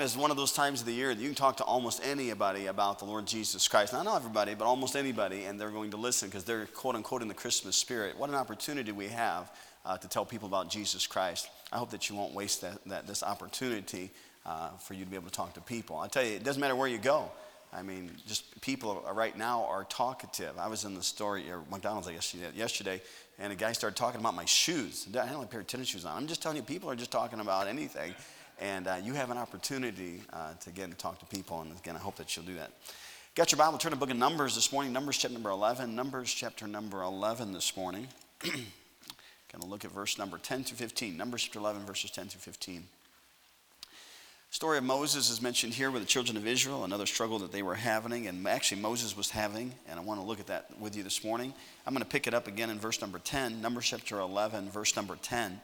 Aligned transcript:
is 0.00 0.16
one 0.16 0.30
of 0.30 0.36
those 0.36 0.52
times 0.52 0.80
of 0.80 0.86
the 0.86 0.92
year 0.92 1.14
that 1.14 1.20
you 1.20 1.28
can 1.28 1.34
talk 1.34 1.56
to 1.58 1.64
almost 1.64 2.00
anybody 2.04 2.66
about 2.66 2.98
the 2.98 3.04
Lord 3.04 3.26
Jesus 3.26 3.68
Christ. 3.68 3.92
Not 3.92 4.06
everybody, 4.06 4.54
but 4.54 4.64
almost 4.64 4.96
anybody, 4.96 5.44
and 5.44 5.60
they're 5.60 5.70
going 5.70 5.90
to 5.90 5.96
listen 5.96 6.28
because 6.28 6.44
they're 6.44 6.66
quote 6.66 6.94
unquote 6.94 7.22
in 7.22 7.28
the 7.28 7.34
Christmas 7.34 7.76
spirit. 7.76 8.18
What 8.18 8.28
an 8.28 8.36
opportunity 8.36 8.92
we 8.92 9.08
have 9.08 9.50
uh, 9.84 9.96
to 9.96 10.08
tell 10.08 10.24
people 10.24 10.48
about 10.48 10.70
Jesus 10.70 11.06
Christ. 11.06 11.48
I 11.72 11.78
hope 11.78 11.90
that 11.90 12.08
you 12.08 12.16
won't 12.16 12.34
waste 12.34 12.62
that, 12.62 12.84
that 12.86 13.06
this 13.06 13.22
opportunity 13.22 14.10
uh, 14.44 14.70
for 14.78 14.94
you 14.94 15.04
to 15.04 15.10
be 15.10 15.16
able 15.16 15.28
to 15.28 15.34
talk 15.34 15.54
to 15.54 15.60
people. 15.60 15.98
I 15.98 16.08
tell 16.08 16.24
you, 16.24 16.36
it 16.36 16.44
doesn't 16.44 16.60
matter 16.60 16.76
where 16.76 16.88
you 16.88 16.98
go. 16.98 17.30
I 17.72 17.82
mean, 17.82 18.10
just 18.26 18.60
people 18.60 19.04
right 19.12 19.36
now 19.36 19.64
are 19.64 19.84
talkative. 19.84 20.56
I 20.58 20.68
was 20.68 20.84
in 20.84 20.94
the 20.94 21.02
store 21.02 21.38
at 21.38 21.70
McDonald's 21.70 22.10
yesterday, 22.10 22.50
yesterday, 22.54 23.02
and 23.38 23.52
a 23.52 23.56
guy 23.56 23.72
started 23.72 23.96
talking 23.96 24.20
about 24.20 24.34
my 24.34 24.44
shoes. 24.44 25.06
I 25.08 25.12
don't 25.12 25.28
have 25.28 25.42
a 25.42 25.46
pair 25.46 25.60
of 25.60 25.66
tennis 25.66 25.88
shoes 25.88 26.04
on. 26.04 26.16
I'm 26.16 26.26
just 26.26 26.42
telling 26.42 26.56
you, 26.56 26.62
people 26.62 26.90
are 26.90 26.96
just 26.96 27.10
talking 27.10 27.40
about 27.40 27.66
anything. 27.66 28.14
And 28.60 28.86
uh, 28.86 28.96
you 29.02 29.12
have 29.12 29.30
an 29.30 29.38
opportunity 29.38 30.22
uh, 30.32 30.54
to 30.60 30.70
get 30.70 30.84
and 30.84 30.98
talk 30.98 31.18
to 31.20 31.26
people. 31.26 31.60
And 31.60 31.72
again, 31.78 31.96
I 31.96 31.98
hope 31.98 32.16
that 32.16 32.36
you'll 32.36 32.46
do 32.46 32.54
that. 32.54 32.70
Got 33.34 33.52
your 33.52 33.58
Bible? 33.58 33.76
Turn 33.76 33.92
to 33.92 33.98
book 33.98 34.10
of 34.10 34.16
Numbers 34.16 34.54
this 34.54 34.72
morning. 34.72 34.92
Numbers 34.92 35.18
chapter 35.18 35.34
number 35.34 35.50
11. 35.50 35.94
Numbers 35.94 36.32
chapter 36.32 36.66
number 36.66 37.02
11 37.02 37.52
this 37.52 37.76
morning. 37.76 38.08
Going 38.42 39.62
to 39.62 39.66
look 39.66 39.84
at 39.84 39.90
verse 39.90 40.18
number 40.18 40.38
10 40.38 40.64
through 40.64 40.78
15. 40.78 41.16
Numbers 41.16 41.44
chapter 41.44 41.58
11, 41.58 41.84
verses 41.84 42.10
10 42.10 42.28
through 42.28 42.40
15. 42.40 42.84
Story 44.50 44.78
of 44.78 44.84
Moses 44.84 45.28
is 45.28 45.42
mentioned 45.42 45.74
here 45.74 45.90
with 45.90 46.00
the 46.00 46.08
children 46.08 46.36
of 46.36 46.46
Israel, 46.46 46.84
another 46.84 47.04
struggle 47.04 47.38
that 47.40 47.52
they 47.52 47.62
were 47.62 47.74
having, 47.74 48.26
and 48.26 48.46
actually 48.48 48.80
Moses 48.80 49.14
was 49.16 49.28
having, 49.28 49.74
and 49.88 50.00
I 50.00 50.02
want 50.02 50.18
to 50.20 50.26
look 50.26 50.40
at 50.40 50.46
that 50.46 50.70
with 50.80 50.96
you 50.96 51.02
this 51.02 51.22
morning. 51.22 51.52
I'm 51.86 51.92
going 51.92 52.02
to 52.02 52.08
pick 52.08 52.26
it 52.26 52.32
up 52.32 52.46
again 52.46 52.70
in 52.70 52.78
verse 52.78 53.00
number 53.00 53.18
10, 53.18 53.60
Numbers 53.60 53.86
chapter 53.86 54.18
11, 54.18 54.70
verse 54.70 54.96
number 54.96 55.16
10. 55.20 55.60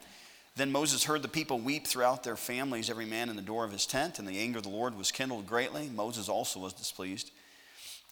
Then 0.54 0.70
Moses 0.70 1.04
heard 1.04 1.22
the 1.22 1.28
people 1.28 1.58
weep 1.58 1.86
throughout 1.86 2.24
their 2.24 2.36
families, 2.36 2.90
every 2.90 3.06
man 3.06 3.30
in 3.30 3.36
the 3.36 3.42
door 3.42 3.64
of 3.64 3.72
his 3.72 3.86
tent, 3.86 4.18
and 4.18 4.28
the 4.28 4.38
anger 4.38 4.58
of 4.58 4.64
the 4.64 4.70
Lord 4.70 4.96
was 4.96 5.10
kindled 5.10 5.46
greatly. 5.46 5.88
Moses 5.88 6.28
also 6.28 6.60
was 6.60 6.74
displeased. 6.74 7.30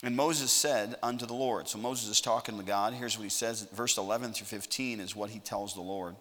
And 0.03 0.17
Moses 0.17 0.51
said 0.51 0.97
unto 1.03 1.27
the 1.27 1.35
Lord, 1.35 1.69
so 1.69 1.79
Moses 1.79 2.09
is 2.09 2.21
talking 2.23 2.57
to 2.57 2.63
God. 2.63 2.95
Here's 2.95 3.19
what 3.19 3.25
he 3.25 3.31
says, 3.31 3.69
verse 3.73 3.99
11 3.99 4.33
through 4.33 4.47
15 4.47 5.01
is 5.01 5.15
what 5.15 5.29
he 5.29 5.41
tells 5.41 5.75
the 5.75 5.83
Lord. 5.83 6.17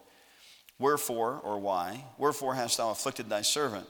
Wherefore, 0.78 1.40
or 1.42 1.58
why, 1.58 2.04
wherefore 2.18 2.54
hast 2.54 2.76
thou 2.76 2.90
afflicted 2.90 3.30
thy 3.30 3.40
servant? 3.40 3.86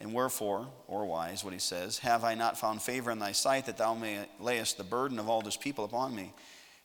And 0.00 0.14
wherefore, 0.14 0.68
or 0.88 1.04
why, 1.04 1.30
is 1.30 1.44
what 1.44 1.52
he 1.52 1.58
says, 1.58 1.98
have 1.98 2.24
I 2.24 2.34
not 2.34 2.58
found 2.58 2.82
favor 2.82 3.10
in 3.10 3.18
thy 3.18 3.32
sight 3.32 3.66
that 3.66 3.76
thou 3.76 3.94
may 3.94 4.26
layest 4.40 4.78
the 4.78 4.84
burden 4.84 5.18
of 5.18 5.28
all 5.28 5.42
this 5.42 5.56
people 5.56 5.84
upon 5.84 6.14
me? 6.16 6.32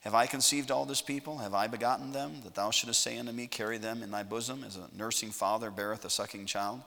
Have 0.02 0.16
I 0.16 0.28
conceived 0.28 0.72
all 0.72 0.86
this 0.86 1.02
people? 1.02 1.40
Have 1.40 1.54
I 1.54 1.68
begotten 1.68 2.12
them? 2.12 2.42
That 2.44 2.56
thou 2.56 2.72
shouldest 2.72 3.02
say 3.02 3.18
unto 3.18 3.34
me, 3.34 3.48
Carry 3.48 3.78
them 3.78 4.02
in 4.02 4.12
thy 4.12 4.24
bosom, 4.24 4.64
as 4.64 4.78
a 4.78 4.88
nursing 4.98 5.32
father 5.32 5.70
beareth 5.70 6.06
a 6.06 6.10
sucking 6.10 6.46
child, 6.46 6.82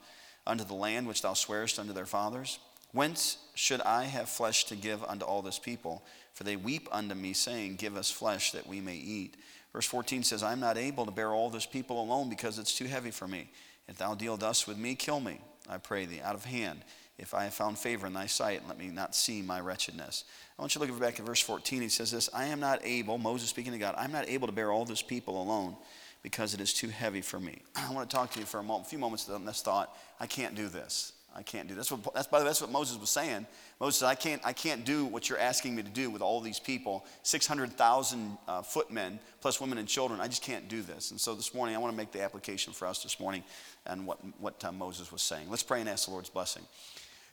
unto 0.46 0.64
the 0.64 0.74
land 0.74 1.06
which 1.06 1.22
thou 1.22 1.34
swarest 1.34 1.78
unto 1.78 1.92
their 1.92 2.06
fathers? 2.06 2.58
Whence 2.92 3.38
should 3.54 3.80
I 3.82 4.04
have 4.04 4.28
flesh 4.28 4.64
to 4.64 4.76
give 4.76 5.04
unto 5.04 5.24
all 5.24 5.42
this 5.42 5.58
people? 5.58 6.04
For 6.34 6.44
they 6.44 6.56
weep 6.56 6.88
unto 6.90 7.14
me, 7.14 7.34
saying, 7.34 7.76
Give 7.76 7.96
us 7.96 8.10
flesh 8.10 8.52
that 8.52 8.66
we 8.66 8.80
may 8.80 8.96
eat. 8.96 9.36
Verse 9.72 9.86
14 9.86 10.22
says, 10.22 10.42
I 10.42 10.52
am 10.52 10.60
not 10.60 10.78
able 10.78 11.04
to 11.06 11.10
bear 11.10 11.32
all 11.32 11.50
this 11.50 11.66
people 11.66 12.02
alone 12.02 12.28
because 12.28 12.58
it's 12.58 12.76
too 12.76 12.86
heavy 12.86 13.10
for 13.10 13.28
me. 13.28 13.50
If 13.88 13.98
thou 13.98 14.14
deal 14.14 14.36
thus 14.36 14.66
with 14.66 14.78
me, 14.78 14.94
kill 14.94 15.20
me, 15.20 15.38
I 15.68 15.78
pray 15.78 16.06
thee, 16.06 16.20
out 16.22 16.34
of 16.34 16.44
hand. 16.44 16.82
If 17.18 17.34
I 17.34 17.44
have 17.44 17.54
found 17.54 17.78
favor 17.78 18.06
in 18.06 18.14
thy 18.14 18.26
sight, 18.26 18.62
let 18.66 18.78
me 18.78 18.88
not 18.88 19.14
see 19.14 19.42
my 19.42 19.60
wretchedness. 19.60 20.24
I 20.58 20.62
want 20.62 20.74
you 20.74 20.80
to 20.80 20.86
look 20.86 21.00
back 21.00 21.20
at 21.20 21.26
verse 21.26 21.40
14. 21.40 21.82
He 21.82 21.88
says 21.88 22.10
this 22.10 22.28
I 22.32 22.46
am 22.46 22.60
not 22.60 22.80
able, 22.84 23.18
Moses 23.18 23.50
speaking 23.50 23.72
to 23.72 23.78
God, 23.78 23.94
I'm 23.98 24.12
not 24.12 24.28
able 24.28 24.48
to 24.48 24.52
bear 24.52 24.72
all 24.72 24.84
this 24.84 25.02
people 25.02 25.40
alone 25.40 25.76
because 26.22 26.54
it 26.54 26.60
is 26.60 26.72
too 26.72 26.88
heavy 26.88 27.20
for 27.20 27.38
me. 27.40 27.62
I 27.76 27.92
want 27.92 28.08
to 28.08 28.16
talk 28.16 28.30
to 28.32 28.40
you 28.40 28.46
for 28.46 28.60
a, 28.60 28.62
moment, 28.62 28.88
few 28.88 28.98
moments 28.98 29.28
on 29.28 29.44
this 29.44 29.62
thought. 29.62 29.96
I 30.20 30.26
can't 30.26 30.54
do 30.54 30.68
this. 30.68 31.12
I 31.34 31.42
can't 31.42 31.66
do 31.66 31.74
this. 31.74 31.88
That's, 31.88 32.04
what, 32.04 32.14
that's, 32.14 32.26
by 32.26 32.38
the 32.38 32.44
way, 32.44 32.50
that's 32.50 32.60
what 32.60 32.70
Moses 32.70 32.98
was 32.98 33.08
saying. 33.08 33.46
Moses 33.80 34.00
said, 34.00 34.08
I 34.08 34.14
can't, 34.14 34.42
I 34.44 34.52
can't 34.52 34.84
do 34.84 35.06
what 35.06 35.28
you're 35.28 35.38
asking 35.38 35.74
me 35.74 35.82
to 35.82 35.88
do 35.88 36.10
with 36.10 36.20
all 36.20 36.40
these 36.40 36.58
people 36.58 37.06
600,000 37.22 38.38
uh, 38.46 38.62
footmen, 38.62 39.18
plus 39.40 39.60
women 39.60 39.78
and 39.78 39.88
children. 39.88 40.20
I 40.20 40.28
just 40.28 40.42
can't 40.42 40.68
do 40.68 40.82
this. 40.82 41.10
And 41.10 41.18
so 41.18 41.34
this 41.34 41.54
morning, 41.54 41.74
I 41.74 41.78
want 41.78 41.92
to 41.92 41.96
make 41.96 42.12
the 42.12 42.22
application 42.22 42.74
for 42.74 42.86
us 42.86 43.02
this 43.02 43.18
morning 43.18 43.44
and 43.86 44.06
what, 44.06 44.18
what 44.38 44.62
uh, 44.62 44.72
Moses 44.72 45.10
was 45.10 45.22
saying. 45.22 45.48
Let's 45.48 45.62
pray 45.62 45.80
and 45.80 45.88
ask 45.88 46.04
the 46.04 46.10
Lord's 46.10 46.28
blessing. 46.28 46.64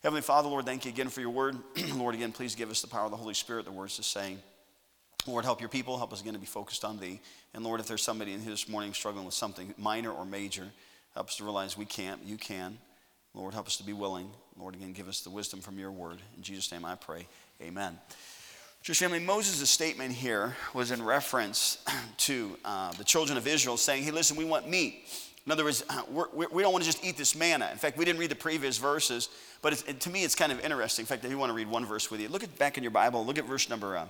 Heavenly 0.01 0.21
Father, 0.21 0.47
Lord, 0.47 0.65
thank 0.65 0.85
you 0.85 0.91
again 0.91 1.09
for 1.09 1.19
your 1.19 1.29
word. 1.29 1.57
Lord, 1.93 2.15
again, 2.15 2.31
please 2.31 2.55
give 2.55 2.71
us 2.71 2.81
the 2.81 2.87
power 2.87 3.03
of 3.03 3.11
the 3.11 3.17
Holy 3.17 3.33
Spirit, 3.33 3.65
the 3.65 3.71
words 3.71 3.97
to 3.97 4.03
saying. 4.03 4.39
Lord, 5.27 5.43
help 5.43 5.59
your 5.59 5.67
people. 5.67 5.97
Help 5.97 6.13
us 6.13 6.21
again 6.21 6.33
to 6.33 6.39
be 6.39 6.45
focused 6.45 6.85
on 6.85 6.99
thee. 6.99 7.19
And 7.53 7.65
Lord, 7.65 7.81
if 7.81 7.87
there's 7.87 8.01
somebody 8.01 8.31
in 8.31 8.39
here 8.39 8.51
this 8.51 8.69
morning 8.69 8.93
struggling 8.93 9.25
with 9.25 9.33
something 9.33 9.73
minor 9.77 10.09
or 10.09 10.25
major, 10.25 10.67
help 11.15 11.27
us 11.27 11.35
to 11.35 11.43
realize 11.43 11.77
we 11.77 11.83
can't, 11.83 12.23
you 12.23 12.37
can. 12.37 12.77
Lord, 13.33 13.53
help 13.53 13.67
us 13.67 13.75
to 13.77 13.83
be 13.83 13.91
willing. 13.91 14.31
Lord, 14.57 14.73
again, 14.73 14.93
give 14.93 15.09
us 15.09 15.19
the 15.19 15.29
wisdom 15.29 15.59
from 15.59 15.77
your 15.77 15.91
word. 15.91 16.19
In 16.37 16.43
Jesus' 16.43 16.71
name 16.71 16.85
I 16.85 16.95
pray. 16.95 17.27
Amen. 17.61 17.99
Church 18.81 18.99
family, 18.99 19.19
Moses' 19.19 19.69
statement 19.69 20.13
here 20.13 20.55
was 20.73 20.91
in 20.91 21.03
reference 21.03 21.83
to 22.19 22.57
uh, 22.63 22.93
the 22.93 23.03
children 23.03 23.37
of 23.37 23.45
Israel 23.47 23.75
saying, 23.75 24.03
hey, 24.03 24.11
listen, 24.11 24.37
we 24.37 24.45
want 24.45 24.69
meat. 24.69 25.03
In 25.49 25.53
other 25.53 25.63
words, 25.63 25.83
we're, 26.11 26.27
we 26.31 26.45
do 26.45 26.61
not 26.61 26.73
want 26.73 26.83
to 26.83 26.91
just 26.91 27.03
eat 27.03 27.17
this 27.17 27.35
manna. 27.35 27.69
In 27.71 27.79
fact, 27.79 27.97
we 27.97 28.05
didn't 28.05 28.19
read 28.19 28.29
the 28.29 28.35
previous 28.35 28.77
verses, 28.77 29.29
but 29.63 29.83
it, 29.89 29.99
to 30.01 30.11
me, 30.11 30.23
it's 30.23 30.35
kind 30.35 30.51
of 30.51 30.59
interesting. 30.63 31.01
In 31.01 31.07
fact, 31.07 31.25
if 31.25 31.31
you 31.31 31.39
want 31.39 31.49
to 31.49 31.55
read 31.55 31.67
one 31.67 31.87
verse 31.87 32.11
with 32.11 32.21
you, 32.21 32.29
look 32.29 32.43
at 32.43 32.55
back 32.59 32.77
in 32.77 32.83
your 32.83 32.91
Bible. 32.91 33.25
Look 33.25 33.39
at 33.39 33.45
verse 33.45 33.67
number 33.67 33.97
uh, 33.97 34.05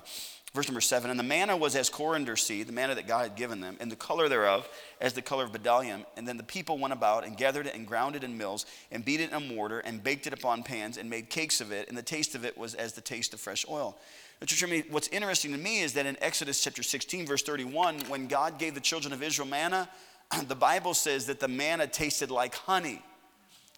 verse 0.53 0.67
number 0.67 0.81
seven. 0.81 1.09
And 1.09 1.17
the 1.17 1.23
manna 1.23 1.55
was 1.55 1.77
as 1.77 1.89
coriander 1.89 2.35
seed, 2.35 2.67
the 2.67 2.73
manna 2.73 2.93
that 2.95 3.07
God 3.07 3.21
had 3.21 3.37
given 3.37 3.61
them, 3.61 3.77
and 3.79 3.89
the 3.89 3.95
color 3.95 4.27
thereof 4.27 4.67
as 4.99 5.13
the 5.13 5.21
color 5.21 5.45
of 5.45 5.53
bdellium. 5.53 6.03
And 6.17 6.27
then 6.27 6.35
the 6.35 6.43
people 6.43 6.77
went 6.77 6.91
about 6.91 7.25
and 7.25 7.37
gathered 7.37 7.67
it 7.67 7.73
and 7.73 7.87
ground 7.87 8.17
it 8.17 8.25
in 8.25 8.37
mills 8.37 8.65
and 8.91 9.05
beat 9.05 9.21
it 9.21 9.29
in 9.29 9.35
a 9.35 9.39
mortar 9.39 9.79
and 9.79 10.03
baked 10.03 10.27
it 10.27 10.33
upon 10.33 10.63
pans 10.63 10.97
and 10.97 11.09
made 11.09 11.29
cakes 11.29 11.61
of 11.61 11.71
it. 11.71 11.87
And 11.87 11.97
the 11.97 12.03
taste 12.03 12.35
of 12.35 12.43
it 12.43 12.57
was 12.57 12.75
as 12.75 12.91
the 12.91 13.01
taste 13.01 13.33
of 13.33 13.39
fresh 13.39 13.65
oil. 13.69 13.97
What's 14.39 15.07
interesting 15.07 15.53
to 15.53 15.57
me 15.57 15.79
is 15.79 15.93
that 15.93 16.05
in 16.05 16.17
Exodus 16.19 16.61
chapter 16.61 16.83
16, 16.83 17.27
verse 17.27 17.43
31, 17.43 18.01
when 18.09 18.27
God 18.27 18.59
gave 18.59 18.75
the 18.75 18.81
children 18.81 19.13
of 19.13 19.23
Israel 19.23 19.47
manna, 19.47 19.87
the 20.47 20.55
Bible 20.55 20.93
says 20.93 21.25
that 21.27 21.39
the 21.39 21.47
manna 21.47 21.87
tasted 21.87 22.31
like 22.31 22.55
honey. 22.55 23.01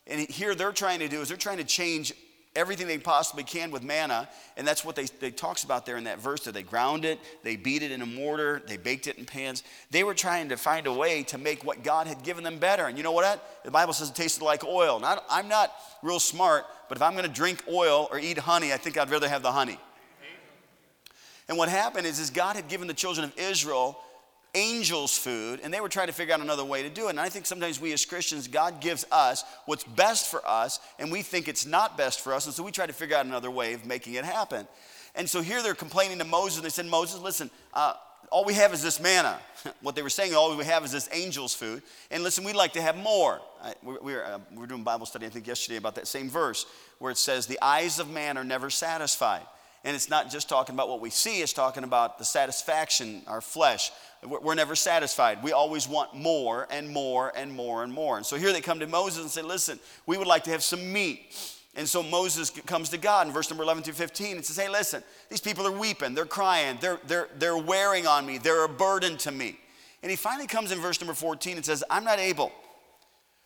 And 0.08 0.20
here 0.30 0.56
they're 0.56 0.72
trying 0.72 1.00
to 1.00 1.08
do 1.08 1.22
is 1.22 1.28
they're 1.28 1.38
trying 1.38 1.58
to 1.58 1.64
change 1.64 2.14
everything 2.56 2.86
they 2.86 2.98
possibly 2.98 3.44
can 3.44 3.72
with 3.72 3.82
manna. 3.82 4.28
And 4.58 4.68
that's 4.68 4.84
what 4.84 4.96
they, 4.96 5.06
they 5.06 5.32
talks 5.32 5.64
about 5.64 5.86
there 5.86 5.96
in 5.98 6.04
that 6.04 6.20
verse 6.20 6.44
that 6.44 6.54
they 6.54 6.64
ground 6.64 7.06
it, 7.06 7.20
they 7.44 7.56
beat 7.56 7.82
it 7.82 7.92
in 7.92 8.02
a 8.02 8.06
mortar, 8.06 8.62
they 8.68 8.78
baked 8.78 9.08
it 9.08 9.18
in 9.18 9.26
pans. 9.26 9.64
They 9.90 10.04
were 10.04 10.14
trying 10.14 10.50
to 10.50 10.58
find 10.58 10.88
a 10.88 10.94
way 10.94 11.24
to 11.24 11.38
make 11.38 11.64
what 11.64 11.84
God 11.84 12.08
had 12.08 12.24
given 12.24 12.44
them 12.44 12.58
better. 12.58 12.88
And 12.88 12.98
you 12.98 13.04
know 13.04 13.14
what? 13.14 13.62
The 13.64 13.72
Bible 13.72 13.94
says 13.94 14.10
it 14.10 14.16
tasted 14.16 14.44
like 14.44 14.66
oil. 14.66 15.00
Now, 15.00 15.22
I'm 15.30 15.48
not 15.48 15.74
real 16.02 16.20
smart, 16.20 16.66
but 16.90 16.98
if 16.98 17.02
I'm 17.02 17.14
going 17.14 17.26
to 17.26 17.32
drink 17.32 17.64
oil 17.72 18.10
or 18.12 18.20
eat 18.20 18.38
honey, 18.38 18.74
I 18.74 18.78
think 18.78 18.98
I'd 18.98 19.10
rather 19.10 19.30
have 19.30 19.44
the 19.44 19.52
honey. 19.52 19.80
And 21.48 21.58
what 21.58 21.70
happened 21.70 22.08
is, 22.08 22.20
is 22.20 22.30
God 22.30 22.56
had 22.56 22.68
given 22.68 22.88
the 22.88 22.94
children 22.94 23.26
of 23.26 23.38
Israel 23.38 23.98
angels 24.54 25.18
food, 25.18 25.60
and 25.64 25.74
they 25.74 25.80
were 25.80 25.90
trying 25.90 26.08
to 26.08 26.14
figure 26.14 26.34
out 26.34 26.42
another 26.42 26.66
way 26.66 26.84
to 26.84 26.90
do 26.90 27.08
it. 27.08 27.12
And 27.12 27.20
I 27.20 27.30
think 27.30 27.46
sometimes 27.46 27.80
we 27.80 27.94
as 27.94 28.06
Christians, 28.06 28.48
God 28.48 28.82
gives 28.82 29.06
us 29.12 29.44
what's 29.66 29.84
best 29.84 30.30
for 30.30 30.46
us, 30.48 30.80
and 31.00 31.12
we 31.12 31.22
think 31.22 31.48
it's 31.48 31.66
not 31.66 31.98
best 31.98 32.22
for 32.22 32.34
us, 32.34 32.46
and 32.46 32.54
so 32.54 32.64
we 32.64 32.72
try 32.72 32.86
to 32.86 32.94
figure 32.94 33.16
out 33.16 33.26
another 33.26 33.52
way 33.52 33.74
of 33.74 33.86
making 33.86 34.16
it 34.16 34.26
happen. 34.26 34.68
And 35.16 35.30
so 35.30 35.42
here 35.42 35.62
they're 35.62 35.74
complaining 35.74 36.20
to 36.20 36.26
Moses, 36.26 36.58
and 36.58 36.66
they 36.66 36.70
said, 36.70 36.86
Moses, 36.86 37.20
listen, 37.20 37.50
uh, 37.74 37.94
all 38.30 38.46
we 38.46 38.54
have 38.54 38.74
is 38.74 38.82
this 38.82 39.00
manna. 39.00 39.38
what 39.82 39.96
they 39.96 40.02
were 40.02 40.10
saying, 40.10 40.34
all 40.34 40.56
we 40.56 40.64
have 40.64 40.86
is 40.86 40.92
this 40.92 41.08
angel's 41.10 41.54
food. 41.54 41.84
And 42.10 42.24
listen, 42.24 42.44
we'd 42.44 42.56
like 42.56 42.74
to 42.74 42.82
have 42.82 42.96
more. 42.96 43.42
I, 43.62 43.74
we, 43.84 43.98
we, 44.02 44.14
were, 44.14 44.26
uh, 44.26 44.40
we 44.52 44.58
were 44.58 44.68
doing 44.68 44.84
Bible 44.84 45.06
study, 45.06 45.26
I 45.26 45.30
think, 45.30 45.48
yesterday 45.48 45.78
about 45.78 45.96
that 45.96 46.08
same 46.08 46.30
verse 46.30 46.66
where 47.00 47.12
it 47.12 47.18
says, 47.18 47.46
The 47.46 47.60
eyes 47.62 48.00
of 48.00 48.10
man 48.10 48.38
are 48.38 48.44
never 48.44 48.70
satisfied. 48.70 49.46
And 49.84 49.96
it's 49.96 50.10
not 50.10 50.30
just 50.30 50.48
talking 50.48 50.76
about 50.76 50.90
what 50.90 51.02
we 51.02 51.10
see, 51.10 51.42
it's 51.42 51.54
talking 51.54 51.84
about 51.84 52.20
the 52.20 52.26
satisfaction, 52.26 53.24
our 53.26 53.42
flesh. 53.42 53.92
We're 54.24 54.54
never 54.54 54.76
satisfied. 54.76 55.42
We 55.42 55.54
always 55.54 55.88
want 55.88 56.14
more 56.16 56.68
and 56.70 56.88
more 56.88 57.34
and 57.36 57.52
more 57.52 57.84
and 57.84 57.92
more. 57.92 58.18
And 58.18 58.26
so 58.26 58.36
here 58.36 58.54
they 58.54 58.62
come 58.62 58.80
to 58.80 58.88
Moses 58.88 59.24
and 59.24 59.32
say, 59.32 59.42
Listen, 59.42 59.80
we 60.06 60.18
would 60.18 60.28
like 60.28 60.44
to 60.44 60.52
have 60.52 60.62
some 60.62 60.94
meat. 60.94 61.36
And 61.76 61.88
so 61.88 62.04
Moses 62.04 62.50
comes 62.50 62.90
to 62.90 62.98
God 62.98 63.28
in 63.28 63.34
verse 63.34 63.50
number 63.50 63.64
11 63.64 63.84
through 63.84 63.94
15 63.94 64.36
and 64.36 64.46
says, 64.46 64.58
Hey, 64.58 64.70
listen, 64.70 65.02
these 65.30 65.42
people 65.42 65.66
are 65.66 65.72
weeping, 65.72 66.14
they're 66.14 66.26
crying, 66.26 66.78
they're, 66.82 67.00
they're, 67.08 67.30
they're 67.40 67.58
wearing 67.58 68.06
on 68.06 68.26
me, 68.26 68.38
they're 68.38 68.66
a 68.66 68.70
burden 68.70 69.18
to 69.18 69.32
me. 69.32 69.58
And 70.04 70.10
he 70.10 70.16
finally 70.16 70.48
comes 70.48 70.72
in 70.72 70.80
verse 70.80 71.00
number 71.00 71.14
14 71.14 71.58
and 71.58 71.66
says, 71.66 71.84
I'm 71.90 72.04
not 72.04 72.20
able. 72.20 72.52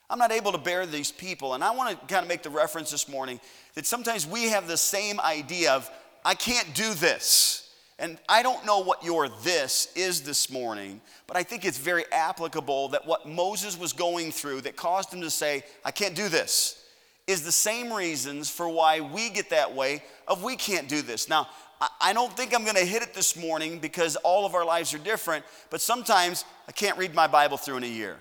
I'm 0.09 0.19
not 0.19 0.31
able 0.31 0.51
to 0.51 0.57
bear 0.57 0.85
these 0.85 1.11
people. 1.11 1.53
And 1.53 1.63
I 1.63 1.71
want 1.71 1.99
to 1.99 2.13
kind 2.13 2.23
of 2.23 2.29
make 2.29 2.43
the 2.43 2.49
reference 2.49 2.91
this 2.91 3.09
morning 3.09 3.39
that 3.73 3.85
sometimes 3.85 4.27
we 4.27 4.45
have 4.49 4.67
the 4.67 4.77
same 4.77 5.19
idea 5.19 5.73
of, 5.73 5.89
I 6.25 6.33
can't 6.33 6.73
do 6.73 6.93
this. 6.95 7.61
And 7.97 8.17
I 8.27 8.43
don't 8.43 8.65
know 8.65 8.79
what 8.79 9.05
your 9.05 9.29
this 9.29 9.93
is 9.95 10.23
this 10.23 10.51
morning, 10.51 10.99
but 11.27 11.37
I 11.37 11.43
think 11.43 11.63
it's 11.63 11.77
very 11.77 12.03
applicable 12.11 12.89
that 12.89 13.07
what 13.07 13.25
Moses 13.25 13.79
was 13.79 13.93
going 13.93 14.33
through 14.33 14.61
that 14.61 14.75
caused 14.75 15.13
him 15.13 15.21
to 15.21 15.29
say, 15.29 15.63
I 15.85 15.91
can't 15.91 16.13
do 16.13 16.27
this, 16.27 16.83
is 17.25 17.43
the 17.43 17.53
same 17.53 17.93
reasons 17.93 18.49
for 18.49 18.67
why 18.67 18.99
we 18.99 19.29
get 19.29 19.49
that 19.51 19.73
way 19.73 20.03
of 20.27 20.43
we 20.43 20.57
can't 20.57 20.89
do 20.89 21.01
this. 21.01 21.29
Now, 21.29 21.47
I 22.01 22.11
don't 22.11 22.35
think 22.35 22.53
I'm 22.53 22.63
going 22.63 22.75
to 22.75 22.85
hit 22.85 23.01
it 23.01 23.13
this 23.13 23.37
morning 23.37 23.79
because 23.79 24.17
all 24.17 24.45
of 24.45 24.55
our 24.55 24.65
lives 24.65 24.93
are 24.93 24.97
different, 24.97 25.45
but 25.69 25.79
sometimes 25.79 26.43
I 26.67 26.71
can't 26.71 26.97
read 26.97 27.13
my 27.13 27.27
Bible 27.27 27.57
through 27.57 27.77
in 27.77 27.83
a 27.83 27.87
year. 27.87 28.17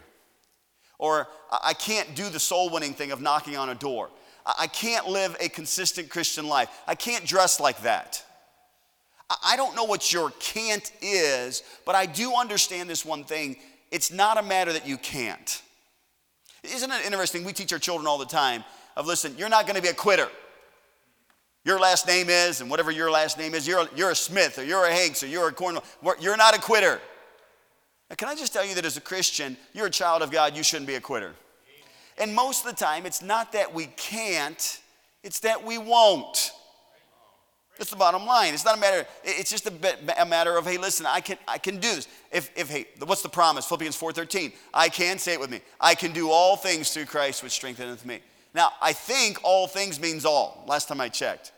Or 0.99 1.27
I 1.51 1.75
can't 1.75 2.15
do 2.15 2.29
the 2.29 2.41
soul 2.41 2.71
winning 2.71 2.95
thing 2.95 3.11
of 3.11 3.21
knocking 3.21 3.57
on 3.57 3.71
a 3.71 3.75
door. 3.75 4.11
I 4.47 4.67
can't 4.67 5.09
live 5.09 5.37
a 5.41 5.49
consistent 5.49 6.11
Christian 6.11 6.47
life. 6.47 6.69
I 6.87 6.95
can't 6.95 7.25
dress 7.25 7.61
like 7.61 7.83
that. 7.83 8.23
I 9.43 9.57
don't 9.57 9.75
know 9.75 9.85
what 9.85 10.13
your 10.13 10.31
can't 10.39 10.91
is, 11.01 11.63
but 11.87 11.95
I 11.95 12.05
do 12.07 12.35
understand 12.35 12.91
this 12.91 13.05
one 13.05 13.25
thing. 13.25 13.57
It's 13.91 14.11
not 14.11 14.39
a 14.39 14.43
matter 14.43 14.73
that 14.73 14.87
you 14.87 14.99
can't. 14.99 15.63
Isn't 16.63 16.91
it 16.91 17.07
interesting? 17.07 17.45
We 17.45 17.53
teach 17.53 17.73
our 17.73 17.79
children 17.79 18.07
all 18.07 18.19
the 18.19 18.27
time 18.27 18.65
of 18.97 19.07
listen, 19.07 19.35
you're 19.39 19.49
not 19.49 19.67
going 19.67 19.77
to 19.77 19.83
be 19.83 19.89
a 19.89 19.95
quitter. 19.95 20.29
Your 21.65 21.81
last 21.81 22.07
name 22.07 22.29
is, 22.29 22.61
and 22.61 22.69
whatever 22.69 22.91
your 22.91 23.11
last 23.11 23.39
name 23.39 23.55
is, 23.55 23.67
you're 23.67 23.81
a, 23.81 23.89
you're 23.97 24.11
a 24.11 24.15
Smith 24.15 24.59
or 24.59 24.65
you're 24.65 24.85
a 24.85 24.93
Hanks 24.93 25.23
or 25.23 25.27
you're 25.27 25.49
a 25.49 25.53
Cornwell. 25.53 25.85
You're 26.21 26.37
not 26.37 26.55
a 26.55 26.61
quitter. 26.61 27.01
Now, 28.11 28.17
can 28.17 28.29
I 28.29 28.35
just 28.35 28.53
tell 28.53 28.67
you 28.67 28.75
that 28.75 28.85
as 28.85 28.99
a 28.99 29.01
Christian, 29.01 29.57
you're 29.73 29.87
a 29.87 29.91
child 29.91 30.21
of 30.21 30.31
God, 30.31 30.57
you 30.57 30.63
shouldn't 30.63 30.87
be 30.87 30.97
a 30.97 31.01
quitter. 31.01 31.35
And 32.19 32.35
most 32.35 32.65
of 32.65 32.71
the 32.71 32.77
time, 32.77 33.07
it's 33.07 33.23
not 33.23 33.53
that 33.53 33.75
we 33.75 33.87
can't, 33.97 34.81
it's 35.23 35.41
that 35.41 35.65
we 35.65 35.79
won't. 35.79 36.53
That's 37.79 37.91
the 37.91 37.97
bottom 37.97 38.25
line. 38.25 38.55
It's 38.55 38.65
not 38.65 38.77
a 38.77 38.81
matter, 38.81 39.05
it's 39.25 39.51
just 39.51 39.67
a, 39.67 40.23
a, 40.23 40.25
matter 40.25 40.57
of, 40.57 40.65
hey, 40.65 40.79
listen, 40.79 41.07
I 41.07 41.21
can, 41.21 41.39
I 41.49 41.59
can 41.59 41.77
do 41.77 41.93
this. 41.93 42.07
If, 42.31 42.51
if, 42.57 42.71
hey, 42.71 42.87
what's 43.05 43.23
the 43.23 43.29
promise? 43.29 43.67
Philippians 43.67 43.99
4.13. 44.01 44.53
I 44.73 44.89
can, 44.89 45.19
say 45.19 45.33
it 45.33 45.41
with 45.41 45.51
me. 45.51 45.61
I 45.81 45.97
can 45.97 46.13
do 46.13 46.31
all 46.31 46.57
things 46.57 46.93
through 46.93 47.07
Christ 47.07 47.43
which 47.43 47.53
strengtheneth 47.53 48.07
me. 48.07 48.21
Now, 48.55 48.71
I 48.81 48.93
think 48.93 49.39
all 49.43 49.67
things 49.67 50.01
means 50.01 50.25
all, 50.25 50.65
last 50.69 50.87
time 50.87 51.01
I 51.01 51.09
checked. 51.09 51.51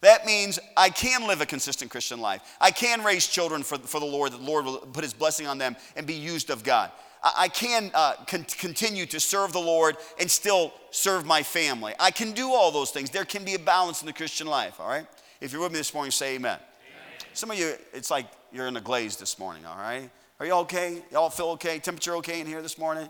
That 0.00 0.24
means 0.24 0.58
I 0.76 0.88
can 0.88 1.26
live 1.26 1.40
a 1.40 1.46
consistent 1.46 1.90
Christian 1.90 2.20
life. 2.20 2.40
I 2.60 2.70
can 2.70 3.02
raise 3.02 3.26
children 3.26 3.62
for, 3.62 3.76
for 3.78 4.00
the 4.00 4.06
Lord, 4.06 4.32
the 4.32 4.38
Lord 4.38 4.64
will 4.64 4.78
put 4.78 5.04
his 5.04 5.12
blessing 5.12 5.46
on 5.46 5.58
them 5.58 5.76
and 5.96 6.06
be 6.06 6.14
used 6.14 6.48
of 6.48 6.64
God. 6.64 6.90
I 7.36 7.48
can 7.48 7.90
uh, 7.94 8.14
con- 8.26 8.46
continue 8.58 9.06
to 9.06 9.18
serve 9.18 9.52
the 9.52 9.60
Lord 9.60 9.96
and 10.20 10.30
still 10.30 10.72
serve 10.90 11.24
my 11.24 11.42
family. 11.42 11.94
I 11.98 12.10
can 12.10 12.32
do 12.32 12.52
all 12.52 12.70
those 12.70 12.90
things. 12.90 13.10
There 13.10 13.24
can 13.24 13.44
be 13.44 13.54
a 13.54 13.58
balance 13.58 14.02
in 14.02 14.06
the 14.06 14.12
Christian 14.12 14.46
life, 14.46 14.80
all 14.80 14.88
right? 14.88 15.06
If 15.40 15.52
you're 15.52 15.62
with 15.62 15.72
me 15.72 15.78
this 15.78 15.92
morning, 15.94 16.10
say 16.10 16.36
amen. 16.36 16.58
amen. 16.58 17.28
Some 17.32 17.50
of 17.50 17.58
you, 17.58 17.74
it's 17.92 18.10
like 18.10 18.26
you're 18.52 18.66
in 18.66 18.76
a 18.76 18.80
glaze 18.80 19.16
this 19.16 19.38
morning, 19.38 19.64
all 19.66 19.76
right? 19.76 20.10
Are 20.38 20.46
you 20.46 20.52
okay? 20.52 21.02
Y'all 21.10 21.30
feel 21.30 21.48
okay? 21.50 21.78
Temperature 21.78 22.16
okay 22.16 22.40
in 22.40 22.46
here 22.46 22.62
this 22.62 22.78
morning? 22.78 23.08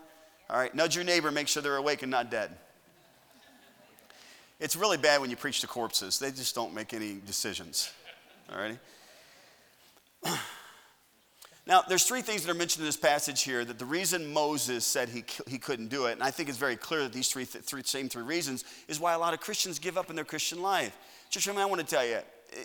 All 0.49 0.59
right, 0.59 0.73
nudge 0.75 0.95
your 0.95 1.05
neighbor, 1.05 1.31
make 1.31 1.49
sure 1.49 1.63
they're 1.63 1.77
awake 1.77 2.03
and 2.03 2.11
not 2.11 2.31
dead. 2.31 2.51
It's 4.61 4.77
really 4.77 4.97
bad 4.97 5.21
when 5.21 5.29
you 5.29 5.37
preach 5.37 5.61
to 5.61 5.67
corpses, 5.67 6.19
they 6.19 6.31
just 6.31 6.55
don't 6.55 6.73
make 6.73 6.95
any 6.95 7.21
decisions, 7.27 7.93
all 8.51 8.59
right? 8.59 8.79
Now, 11.67 11.83
there's 11.89 12.05
three 12.05 12.23
things 12.23 12.45
that 12.45 12.51
are 12.51 12.55
mentioned 12.55 12.83
in 12.83 12.87
this 12.87 12.97
passage 12.97 13.43
here 13.43 13.65
that 13.65 13.79
the 13.79 13.85
reason 13.85 14.33
Moses 14.33 14.85
said 14.85 15.09
he, 15.09 15.25
he 15.49 15.59
couldn't 15.59 15.89
do 15.89 16.07
it, 16.07 16.13
and 16.13 16.23
I 16.23 16.31
think 16.31 16.49
it's 16.49 16.59
very 16.59 16.77
clear 16.77 17.03
that 17.03 17.13
these 17.13 17.29
three, 17.29 17.45
three, 17.45 17.83
same 17.83 18.09
three 18.09 18.23
reasons, 18.23 18.65
is 18.87 19.01
why 19.01 19.15
a 19.15 19.19
lot 19.19 19.35
of 19.35 19.41
Christians 19.41 19.81
give 19.81 19.99
up 19.99 20.09
in 20.09 20.15
their 20.15 20.25
Christian 20.25 20.63
life. 20.63 20.97
Church 21.29 21.45
family, 21.45 21.63
I 21.63 21.67
want 21.67 21.81
to 21.81 21.87
tell 21.87 22.07
you, 22.07 22.15
eh, 22.17 22.65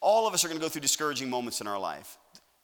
all 0.00 0.28
of 0.28 0.34
us 0.34 0.44
are 0.44 0.48
going 0.48 0.60
to 0.60 0.64
go 0.64 0.68
through 0.68 0.82
discouraging 0.82 1.28
moments 1.28 1.60
in 1.60 1.66
our 1.66 1.78
life. 1.78 2.18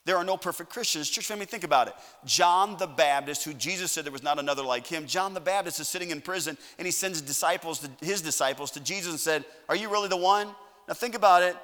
There 0.05 0.17
are 0.17 0.25
no 0.25 0.37
perfect 0.37 0.70
Christians. 0.70 1.11
Church 1.11 1.26
family, 1.26 1.46
think 1.46 1.64
about 1.64 1.88
it. 1.88 1.94
John 2.25 2.76
the 2.76 2.87
Baptist, 2.87 3.44
who 3.44 3.52
Jesus 3.55 3.93
said 3.93 4.05
there 4.05 4.12
was 4.12 4.23
not 4.23 4.38
another 4.38 4.62
like 4.62 4.87
him, 4.87 5.06
John 5.06 5.34
the 5.34 5.40
Baptist 5.40 5.81
is 5.81 5.88
sitting 5.88 6.11
in 6.11 6.20
prison 6.20 6.56
and 6.79 6.87
he 6.87 6.93
sends 6.93 7.20
disciples 7.20 7.81
to, 7.81 7.90
his 8.05 8.20
disciples 8.20 8.70
to 8.73 8.81
Jesus 8.81 9.12
and 9.12 9.20
said, 9.20 9.44
Are 9.69 9.76
you 9.76 9.88
really 9.88 10.08
the 10.08 10.17
one? 10.17 10.49
Now 10.88 10.94
think 10.94 11.14
about 11.14 11.43
it. 11.43 11.56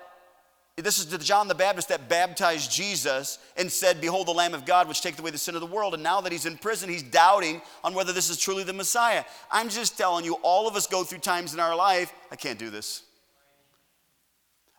This 0.82 0.98
is 0.98 1.06
to 1.06 1.19
John 1.19 1.48
the 1.48 1.54
Baptist 1.54 1.88
that 1.88 2.08
baptized 2.08 2.70
Jesus 2.70 3.38
and 3.56 3.70
said, 3.70 4.00
Behold 4.00 4.28
the 4.28 4.32
Lamb 4.32 4.54
of 4.54 4.64
God, 4.64 4.86
which 4.86 5.00
taketh 5.00 5.19
away 5.19 5.32
the 5.32 5.38
sin 5.38 5.56
of 5.56 5.60
the 5.60 5.66
world. 5.66 5.94
And 5.94 6.02
now 6.02 6.20
that 6.20 6.30
he's 6.30 6.46
in 6.46 6.56
prison, 6.56 6.88
he's 6.88 7.02
doubting 7.02 7.60
on 7.82 7.94
whether 7.94 8.12
this 8.12 8.30
is 8.30 8.38
truly 8.38 8.62
the 8.62 8.72
Messiah. 8.72 9.25
I'm 9.50 9.69
just 9.69 9.98
telling 9.98 10.25
you, 10.25 10.34
all 10.42 10.69
of 10.69 10.76
us 10.76 10.86
go 10.86 11.02
through 11.02 11.19
times 11.19 11.52
in 11.52 11.60
our 11.60 11.75
life, 11.75 12.12
I 12.30 12.36
can't 12.36 12.58
do 12.58 12.70
this. 12.70 13.02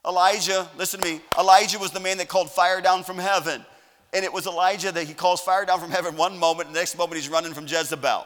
Elijah, 0.08 0.70
listen 0.78 1.02
to 1.02 1.06
me, 1.06 1.22
Elijah 1.38 1.78
was 1.78 1.92
the 1.92 2.00
man 2.00 2.18
that 2.20 2.30
called 2.30 2.50
fire 2.50 2.80
down 2.80 3.04
from 3.04 3.18
heaven. 3.18 3.66
And 4.14 4.24
it 4.24 4.32
was 4.32 4.48
Elijah 4.48 4.92
that 4.92 5.06
he 5.06 5.14
calls 5.14 5.42
fire 5.42 5.66
down 5.66 5.80
from 5.80 5.92
heaven 5.92 6.16
one 6.16 6.38
moment, 6.38 6.68
and 6.68 6.76
the 6.76 6.80
next 6.80 6.98
moment 6.98 7.16
he's 7.16 7.30
running 7.30 7.54
from 7.54 7.68
Jezebel. 7.68 8.26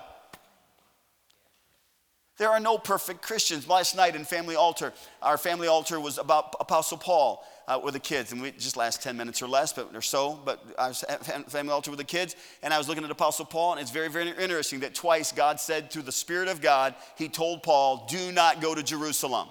There 2.37 2.49
are 2.49 2.59
no 2.59 2.77
perfect 2.77 3.21
Christians. 3.21 3.67
Last 3.67 3.95
night 3.95 4.15
in 4.15 4.25
family 4.25 4.55
altar, 4.55 4.91
our 5.21 5.37
family 5.37 5.67
altar 5.67 5.99
was 5.99 6.17
about 6.17 6.55
Apostle 6.59 6.97
Paul 6.97 7.45
uh, 7.67 7.79
with 7.83 7.93
the 7.93 7.99
kids, 7.99 8.31
and 8.31 8.41
we 8.41 8.51
just 8.51 8.75
last 8.75 9.03
10 9.03 9.15
minutes 9.15 9.41
or 9.41 9.47
less, 9.47 9.71
but 9.71 9.93
or 9.93 10.01
so. 10.01 10.39
But 10.43 10.63
I 10.79 10.87
was 10.87 11.03
at 11.03 11.51
family 11.51 11.71
altar 11.71 11.91
with 11.91 11.99
the 11.99 12.05
kids, 12.05 12.35
and 12.63 12.73
I 12.73 12.79
was 12.79 12.89
looking 12.89 13.03
at 13.03 13.11
Apostle 13.11 13.45
Paul, 13.45 13.73
and 13.73 13.81
it's 13.81 13.91
very, 13.91 14.09
very 14.09 14.29
interesting 14.29 14.79
that 14.79 14.95
twice 14.95 15.31
God 15.31 15.59
said 15.59 15.91
through 15.91 16.01
the 16.03 16.11
Spirit 16.11 16.47
of 16.47 16.59
God, 16.59 16.95
He 17.17 17.29
told 17.29 17.61
Paul, 17.61 18.07
"Do 18.09 18.31
not 18.31 18.61
go 18.61 18.73
to 18.73 18.81
Jerusalem." 18.81 19.47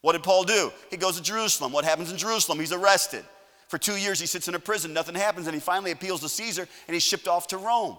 What 0.00 0.12
did 0.12 0.22
Paul 0.22 0.44
do? 0.44 0.70
He 0.90 0.98
goes 0.98 1.16
to 1.16 1.22
Jerusalem. 1.22 1.72
What 1.72 1.86
happens 1.86 2.10
in 2.10 2.18
Jerusalem? 2.18 2.60
He's 2.60 2.72
arrested. 2.72 3.24
For 3.68 3.78
two 3.78 3.96
years, 3.96 4.20
he 4.20 4.26
sits 4.26 4.48
in 4.48 4.54
a 4.54 4.58
prison. 4.58 4.92
Nothing 4.92 5.14
happens, 5.14 5.46
and 5.46 5.54
he 5.54 5.60
finally 5.60 5.92
appeals 5.92 6.20
to 6.20 6.28
Caesar, 6.28 6.68
and 6.86 6.94
he's 6.94 7.02
shipped 7.02 7.26
off 7.26 7.46
to 7.48 7.56
Rome. 7.56 7.96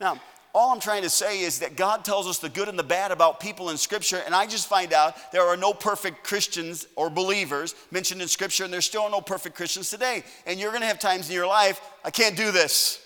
Now, 0.00 0.20
all 0.54 0.72
I'm 0.72 0.80
trying 0.80 1.02
to 1.02 1.10
say 1.10 1.40
is 1.40 1.58
that 1.60 1.76
God 1.76 2.04
tells 2.04 2.26
us 2.26 2.38
the 2.38 2.48
good 2.48 2.68
and 2.68 2.78
the 2.78 2.82
bad 2.82 3.12
about 3.12 3.38
people 3.38 3.70
in 3.70 3.76
Scripture, 3.76 4.22
and 4.24 4.34
I 4.34 4.46
just 4.46 4.68
find 4.68 4.92
out 4.92 5.14
there 5.30 5.42
are 5.42 5.56
no 5.56 5.72
perfect 5.72 6.24
Christians 6.24 6.86
or 6.96 7.10
believers 7.10 7.74
mentioned 7.90 8.22
in 8.22 8.28
Scripture, 8.28 8.64
and 8.64 8.72
there's 8.72 8.86
still 8.86 9.08
no 9.10 9.20
perfect 9.20 9.56
Christians 9.56 9.90
today. 9.90 10.24
And 10.46 10.58
you're 10.58 10.70
going 10.70 10.80
to 10.80 10.86
have 10.86 10.98
times 10.98 11.28
in 11.28 11.34
your 11.34 11.46
life, 11.46 11.80
I 12.04 12.10
can't 12.10 12.36
do 12.36 12.50
this. 12.50 13.04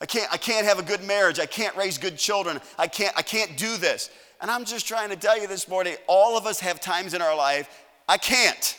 I 0.00 0.06
can't, 0.06 0.30
I 0.32 0.36
can't 0.36 0.66
have 0.66 0.78
a 0.78 0.82
good 0.82 1.02
marriage. 1.04 1.38
I 1.38 1.46
can't 1.46 1.74
raise 1.76 1.96
good 1.96 2.18
children. 2.18 2.60
I 2.78 2.86
can't, 2.86 3.16
I 3.16 3.22
can't 3.22 3.56
do 3.56 3.76
this. 3.76 4.10
And 4.40 4.50
I'm 4.50 4.64
just 4.64 4.86
trying 4.86 5.08
to 5.10 5.16
tell 5.16 5.40
you 5.40 5.46
this 5.46 5.68
morning, 5.68 5.96
all 6.06 6.36
of 6.36 6.46
us 6.46 6.60
have 6.60 6.80
times 6.80 7.14
in 7.14 7.22
our 7.22 7.34
life, 7.34 7.68
I 8.08 8.18
can't. 8.18 8.78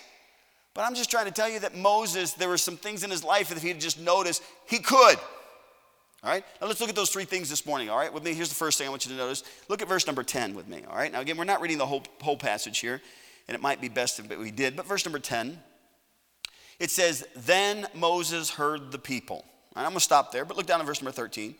But 0.76 0.86
I'm 0.86 0.94
just 0.94 1.10
trying 1.10 1.26
to 1.26 1.32
tell 1.32 1.50
you 1.50 1.60
that 1.62 1.76
Moses, 1.76 2.34
there 2.34 2.50
were 2.50 2.58
some 2.58 2.78
things 2.78 3.04
in 3.04 3.10
his 3.10 3.24
life 3.24 3.50
that 3.50 3.58
if 3.58 3.64
he 3.64 3.70
had 3.70 3.82
just 3.82 4.00
noticed, 4.00 4.44
he 4.68 4.78
could. 4.78 5.18
All 6.28 6.34
right? 6.34 6.44
Now 6.60 6.68
let's 6.68 6.82
look 6.82 6.90
at 6.90 6.96
those 6.98 7.10
three 7.10 7.24
things 7.24 7.50
this 7.50 7.66
morning, 7.66 7.90
all 7.90 7.98
right? 7.98 8.12
With 8.12 8.22
me, 8.22 8.34
here's 8.34 8.50
the 8.50 8.56
first 8.56 8.78
thing 8.78 8.86
I 8.86 8.90
want 8.90 9.06
you 9.06 9.14
to 9.14 9.18
notice. 9.18 9.46
Look 9.70 9.82
at 9.82 9.88
verse 9.88 10.06
number 10.06 10.24
10 10.24 10.56
with 10.56 10.68
me, 10.68 10.84
all 10.90 10.98
right? 10.98 11.10
Now, 11.10 11.22
again, 11.22 11.38
we're 11.38 11.46
not 11.46 11.62
reading 11.62 11.78
the 11.78 11.86
whole, 11.86 12.04
whole 12.22 12.36
passage 12.36 12.80
here, 12.80 13.02
and 13.48 13.56
it 13.56 13.62
might 13.62 13.80
be 13.80 13.88
best 13.88 14.20
if 14.20 14.38
we 14.38 14.52
did, 14.52 14.76
but 14.76 14.86
verse 14.86 15.06
number 15.06 15.20
10, 15.20 15.58
it 16.82 16.92
says, 16.92 17.26
Then 17.34 17.88
Moses 17.94 18.50
heard 18.50 18.92
the 18.92 19.00
people. 19.00 19.46
I'm 19.74 19.86
going 19.86 19.94
to 19.94 20.02
stop 20.02 20.34
there, 20.34 20.44
but 20.44 20.58
look 20.58 20.66
down 20.66 20.82
at 20.82 20.86
verse 20.86 21.02
number 21.02 21.14
13. 21.14 21.56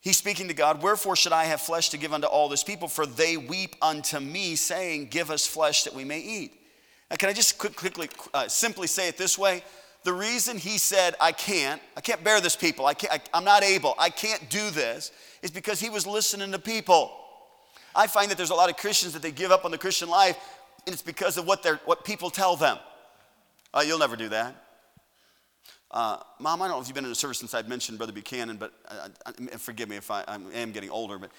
He's 0.00 0.16
speaking 0.16 0.48
to 0.48 0.54
God, 0.54 0.82
Wherefore 0.82 1.14
should 1.14 1.32
I 1.32 1.44
have 1.44 1.60
flesh 1.60 1.90
to 1.90 1.96
give 1.96 2.12
unto 2.12 2.26
all 2.26 2.48
this 2.48 2.64
people? 2.64 2.88
For 2.88 3.06
they 3.06 3.36
weep 3.36 3.76
unto 3.80 4.18
me, 4.18 4.56
saying, 4.56 5.10
Give 5.10 5.30
us 5.30 5.46
flesh 5.46 5.84
that 5.84 5.94
we 5.94 6.02
may 6.02 6.18
eat. 6.18 6.60
Now, 7.08 7.18
can 7.18 7.28
I 7.28 7.32
just 7.34 7.56
quick, 7.56 7.76
quickly, 7.76 8.08
uh, 8.34 8.48
simply 8.48 8.88
say 8.88 9.06
it 9.06 9.16
this 9.16 9.38
way? 9.38 9.62
The 10.02 10.12
reason 10.12 10.56
he 10.56 10.78
said, 10.78 11.14
I 11.20 11.32
can't, 11.32 11.80
I 11.96 12.00
can't 12.00 12.24
bear 12.24 12.40
this 12.40 12.56
people, 12.56 12.86
I 12.86 12.94
can't, 12.94 13.12
I, 13.12 13.20
I'm 13.34 13.44
not 13.44 13.62
able, 13.62 13.94
I 13.98 14.10
can't 14.10 14.48
do 14.48 14.70
this, 14.70 15.12
is 15.42 15.50
because 15.50 15.80
he 15.80 15.90
was 15.90 16.06
listening 16.06 16.52
to 16.52 16.58
people. 16.58 17.12
I 17.94 18.06
find 18.06 18.30
that 18.30 18.36
there's 18.36 18.50
a 18.50 18.54
lot 18.54 18.70
of 18.70 18.76
Christians 18.76 19.12
that 19.12 19.22
they 19.22 19.32
give 19.32 19.50
up 19.50 19.64
on 19.64 19.70
the 19.70 19.78
Christian 19.78 20.08
life, 20.08 20.36
and 20.86 20.92
it's 20.92 21.02
because 21.02 21.36
of 21.36 21.46
what, 21.46 21.62
they're, 21.62 21.80
what 21.84 22.04
people 22.04 22.30
tell 22.30 22.56
them. 22.56 22.78
Uh, 23.74 23.82
you'll 23.86 23.98
never 23.98 24.16
do 24.16 24.28
that. 24.30 24.54
Uh, 25.90 26.18
Mom, 26.38 26.62
I 26.62 26.68
don't 26.68 26.76
know 26.76 26.80
if 26.80 26.86
you've 26.86 26.94
been 26.94 27.04
in 27.04 27.10
a 27.10 27.16
service 27.16 27.38
since 27.38 27.52
I've 27.52 27.68
mentioned 27.68 27.98
Brother 27.98 28.12
Buchanan, 28.12 28.56
but 28.56 28.72
uh, 28.88 29.08
forgive 29.58 29.88
me 29.88 29.96
if 29.96 30.10
I, 30.10 30.22
I 30.28 30.38
am 30.54 30.70
getting 30.70 30.90
older, 30.90 31.18
but 31.18 31.30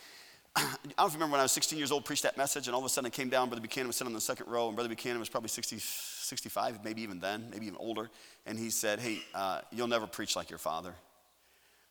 I 0.55 0.75
don't 0.98 1.13
remember 1.13 1.34
when 1.34 1.39
I 1.39 1.43
was 1.43 1.51
16 1.53 1.77
years 1.77 1.91
old, 1.91 2.03
preached 2.03 2.24
that 2.24 2.38
message, 2.38 2.67
and 2.67 2.75
all 2.75 2.81
of 2.81 2.86
a 2.86 2.89
sudden 2.89 3.08
it 3.08 3.13
came 3.13 3.29
down, 3.29 3.48
Brother 3.48 3.62
Buchanan 3.62 3.88
was 3.88 3.96
sitting 3.96 4.10
on 4.10 4.13
the 4.13 4.22
second 4.22 4.48
row, 4.48 4.67
and 4.67 4.75
Brother 4.75 4.89
Buchanan 4.89 5.20
was 5.20 5.29
probably 5.29 5.48
60, 5.48 5.79
65, 5.79 6.84
maybe 6.84 7.01
even 7.01 7.20
then, 7.20 7.48
maybe 7.51 7.67
even 7.67 7.77
older. 7.79 8.10
And 8.46 8.60
he 8.60 8.70
said, 8.70 9.00
Hey, 9.00 9.20
uh, 9.34 9.62
you'll 9.72 9.88
never 9.88 10.08
preach 10.08 10.36
like 10.36 10.50
your 10.50 10.60
father. 10.60 10.93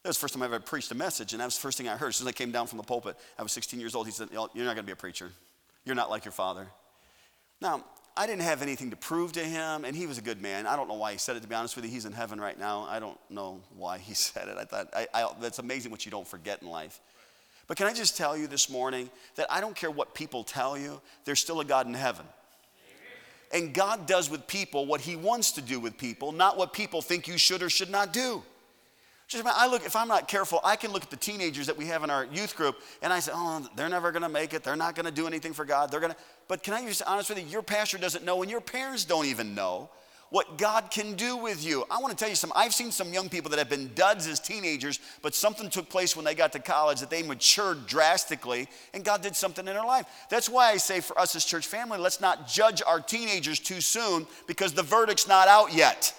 That 0.02 0.08
was 0.08 0.16
the 0.16 0.20
first 0.20 0.34
time 0.34 0.42
I 0.42 0.46
ever 0.46 0.60
preached 0.60 0.90
a 0.92 0.94
message, 0.94 1.32
and 1.32 1.40
that 1.40 1.46
was 1.46 1.56
the 1.56 1.62
first 1.62 1.78
thing 1.78 1.88
I 1.88 1.96
heard. 1.96 2.08
As 2.08 2.16
soon 2.16 2.26
as 2.26 2.30
I 2.30 2.36
came 2.36 2.52
down 2.52 2.66
from 2.66 2.78
the 2.78 2.84
pulpit, 2.84 3.16
I 3.38 3.42
was 3.42 3.52
16 3.52 3.80
years 3.80 3.94
old. 3.94 4.06
He 4.06 4.12
said, 4.12 4.28
You're 4.32 4.40
not 4.42 4.54
going 4.54 4.76
to 4.76 4.82
be 4.82 4.92
a 4.92 4.96
preacher. 4.96 5.30
You're 5.84 5.96
not 5.96 6.10
like 6.10 6.24
your 6.24 6.32
father. 6.32 6.66
Now, 7.60 7.84
I 8.16 8.26
didn't 8.26 8.42
have 8.42 8.60
anything 8.60 8.90
to 8.90 8.96
prove 8.96 9.32
to 9.32 9.40
him, 9.40 9.84
and 9.84 9.94
he 9.94 10.06
was 10.06 10.18
a 10.18 10.22
good 10.22 10.42
man. 10.42 10.66
I 10.66 10.76
don't 10.76 10.88
know 10.88 10.94
why 10.94 11.12
he 11.12 11.18
said 11.18 11.36
it, 11.36 11.42
to 11.42 11.48
be 11.48 11.54
honest 11.54 11.76
with 11.76 11.84
you. 11.84 11.90
He's 11.90 12.04
in 12.04 12.12
heaven 12.12 12.40
right 12.40 12.58
now. 12.58 12.86
I 12.88 12.98
don't 12.98 13.18
know 13.30 13.60
why 13.76 13.98
he 13.98 14.14
said 14.14 14.48
it. 14.48 14.56
I 14.58 14.64
thought, 14.64 14.88
I, 14.94 15.06
I, 15.14 15.30
that's 15.40 15.58
amazing 15.58 15.90
what 15.90 16.04
you 16.04 16.10
don't 16.10 16.26
forget 16.26 16.62
in 16.62 16.68
life. 16.68 17.00
But 17.70 17.76
can 17.76 17.86
I 17.86 17.92
just 17.92 18.16
tell 18.16 18.36
you 18.36 18.48
this 18.48 18.68
morning 18.68 19.08
that 19.36 19.46
I 19.48 19.60
don't 19.60 19.76
care 19.76 19.92
what 19.92 20.12
people 20.12 20.42
tell 20.42 20.76
you, 20.76 21.00
there's 21.24 21.38
still 21.38 21.60
a 21.60 21.64
God 21.64 21.86
in 21.86 21.94
heaven. 21.94 22.26
And 23.54 23.72
God 23.72 24.08
does 24.08 24.28
with 24.28 24.44
people 24.48 24.86
what 24.86 25.00
He 25.00 25.14
wants 25.14 25.52
to 25.52 25.62
do 25.62 25.78
with 25.78 25.96
people, 25.96 26.32
not 26.32 26.56
what 26.56 26.72
people 26.72 27.00
think 27.00 27.28
you 27.28 27.38
should 27.38 27.62
or 27.62 27.70
should 27.70 27.88
not 27.88 28.12
do. 28.12 28.42
Just, 29.28 29.46
I 29.46 29.68
look, 29.68 29.86
if 29.86 29.94
I'm 29.94 30.08
not 30.08 30.26
careful, 30.26 30.58
I 30.64 30.74
can 30.74 30.90
look 30.90 31.04
at 31.04 31.10
the 31.10 31.16
teenagers 31.16 31.68
that 31.68 31.76
we 31.76 31.86
have 31.86 32.02
in 32.02 32.10
our 32.10 32.24
youth 32.24 32.56
group 32.56 32.74
and 33.02 33.12
I 33.12 33.20
say, 33.20 33.30
oh, 33.32 33.64
they're 33.76 33.88
never 33.88 34.10
going 34.10 34.24
to 34.24 34.28
make 34.28 34.52
it. 34.52 34.64
They're 34.64 34.74
not 34.74 34.96
going 34.96 35.06
to 35.06 35.12
do 35.12 35.28
anything 35.28 35.52
for 35.52 35.64
God. 35.64 35.92
They're 35.92 36.00
to. 36.00 36.16
But 36.48 36.64
can 36.64 36.74
I 36.74 36.84
be 36.84 36.92
honest 37.06 37.28
with 37.28 37.38
you? 37.38 37.46
Your 37.46 37.62
pastor 37.62 37.98
doesn't 37.98 38.24
know, 38.24 38.42
and 38.42 38.50
your 38.50 38.60
parents 38.60 39.04
don't 39.04 39.26
even 39.26 39.54
know 39.54 39.90
what 40.30 40.56
God 40.58 40.90
can 40.90 41.14
do 41.14 41.36
with 41.36 41.64
you. 41.64 41.84
I 41.90 41.98
want 41.98 42.10
to 42.10 42.16
tell 42.16 42.28
you 42.28 42.36
some, 42.36 42.52
I've 42.54 42.72
seen 42.72 42.92
some 42.92 43.12
young 43.12 43.28
people 43.28 43.50
that 43.50 43.58
have 43.58 43.68
been 43.68 43.90
duds 43.94 44.28
as 44.28 44.38
teenagers, 44.38 45.00
but 45.22 45.34
something 45.34 45.68
took 45.68 45.88
place 45.88 46.14
when 46.14 46.24
they 46.24 46.36
got 46.36 46.52
to 46.52 46.60
college 46.60 47.00
that 47.00 47.10
they 47.10 47.22
matured 47.22 47.86
drastically 47.86 48.68
and 48.94 49.04
God 49.04 49.22
did 49.22 49.34
something 49.34 49.66
in 49.66 49.74
their 49.74 49.84
life. 49.84 50.06
That's 50.30 50.48
why 50.48 50.70
I 50.70 50.76
say 50.76 51.00
for 51.00 51.18
us 51.18 51.34
as 51.34 51.44
church 51.44 51.66
family, 51.66 51.98
let's 51.98 52.20
not 52.20 52.46
judge 52.46 52.80
our 52.86 53.00
teenagers 53.00 53.58
too 53.58 53.80
soon 53.80 54.26
because 54.46 54.72
the 54.72 54.84
verdict's 54.84 55.26
not 55.26 55.48
out 55.48 55.74
yet. 55.74 56.14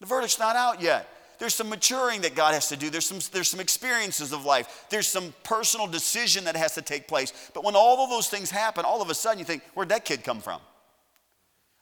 The 0.00 0.06
verdict's 0.06 0.38
not 0.38 0.56
out 0.56 0.82
yet. 0.82 1.08
There's 1.38 1.54
some 1.54 1.70
maturing 1.70 2.20
that 2.20 2.34
God 2.34 2.54
has 2.54 2.68
to 2.68 2.76
do. 2.76 2.90
There's 2.90 3.06
some, 3.06 3.18
there's 3.32 3.48
some 3.48 3.60
experiences 3.60 4.32
of 4.32 4.44
life. 4.44 4.84
There's 4.90 5.08
some 5.08 5.32
personal 5.42 5.86
decision 5.86 6.44
that 6.44 6.54
has 6.54 6.74
to 6.74 6.82
take 6.82 7.08
place. 7.08 7.32
But 7.54 7.64
when 7.64 7.74
all 7.74 8.04
of 8.04 8.10
those 8.10 8.28
things 8.28 8.50
happen, 8.50 8.84
all 8.84 9.00
of 9.00 9.10
a 9.10 9.14
sudden 9.14 9.38
you 9.38 9.44
think, 9.44 9.62
where'd 9.74 9.88
that 9.88 10.04
kid 10.04 10.22
come 10.22 10.40
from? 10.40 10.60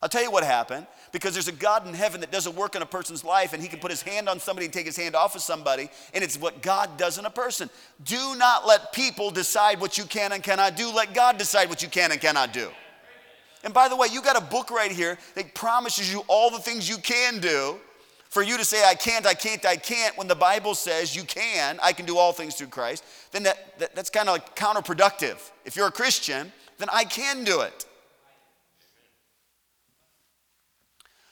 I'll 0.03 0.09
tell 0.09 0.23
you 0.23 0.31
what 0.31 0.45
happened 0.45 0.87
because 1.13 1.35
there's 1.35 1.49
a 1.49 1.53
God 1.53 1.87
in 1.87 1.93
heaven 1.93 2.23
that 2.23 2.33
doesn't 2.33 2.57
work 2.57 2.75
in 2.75 2.81
a 2.81 2.87
person's 2.87 3.23
life 3.23 3.53
and 3.53 3.63
he 3.63 3.69
can 3.69 3.81
put 3.81 3.91
his 3.91 4.01
hand 4.01 4.29
on 4.29 4.41
somebody 4.41 4.65
and 4.65 4.73
take 4.73 4.87
his 4.87 4.97
hand 4.97 5.15
off 5.15 5.35
of 5.35 5.43
somebody, 5.43 5.91
and 6.15 6.25
it's 6.25 6.39
what 6.39 6.63
God 6.63 6.97
does 6.97 7.19
in 7.19 7.27
a 7.27 7.31
person. 7.31 7.69
Do 8.05 8.35
not 8.37 8.67
let 8.67 8.93
people 8.93 9.31
decide 9.31 9.81
what 9.81 9.99
you 9.99 10.05
can 10.05 10.33
and 10.33 10.43
cannot 10.43 10.77
do. 10.77 10.91
Let 10.91 11.13
God 11.13 11.37
decide 11.37 11.69
what 11.69 11.83
you 11.83 11.89
can 11.89 12.13
and 12.13 12.21
cannot 12.21 12.53
do. 12.53 12.71
And 13.63 13.75
by 13.75 13.89
the 13.89 13.97
way, 13.97 14.09
you 14.11 14.23
got 14.23 14.39
a 14.39 14.45
book 14.45 14.71
right 14.71 14.91
here 14.91 15.19
that 15.35 15.55
promises 15.55 16.11
you 16.11 16.25
all 16.29 16.51
the 16.51 16.59
things 16.59 16.89
you 16.89 16.97
can 16.97 17.41
do. 17.41 17.77
For 18.31 18.43
you 18.45 18.57
to 18.57 18.65
say, 18.65 18.85
I 18.89 18.95
can't, 18.95 19.27
I 19.27 19.35
can't, 19.35 19.67
I 19.67 19.75
can't, 19.75 20.17
when 20.17 20.29
the 20.29 20.37
Bible 20.37 20.77
says 20.77 21.17
you 21.17 21.25
can, 21.25 21.81
I 21.83 21.93
can 21.93 22.07
do 22.07 22.17
all 22.17 22.33
things 22.33 22.55
through 22.55 22.69
Christ, 22.69 23.05
then 23.33 23.43
that, 23.43 23.77
that 23.81 23.97
that's 23.97 24.09
kind 24.09 24.29
of 24.29 24.35
like 24.35 24.55
counterproductive. 24.55 25.51
If 25.65 25.75
you're 25.75 25.89
a 25.89 25.93
Christian, 25.93 26.53
then 26.79 26.89
I 26.93 27.03
can 27.03 27.43
do 27.43 27.63
it. 27.63 27.87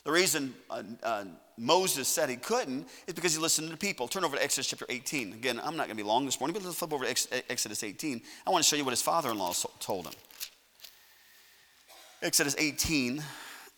The 0.08 0.14
reason 0.14 0.54
uh, 0.70 0.82
uh, 1.02 1.24
Moses 1.58 2.08
said 2.08 2.30
he 2.30 2.36
couldn't 2.36 2.88
is 3.06 3.12
because 3.12 3.34
he 3.34 3.38
listened 3.38 3.66
to 3.66 3.72
the 3.72 3.76
people. 3.76 4.08
Turn 4.08 4.24
over 4.24 4.38
to 4.38 4.42
Exodus 4.42 4.68
chapter 4.68 4.86
18. 4.88 5.34
Again, 5.34 5.60
I'm 5.62 5.76
not 5.76 5.86
going 5.86 5.98
to 5.98 6.02
be 6.02 6.08
long 6.08 6.24
this 6.24 6.40
morning, 6.40 6.54
but 6.54 6.64
let's 6.64 6.78
flip 6.78 6.94
over 6.94 7.04
to 7.04 7.52
Exodus 7.52 7.84
18. 7.84 8.22
I 8.46 8.50
want 8.50 8.64
to 8.64 8.66
show 8.70 8.76
you 8.76 8.86
what 8.86 8.92
his 8.92 9.02
father 9.02 9.30
in 9.30 9.36
law 9.36 9.52
told 9.80 10.06
him. 10.06 10.14
Exodus 12.22 12.56
18. 12.56 13.22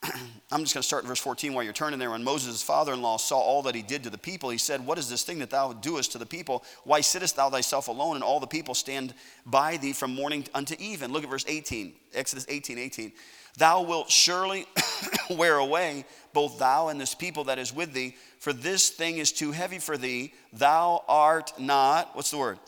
I'm 0.53 0.63
just 0.63 0.75
going 0.75 0.83
to 0.83 0.83
start 0.83 1.03
in 1.03 1.09
verse 1.09 1.21
14 1.21 1.53
while 1.53 1.63
you're 1.63 1.73
turning 1.73 1.99
there. 1.99 2.11
When 2.11 2.25
Moses' 2.25 2.63
father 2.63 2.93
in 2.93 3.03
law 3.03 3.19
saw 3.19 3.39
all 3.39 3.63
that 3.63 3.75
he 3.75 3.83
did 3.83 4.03
to 4.05 4.11
the 4.11 4.19
people, 4.19 4.51
he 4.51 4.59
said, 4.59 4.85
What 4.85 4.99
is 4.99 5.09
this 5.09 5.23
thing 5.23 5.39
that 5.41 5.51
thou 5.51 5.73
doest 5.73 6.13
to 6.13 6.19
the 6.19 6.27
people? 6.27 6.65
Why 6.85 7.01
sittest 7.03 7.37
thou 7.37 7.51
thyself 7.51 7.89
alone, 7.89 8.17
and 8.17 8.25
all 8.25 8.41
the 8.41 8.47
people 8.47 8.75
stand 8.75 9.15
by 9.45 9.77
thee 9.77 9.93
from 9.93 10.15
morning 10.15 10.47
unto 10.55 10.75
even? 10.79 11.13
Look 11.13 11.25
at 11.25 11.31
verse 11.31 11.45
18, 11.47 11.93
Exodus 12.15 12.47
18 12.49 12.79
18. 12.79 13.13
Thou 13.59 13.83
wilt 13.83 14.11
surely 14.11 14.67
wear 15.31 15.57
away 15.57 16.05
both 16.33 16.59
thou 16.59 16.89
and 16.89 17.01
this 17.01 17.15
people 17.15 17.45
that 17.45 17.59
is 17.59 17.75
with 17.75 17.93
thee, 17.93 18.17
for 18.39 18.53
this 18.53 18.89
thing 18.91 19.19
is 19.19 19.33
too 19.33 19.53
heavy 19.53 19.79
for 19.79 19.97
thee. 19.97 20.33
Thou 20.53 21.05
art 21.09 21.53
not, 21.59 22.15
what's 22.15 22.31
the 22.31 22.39
word? 22.39 22.59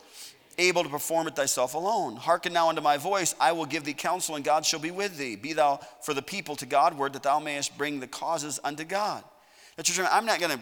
Able 0.57 0.83
to 0.83 0.89
perform 0.89 1.27
it 1.27 1.35
thyself 1.35 1.73
alone. 1.73 2.15
Hearken 2.15 2.53
now 2.53 2.69
unto 2.69 2.81
my 2.81 2.97
voice, 2.97 3.33
I 3.39 3.51
will 3.53 3.65
give 3.65 3.83
thee 3.83 3.93
counsel, 3.93 4.35
and 4.35 4.45
God 4.45 4.65
shall 4.65 4.79
be 4.79 4.91
with 4.91 5.17
thee. 5.17 5.35
Be 5.35 5.53
thou 5.53 5.79
for 6.01 6.13
the 6.13 6.21
people 6.21 6.55
to 6.57 6.65
Godward, 6.65 7.13
that 7.13 7.23
thou 7.23 7.39
mayest 7.39 7.77
bring 7.77 7.99
the 7.99 8.07
causes 8.07 8.59
unto 8.63 8.83
God. 8.83 9.23
Now, 9.77 10.09
I'm 10.11 10.25
not 10.25 10.39
going 10.39 10.57
to 10.57 10.59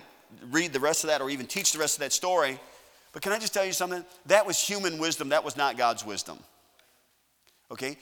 read 0.49 0.71
the 0.73 0.79
rest 0.79 1.03
of 1.03 1.09
that 1.09 1.21
or 1.21 1.29
even 1.29 1.45
teach 1.45 1.73
the 1.73 1.79
rest 1.79 1.95
of 1.95 1.99
that 2.01 2.13
story, 2.13 2.59
but 3.11 3.21
can 3.21 3.31
I 3.31 3.39
just 3.39 3.53
tell 3.53 3.65
you 3.65 3.73
something? 3.73 4.05
That 4.27 4.45
was 4.47 4.57
human 4.57 4.97
wisdom, 4.97 5.29
that 5.29 5.43
was 5.43 5.57
not 5.57 5.77
God's 5.77 6.05
wisdom. 6.05 6.39
Okay? 7.69 7.97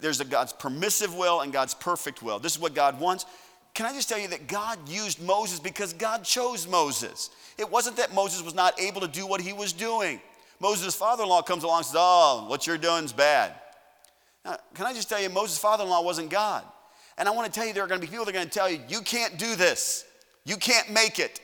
There's 0.00 0.20
a 0.20 0.24
God's 0.24 0.52
permissive 0.52 1.14
will 1.14 1.40
and 1.40 1.52
God's 1.52 1.74
perfect 1.74 2.22
will. 2.22 2.38
This 2.38 2.52
is 2.52 2.60
what 2.60 2.74
God 2.74 3.00
wants. 3.00 3.26
Can 3.74 3.86
I 3.86 3.92
just 3.92 4.08
tell 4.08 4.18
you 4.18 4.28
that 4.28 4.46
God 4.48 4.78
used 4.88 5.20
Moses 5.22 5.58
because 5.58 5.92
God 5.92 6.24
chose 6.24 6.68
Moses? 6.68 7.30
It 7.58 7.70
wasn't 7.70 7.96
that 7.96 8.14
Moses 8.14 8.42
was 8.42 8.54
not 8.54 8.78
able 8.80 9.00
to 9.00 9.08
do 9.08 9.26
what 9.26 9.40
he 9.40 9.52
was 9.52 9.72
doing. 9.72 10.20
Moses' 10.62 10.94
father 10.94 11.24
in 11.24 11.28
law 11.28 11.42
comes 11.42 11.64
along 11.64 11.78
and 11.78 11.86
says, 11.86 11.96
Oh, 11.98 12.46
what 12.46 12.68
you're 12.68 12.78
doing 12.78 13.04
is 13.04 13.12
bad. 13.12 13.52
Now, 14.44 14.56
can 14.74 14.86
I 14.86 14.94
just 14.94 15.08
tell 15.08 15.20
you, 15.20 15.28
Moses' 15.28 15.58
father 15.58 15.82
in 15.82 15.90
law 15.90 16.02
wasn't 16.02 16.30
God. 16.30 16.64
And 17.18 17.28
I 17.28 17.32
want 17.32 17.52
to 17.52 17.60
tell 17.60 17.66
you, 17.66 17.74
there 17.74 17.82
are 17.82 17.88
going 17.88 18.00
to 18.00 18.06
be 18.06 18.10
people 18.10 18.24
that 18.24 18.30
are 18.30 18.34
going 18.34 18.46
to 18.46 18.52
tell 18.52 18.70
you, 18.70 18.78
You 18.88 19.00
can't 19.00 19.36
do 19.38 19.56
this, 19.56 20.04
you 20.44 20.56
can't 20.56 20.88
make 20.92 21.18
it. 21.18 21.40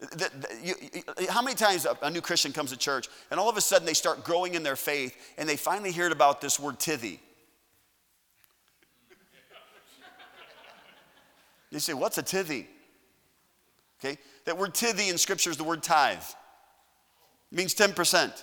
The, 0.00 0.06
the, 0.16 0.48
you, 0.62 1.28
how 1.30 1.40
many 1.40 1.54
times 1.54 1.86
a, 1.86 1.96
a, 2.02 2.10
new 2.10 2.20
Christian 2.20 2.52
comes 2.52 2.70
to 2.70 2.76
church 2.76 3.08
and 3.30 3.38
all 3.38 3.48
of 3.48 3.56
a 3.56 3.60
sudden 3.60 3.86
they 3.86 3.94
start 3.94 4.24
growing 4.24 4.54
in 4.54 4.64
their 4.64 4.76
faith 4.76 5.16
and 5.38 5.48
they 5.48 5.56
finally 5.56 5.92
heard 5.92 6.10
about 6.10 6.40
this 6.40 6.58
word 6.58 6.80
tithy? 6.80 7.20
You 11.70 11.78
say, 11.78 11.94
what's 11.94 12.18
a 12.18 12.22
tithy? 12.22 12.66
Okay, 14.00 14.18
that 14.44 14.58
word 14.58 14.74
tithy 14.74 15.08
in 15.08 15.16
scripture 15.16 15.50
is 15.50 15.56
the 15.56 15.64
word 15.64 15.82
tithe. 15.82 16.18
Means 17.54 17.74
10%. 17.74 18.26
It 18.26 18.42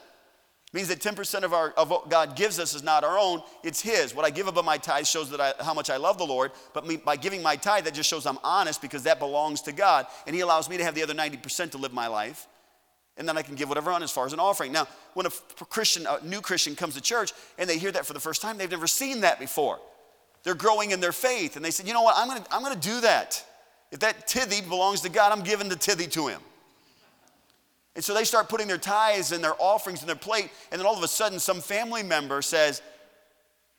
means 0.73 0.87
that 0.87 0.99
10% 0.99 1.43
of, 1.43 1.53
our, 1.53 1.71
of 1.71 1.89
what 1.89 2.09
God 2.09 2.37
gives 2.37 2.57
us 2.57 2.73
is 2.73 2.81
not 2.81 3.03
our 3.03 3.19
own, 3.19 3.41
it's 3.61 3.81
His. 3.81 4.15
What 4.15 4.23
I 4.23 4.29
give 4.29 4.47
above 4.47 4.63
my 4.63 4.77
tithe 4.77 5.05
shows 5.05 5.29
that 5.31 5.41
I, 5.41 5.53
how 5.61 5.73
much 5.73 5.89
I 5.89 5.97
love 5.97 6.17
the 6.17 6.25
Lord, 6.25 6.51
but 6.73 6.87
me, 6.87 6.95
by 6.95 7.17
giving 7.17 7.43
my 7.43 7.57
tithe, 7.57 7.83
that 7.83 7.93
just 7.93 8.09
shows 8.09 8.25
I'm 8.25 8.37
honest 8.41 8.81
because 8.81 9.03
that 9.03 9.19
belongs 9.19 9.61
to 9.63 9.73
God. 9.73 10.07
And 10.25 10.33
He 10.33 10.41
allows 10.41 10.69
me 10.69 10.77
to 10.77 10.83
have 10.85 10.95
the 10.95 11.03
other 11.03 11.13
90% 11.13 11.71
to 11.71 11.77
live 11.77 11.91
my 11.91 12.07
life. 12.07 12.47
And 13.17 13.27
then 13.27 13.37
I 13.37 13.41
can 13.41 13.55
give 13.55 13.67
whatever 13.67 13.91
on 13.91 14.01
as 14.01 14.11
far 14.11 14.25
as 14.25 14.31
an 14.31 14.39
offering. 14.39 14.71
Now, 14.71 14.87
when 15.13 15.25
a 15.25 15.29
Christian, 15.65 16.07
a 16.07 16.25
new 16.25 16.39
Christian 16.39 16.75
comes 16.75 16.95
to 16.95 17.01
church 17.01 17.33
and 17.57 17.69
they 17.69 17.77
hear 17.77 17.91
that 17.91 18.05
for 18.05 18.13
the 18.13 18.21
first 18.21 18.41
time, 18.41 18.57
they've 18.57 18.71
never 18.71 18.87
seen 18.87 19.21
that 19.21 19.39
before. 19.39 19.79
They're 20.43 20.55
growing 20.55 20.91
in 20.91 21.01
their 21.01 21.11
faith. 21.11 21.57
And 21.57 21.65
they 21.65 21.71
said, 21.71 21.85
you 21.85 21.93
know 21.93 22.01
what, 22.01 22.15
I'm 22.17 22.29
gonna, 22.29 22.45
I'm 22.49 22.63
gonna 22.63 22.77
do 22.77 23.01
that. 23.01 23.45
If 23.91 23.99
that 23.99 24.25
tithe 24.25 24.69
belongs 24.69 25.01
to 25.01 25.09
God, 25.09 25.37
I'm 25.37 25.43
giving 25.43 25.67
the 25.67 25.75
tithe 25.75 26.09
to 26.09 26.27
him. 26.27 26.41
And 27.95 28.03
so 28.03 28.13
they 28.13 28.23
start 28.23 28.47
putting 28.47 28.67
their 28.67 28.77
tithes 28.77 29.31
and 29.31 29.43
their 29.43 29.55
offerings 29.59 30.01
in 30.01 30.07
their 30.07 30.15
plate, 30.15 30.49
and 30.71 30.79
then 30.79 30.85
all 30.85 30.95
of 30.95 31.03
a 31.03 31.07
sudden, 31.07 31.39
some 31.39 31.59
family 31.59 32.03
member 32.03 32.41
says, 32.41 32.81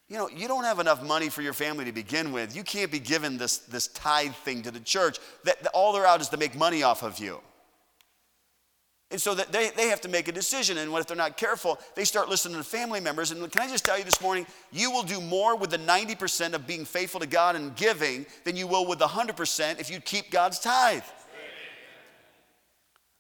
You 0.09 0.19
know, 0.19 0.29
you 0.29 0.49
don't 0.49 0.65
have 0.65 0.81
enough 0.81 1.03
money 1.03 1.31
for 1.31 1.41
your 1.41 1.55
family 1.55 1.87
to 1.87 1.93
begin 1.93 2.33
with. 2.33 2.55
You 2.55 2.63
can't 2.63 2.93
be 2.93 2.99
giving 2.99 3.39
this, 3.39 3.59
this 3.59 3.89
tithe 3.89 4.35
thing 4.35 4.63
to 4.63 4.71
the 4.71 4.81
church. 4.81 5.19
That, 5.45 5.67
all 5.69 5.93
they're 5.93 6.07
out 6.07 6.21
is 6.21 6.29
to 6.31 6.37
make 6.37 6.55
money 6.55 6.83
off 6.83 7.03
of 7.03 7.19
you. 7.19 7.41
And 9.13 9.21
so 9.21 9.35
that 9.35 9.53
they, 9.53 9.69
they 9.77 9.89
have 9.89 10.01
to 10.03 10.09
make 10.09 10.29
a 10.29 10.33
decision. 10.33 10.79
And 10.79 10.91
what 10.91 11.01
if 11.01 11.07
they're 11.07 11.17
not 11.17 11.37
careful? 11.37 11.79
They 11.95 12.05
start 12.05 12.31
listening 12.31 12.57
to 12.57 12.65
family 12.65 12.99
members. 12.99 13.31
And 13.31 13.53
can 13.53 13.63
I 13.63 13.69
just 13.69 13.85
tell 13.85 13.99
you 13.99 14.05
this 14.05 14.23
morning, 14.23 14.47
you 14.73 14.91
will 14.91 15.03
do 15.03 15.21
more 15.21 15.55
with 15.55 15.69
the 15.69 15.79
90% 15.79 16.55
of 16.55 16.67
being 16.67 16.87
faithful 16.87 17.21
to 17.21 17.27
God 17.27 17.55
and 17.55 17.77
giving 17.77 18.25
than 18.45 18.57
you 18.57 18.67
will 18.67 18.87
with 18.87 18.99
the 18.99 19.07
100% 19.07 19.79
if 19.79 19.91
you 19.91 20.01
keep 20.01 20.31
God's 20.31 20.59
tithe. 20.59 21.03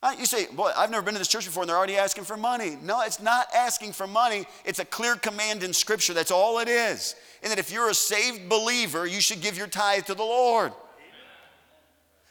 Uh, 0.02 0.12
you 0.18 0.26
say, 0.26 0.46
boy, 0.46 0.72
I've 0.76 0.90
never 0.90 1.04
been 1.04 1.14
to 1.14 1.18
this 1.18 1.28
church 1.28 1.44
before 1.44 1.62
and 1.62 1.70
they're 1.70 1.76
already 1.76 1.96
asking 1.96 2.24
for 2.24 2.36
money. 2.36 2.76
No, 2.82 3.02
it's 3.02 3.22
not 3.22 3.46
asking 3.54 3.92
for 3.92 4.08
money. 4.08 4.46
It's 4.64 4.80
a 4.80 4.84
clear 4.84 5.14
command 5.14 5.62
in 5.62 5.72
Scripture. 5.72 6.12
That's 6.12 6.32
all 6.32 6.58
it 6.58 6.68
is. 6.68 7.14
And 7.42 7.52
that 7.52 7.58
if 7.60 7.70
you're 7.70 7.88
a 7.88 7.94
saved 7.94 8.48
believer, 8.48 9.06
you 9.06 9.20
should 9.20 9.40
give 9.40 9.56
your 9.56 9.68
tithe 9.68 10.06
to 10.06 10.14
the 10.14 10.24
Lord. 10.24 10.72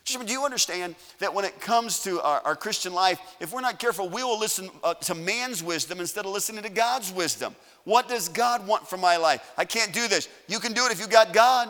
Do 0.04 0.34
you 0.34 0.44
understand 0.44 0.96
that 1.20 1.34
when 1.34 1.46
it 1.46 1.62
comes 1.62 2.04
to 2.04 2.20
our, 2.22 2.42
our 2.42 2.56
Christian 2.56 2.94
life, 2.94 3.20
if 3.40 3.54
we're 3.54 3.62
not 3.62 3.80
careful, 3.80 4.10
we 4.10 4.24
will 4.24 4.40
listen 4.40 4.70
uh, 4.84 4.96
to 4.96 5.16
man's 5.16 5.64
wisdom 5.64 6.02
instead 6.02 6.26
of 6.26 6.32
listening 6.32 6.64
to 6.64 6.70
God's 6.70 7.14
wisdom? 7.14 7.56
What 7.86 8.10
does 8.10 8.28
God 8.28 8.68
want 8.68 8.90
for 8.90 8.98
my 8.98 9.16
life? 9.16 9.54
I 9.58 9.64
can't 9.64 9.94
do 9.94 10.08
this. 10.08 10.28
You 10.48 10.60
can 10.60 10.74
do 10.74 10.86
it 10.86 10.92
if 10.92 11.00
you've 11.00 11.10
got 11.10 11.34
God. 11.34 11.70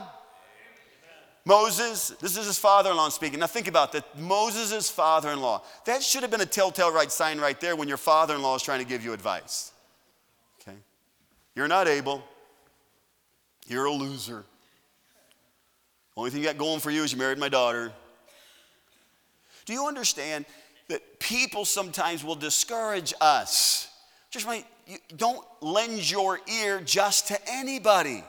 Moses, 1.44 2.10
this 2.22 2.38
is 2.38 2.46
his 2.46 2.60
father 2.60 2.92
in 2.92 2.98
law 2.98 3.10
speaking. 3.10 3.40
Now 3.40 3.48
think 3.48 3.68
about 3.68 3.92
that. 3.94 4.20
Moses' 4.20 4.90
father 4.90 5.30
in 5.32 5.42
law. 5.42 5.64
That 5.86 6.04
should 6.04 6.22
have 6.22 6.30
been 6.30 6.42
a 6.42 6.46
telltale 6.46 6.92
right 6.92 7.12
sign 7.12 7.40
right 7.40 7.60
there 7.60 7.76
when 7.76 7.88
your 7.88 7.98
father 7.98 8.36
in 8.36 8.42
law 8.42 8.56
is 8.56 8.62
trying 8.62 8.80
to 8.80 8.86
give 8.86 9.04
you 9.04 9.14
advice. 9.14 9.72
Okay? 10.62 10.78
You're 11.56 11.68
not 11.68 11.88
able. 11.88 12.24
You're 13.68 13.86
a 13.86 13.92
loser. 13.92 14.44
Only 16.16 16.30
thing 16.30 16.42
you 16.42 16.48
got 16.48 16.58
going 16.58 16.80
for 16.80 16.92
you 16.92 17.04
is 17.04 17.12
you 17.12 17.18
married 17.18 17.40
my 17.40 17.50
daughter. 17.50 17.92
Do 19.66 19.74
you 19.74 19.88
understand 19.88 20.46
that 20.90 21.20
people 21.20 21.66
sometimes 21.66 22.24
will 22.24 22.36
discourage 22.36 23.14
us? 23.20 23.90
Just 24.30 24.48
don't 25.16 25.46
lend 25.62 26.10
your 26.10 26.40
ear 26.48 26.82
just 26.82 27.30
to 27.30 27.40
anybody. 27.50 28.24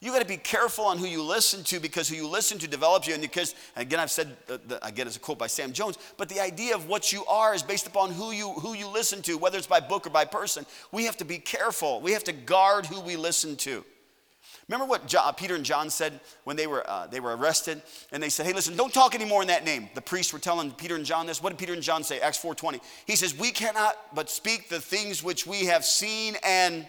You 0.00 0.12
got 0.12 0.20
to 0.20 0.26
be 0.26 0.36
careful 0.36 0.84
on 0.84 0.98
who 0.98 1.06
you 1.06 1.22
listen 1.22 1.64
to 1.64 1.80
because 1.80 2.08
who 2.08 2.14
you 2.14 2.28
listen 2.28 2.58
to 2.58 2.68
develops 2.68 3.08
you. 3.08 3.14
And 3.14 3.22
because, 3.22 3.54
again, 3.74 3.98
I've 3.98 4.12
said, 4.12 4.36
uh, 4.48 4.58
the, 4.66 4.86
again, 4.86 5.08
it's 5.08 5.16
a 5.16 5.20
quote 5.20 5.38
by 5.38 5.48
Sam 5.48 5.72
Jones, 5.72 5.98
but 6.16 6.28
the 6.28 6.38
idea 6.38 6.76
of 6.76 6.88
what 6.88 7.12
you 7.12 7.24
are 7.26 7.52
is 7.52 7.64
based 7.64 7.88
upon 7.88 8.12
who 8.12 8.30
you, 8.30 8.52
who 8.52 8.74
you 8.74 8.88
listen 8.88 9.22
to, 9.22 9.36
whether 9.36 9.58
it's 9.58 9.66
by 9.66 9.80
book 9.80 10.06
or 10.06 10.10
by 10.10 10.24
person. 10.24 10.64
We 10.92 11.04
have 11.06 11.16
to 11.16 11.24
be 11.24 11.38
careful. 11.38 12.00
We 12.00 12.12
have 12.12 12.22
to 12.24 12.32
guard 12.32 12.86
who 12.86 13.00
we 13.00 13.16
listen 13.16 13.56
to. 13.56 13.84
Remember 14.68 14.86
what 14.86 15.06
John, 15.06 15.32
Peter 15.34 15.54
and 15.54 15.64
John 15.64 15.88
said 15.88 16.20
when 16.44 16.56
they 16.56 16.66
were, 16.66 16.88
uh, 16.88 17.06
they 17.06 17.20
were 17.20 17.34
arrested? 17.34 17.80
And 18.12 18.22
they 18.22 18.28
said, 18.28 18.44
hey, 18.44 18.52
listen, 18.52 18.76
don't 18.76 18.92
talk 18.92 19.14
anymore 19.14 19.40
in 19.40 19.48
that 19.48 19.64
name. 19.64 19.88
The 19.94 20.02
priests 20.02 20.32
were 20.32 20.38
telling 20.38 20.70
Peter 20.72 20.94
and 20.94 21.06
John 21.06 21.26
this. 21.26 21.42
What 21.42 21.50
did 21.50 21.58
Peter 21.58 21.72
and 21.72 21.82
John 21.82 22.04
say? 22.04 22.20
Acts 22.20 22.38
4.20. 22.38 22.80
He 23.06 23.16
says, 23.16 23.36
we 23.36 23.50
cannot 23.50 23.96
but 24.14 24.28
speak 24.28 24.68
the 24.68 24.80
things 24.80 25.24
which 25.24 25.46
we 25.46 25.64
have 25.66 25.86
seen 25.86 26.36
and 26.44 26.86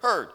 heard. 0.00 0.30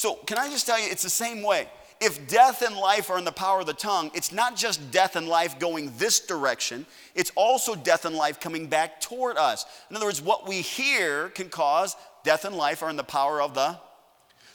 So 0.00 0.14
can 0.14 0.38
I 0.38 0.48
just 0.48 0.64
tell 0.64 0.80
you, 0.80 0.88
it's 0.90 1.02
the 1.02 1.10
same 1.10 1.42
way. 1.42 1.68
if 2.00 2.26
death 2.28 2.62
and 2.62 2.74
life 2.74 3.10
are 3.10 3.18
in 3.18 3.26
the 3.26 3.32
power 3.32 3.60
of 3.60 3.66
the 3.66 3.74
tongue, 3.74 4.10
it's 4.14 4.32
not 4.32 4.56
just 4.56 4.90
death 4.90 5.16
and 5.16 5.28
life 5.28 5.58
going 5.58 5.92
this 5.98 6.18
direction, 6.20 6.86
it's 7.14 7.30
also 7.36 7.74
death 7.74 8.06
and 8.06 8.16
life 8.16 8.40
coming 8.40 8.66
back 8.66 9.00
toward 9.02 9.36
us. 9.36 9.66
In 9.90 9.96
other 9.96 10.06
words, 10.06 10.22
what 10.22 10.48
we 10.48 10.62
hear 10.62 11.28
can 11.28 11.50
cause 11.50 11.96
death 12.24 12.46
and 12.46 12.56
life 12.56 12.82
are 12.82 12.88
in 12.88 12.96
the 12.96 13.04
power 13.04 13.42
of 13.42 13.54
the. 13.54 13.78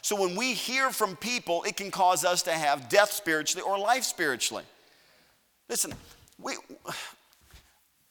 So 0.01 0.19
when 0.19 0.35
we 0.35 0.53
hear 0.53 0.89
from 0.89 1.15
people, 1.15 1.63
it 1.63 1.77
can 1.77 1.91
cause 1.91 2.25
us 2.25 2.41
to 2.43 2.51
have 2.51 2.89
death 2.89 3.11
spiritually 3.11 3.63
or 3.65 3.77
life 3.77 4.03
spiritually. 4.03 4.63
Listen, 5.69 5.93
we, 6.39 6.55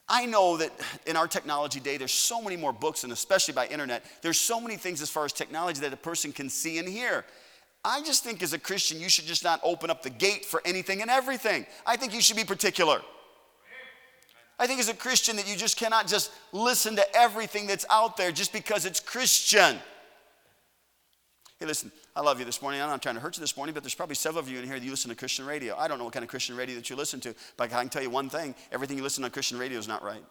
I 0.08 0.26
know 0.26 0.58
that 0.58 0.70
in 1.06 1.16
our 1.16 1.26
technology 1.26 1.80
day, 1.80 1.96
there's 1.96 2.12
so 2.12 2.42
many 2.42 2.56
more 2.56 2.73
books, 2.73 3.04
and 3.04 3.12
especially 3.12 3.54
by 3.54 3.66
internet, 3.66 4.04
there's 4.23 4.38
so 4.38 4.61
many 4.61 4.76
things 4.76 5.00
as 5.00 5.08
far 5.08 5.25
as 5.25 5.32
technology 5.32 5.80
that 5.80 5.92
a 5.92 5.96
person 5.96 6.32
can 6.32 6.50
see 6.50 6.78
and 6.78 6.87
hear. 6.87 7.25
I 7.84 8.02
just 8.02 8.25
think 8.25 8.42
as 8.42 8.52
a 8.52 8.58
Christian, 8.58 9.00
you 9.00 9.08
should 9.08 9.25
just 9.25 9.44
not 9.44 9.61
open 9.62 9.90
up 9.90 10.02
the 10.02 10.11
gate 10.11 10.44
for 10.44 10.62
anything 10.64 11.02
and 11.02 11.11
everything. 11.11 11.66
I 11.87 11.96
think 11.96 12.14
you 12.14 12.20
should 12.20 12.37
be 12.37 12.44
particular. 12.44 13.00
I 14.58 14.66
think 14.66 14.78
as 14.78 14.88
a 14.88 14.94
Christian 14.94 15.37
that 15.37 15.49
you 15.49 15.56
just 15.56 15.76
cannot 15.76 16.06
just 16.06 16.30
listen 16.52 16.96
to 16.96 17.16
everything 17.16 17.66
that's 17.66 17.84
out 17.90 18.16
there 18.16 18.30
just 18.30 18.52
because 18.52 18.87
it's 18.87 19.00
Christian. 19.00 19.78
Hey, 21.58 21.66
listen, 21.66 21.90
I 22.16 22.21
love 22.21 22.38
you 22.38 22.44
this 22.44 22.62
morning. 22.62 22.80
I'm 22.80 22.88
not 22.88 23.02
trying 23.02 23.16
to 23.16 23.21
hurt 23.21 23.37
you 23.37 23.40
this 23.40 23.56
morning, 23.56 23.75
but 23.75 23.83
there's 23.83 23.94
probably 23.94 24.14
several 24.14 24.40
of 24.40 24.49
you 24.49 24.61
in 24.61 24.64
here 24.64 24.78
that 24.78 24.85
you 24.85 24.90
listen 24.92 25.09
to 25.09 25.16
Christian 25.16 25.44
radio. 25.47 25.76
I 25.76 25.88
don't 25.88 25.99
know 25.99 26.04
what 26.04 26.12
kind 26.12 26.23
of 26.23 26.30
Christian 26.30 26.56
radio 26.56 26.76
that 26.76 26.88
you 26.88 26.94
listen 26.94 27.18
to, 27.21 27.35
but 27.56 27.64
I 27.64 27.66
can 27.66 27.88
tell 27.88 28.02
you 28.02 28.11
one 28.11 28.28
thing 28.28 28.54
everything 28.71 28.97
you 28.97 29.02
listen 29.02 29.25
on 29.25 29.30
Christian 29.30 29.59
radio 29.59 29.78
is 29.78 29.88
not 29.88 30.04
right. 30.04 30.23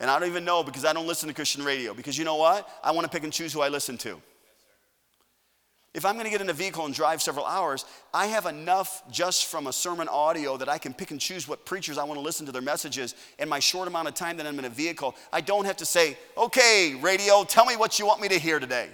And 0.00 0.10
I 0.10 0.18
don't 0.18 0.28
even 0.28 0.44
know 0.44 0.62
because 0.62 0.84
I 0.84 0.92
don't 0.92 1.06
listen 1.06 1.28
to 1.28 1.34
Christian 1.34 1.64
radio. 1.64 1.92
Because 1.92 2.16
you 2.16 2.24
know 2.24 2.36
what? 2.36 2.68
I 2.84 2.92
want 2.92 3.04
to 3.04 3.10
pick 3.10 3.24
and 3.24 3.32
choose 3.32 3.52
who 3.52 3.62
I 3.62 3.68
listen 3.68 3.96
to. 3.98 4.20
If 5.92 6.04
I'm 6.04 6.14
going 6.14 6.24
to 6.24 6.30
get 6.30 6.40
in 6.40 6.50
a 6.50 6.52
vehicle 6.52 6.84
and 6.84 6.94
drive 6.94 7.22
several 7.22 7.46
hours, 7.46 7.84
I 8.12 8.26
have 8.26 8.46
enough 8.46 9.02
just 9.10 9.46
from 9.46 9.68
a 9.68 9.72
sermon 9.72 10.08
audio 10.08 10.56
that 10.56 10.68
I 10.68 10.78
can 10.78 10.92
pick 10.92 11.12
and 11.12 11.20
choose 11.20 11.48
what 11.48 11.64
preachers 11.64 11.98
I 11.98 12.04
want 12.04 12.18
to 12.18 12.24
listen 12.24 12.46
to 12.46 12.52
their 12.52 12.62
messages 12.62 13.14
in 13.38 13.48
my 13.48 13.60
short 13.60 13.86
amount 13.86 14.08
of 14.08 14.14
time 14.14 14.36
that 14.36 14.46
I'm 14.46 14.58
in 14.58 14.64
a 14.64 14.70
vehicle. 14.70 15.14
I 15.32 15.40
don't 15.40 15.64
have 15.64 15.76
to 15.78 15.86
say, 15.86 16.16
okay, 16.36 16.96
radio, 17.00 17.44
tell 17.44 17.64
me 17.64 17.76
what 17.76 17.98
you 17.98 18.06
want 18.06 18.20
me 18.20 18.28
to 18.28 18.38
hear 18.38 18.58
today. 18.58 18.88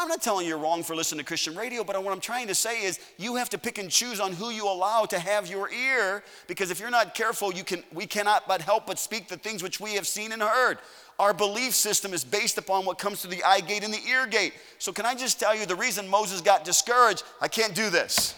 I'm 0.00 0.08
not 0.08 0.22
telling 0.22 0.46
you 0.46 0.52
you're 0.52 0.58
wrong 0.58 0.82
for 0.82 0.96
listening 0.96 1.18
to 1.18 1.26
Christian 1.26 1.54
radio, 1.54 1.84
but 1.84 2.02
what 2.02 2.10
I'm 2.10 2.20
trying 2.20 2.46
to 2.46 2.54
say 2.54 2.84
is 2.84 2.98
you 3.18 3.36
have 3.36 3.50
to 3.50 3.58
pick 3.58 3.76
and 3.76 3.90
choose 3.90 4.18
on 4.18 4.32
who 4.32 4.48
you 4.48 4.66
allow 4.66 5.04
to 5.04 5.18
have 5.18 5.46
your 5.46 5.70
ear, 5.70 6.24
because 6.46 6.70
if 6.70 6.80
you're 6.80 6.90
not 6.90 7.14
careful, 7.14 7.52
you 7.52 7.62
can, 7.62 7.84
we 7.92 8.06
cannot 8.06 8.48
but 8.48 8.62
help 8.62 8.86
but 8.86 8.98
speak 8.98 9.28
the 9.28 9.36
things 9.36 9.62
which 9.62 9.78
we 9.78 9.96
have 9.96 10.06
seen 10.06 10.32
and 10.32 10.40
heard. 10.40 10.78
Our 11.18 11.34
belief 11.34 11.74
system 11.74 12.14
is 12.14 12.24
based 12.24 12.56
upon 12.56 12.86
what 12.86 12.98
comes 12.98 13.20
through 13.20 13.32
the 13.32 13.44
eye 13.44 13.60
gate 13.60 13.84
and 13.84 13.92
the 13.92 14.02
ear 14.08 14.26
gate. 14.26 14.54
So, 14.78 14.90
can 14.90 15.04
I 15.04 15.14
just 15.14 15.38
tell 15.38 15.54
you 15.54 15.66
the 15.66 15.76
reason 15.76 16.08
Moses 16.08 16.40
got 16.40 16.64
discouraged? 16.64 17.22
I 17.42 17.48
can't 17.48 17.74
do 17.74 17.90
this. 17.90 18.34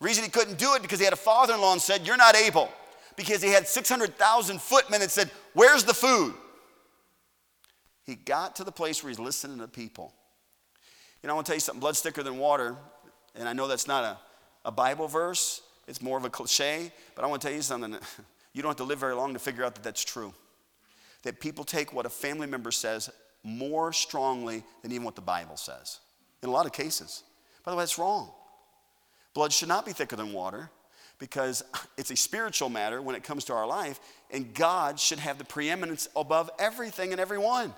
Reason 0.00 0.22
he 0.22 0.28
couldn't 0.28 0.58
do 0.58 0.74
it 0.74 0.82
because 0.82 0.98
he 0.98 1.06
had 1.06 1.14
a 1.14 1.16
father 1.16 1.54
in 1.54 1.60
law 1.62 1.72
and 1.72 1.80
said, 1.80 2.06
You're 2.06 2.18
not 2.18 2.36
able. 2.36 2.68
Because 3.16 3.42
he 3.42 3.48
had 3.48 3.66
600,000 3.66 4.60
footmen 4.60 5.00
that 5.00 5.10
said, 5.10 5.30
Where's 5.54 5.84
the 5.84 5.94
food? 5.94 6.34
He 8.04 8.14
got 8.14 8.56
to 8.56 8.64
the 8.64 8.72
place 8.72 9.02
where 9.02 9.08
he's 9.08 9.18
listening 9.18 9.58
to 9.60 9.68
people. 9.68 10.12
You 11.22 11.26
know, 11.26 11.32
I 11.32 11.36
want 11.36 11.46
to 11.46 11.50
tell 11.50 11.56
you 11.56 11.60
something 11.60 11.80
blood's 11.80 12.00
thicker 12.00 12.22
than 12.22 12.38
water. 12.38 12.76
And 13.34 13.48
I 13.48 13.52
know 13.52 13.68
that's 13.68 13.86
not 13.86 14.04
a, 14.04 14.18
a 14.64 14.72
Bible 14.72 15.08
verse, 15.08 15.62
it's 15.86 16.02
more 16.02 16.18
of 16.18 16.24
a 16.24 16.30
cliche, 16.30 16.92
but 17.14 17.24
I 17.24 17.28
want 17.28 17.40
to 17.42 17.48
tell 17.48 17.56
you 17.56 17.62
something. 17.62 17.96
You 18.54 18.62
don't 18.62 18.70
have 18.70 18.78
to 18.78 18.84
live 18.84 18.98
very 18.98 19.14
long 19.14 19.34
to 19.34 19.38
figure 19.38 19.62
out 19.62 19.76
that 19.76 19.84
that's 19.84 20.02
true 20.02 20.34
that 21.22 21.40
people 21.40 21.64
take 21.64 21.92
what 21.92 22.06
a 22.06 22.08
family 22.08 22.46
member 22.46 22.70
says 22.70 23.10
more 23.42 23.92
strongly 23.92 24.62
than 24.82 24.92
even 24.92 25.04
what 25.04 25.14
the 25.14 25.20
Bible 25.20 25.56
says. 25.56 26.00
In 26.42 26.48
a 26.48 26.52
lot 26.52 26.66
of 26.66 26.72
cases. 26.72 27.22
By 27.64 27.72
the 27.72 27.76
way, 27.76 27.82
that's 27.82 27.98
wrong. 27.98 28.30
Blood 29.34 29.52
should 29.52 29.68
not 29.68 29.84
be 29.84 29.92
thicker 29.92 30.16
than 30.16 30.32
water 30.32 30.70
because 31.18 31.62
it's 31.96 32.10
a 32.10 32.16
spiritual 32.16 32.68
matter 32.68 33.02
when 33.02 33.14
it 33.14 33.22
comes 33.22 33.44
to 33.44 33.52
our 33.52 33.66
life, 33.66 34.00
and 34.30 34.54
God 34.54 34.98
should 34.98 35.18
have 35.18 35.38
the 35.38 35.44
preeminence 35.44 36.08
above 36.16 36.50
everything 36.58 37.12
and 37.12 37.20
everyone. 37.20 37.74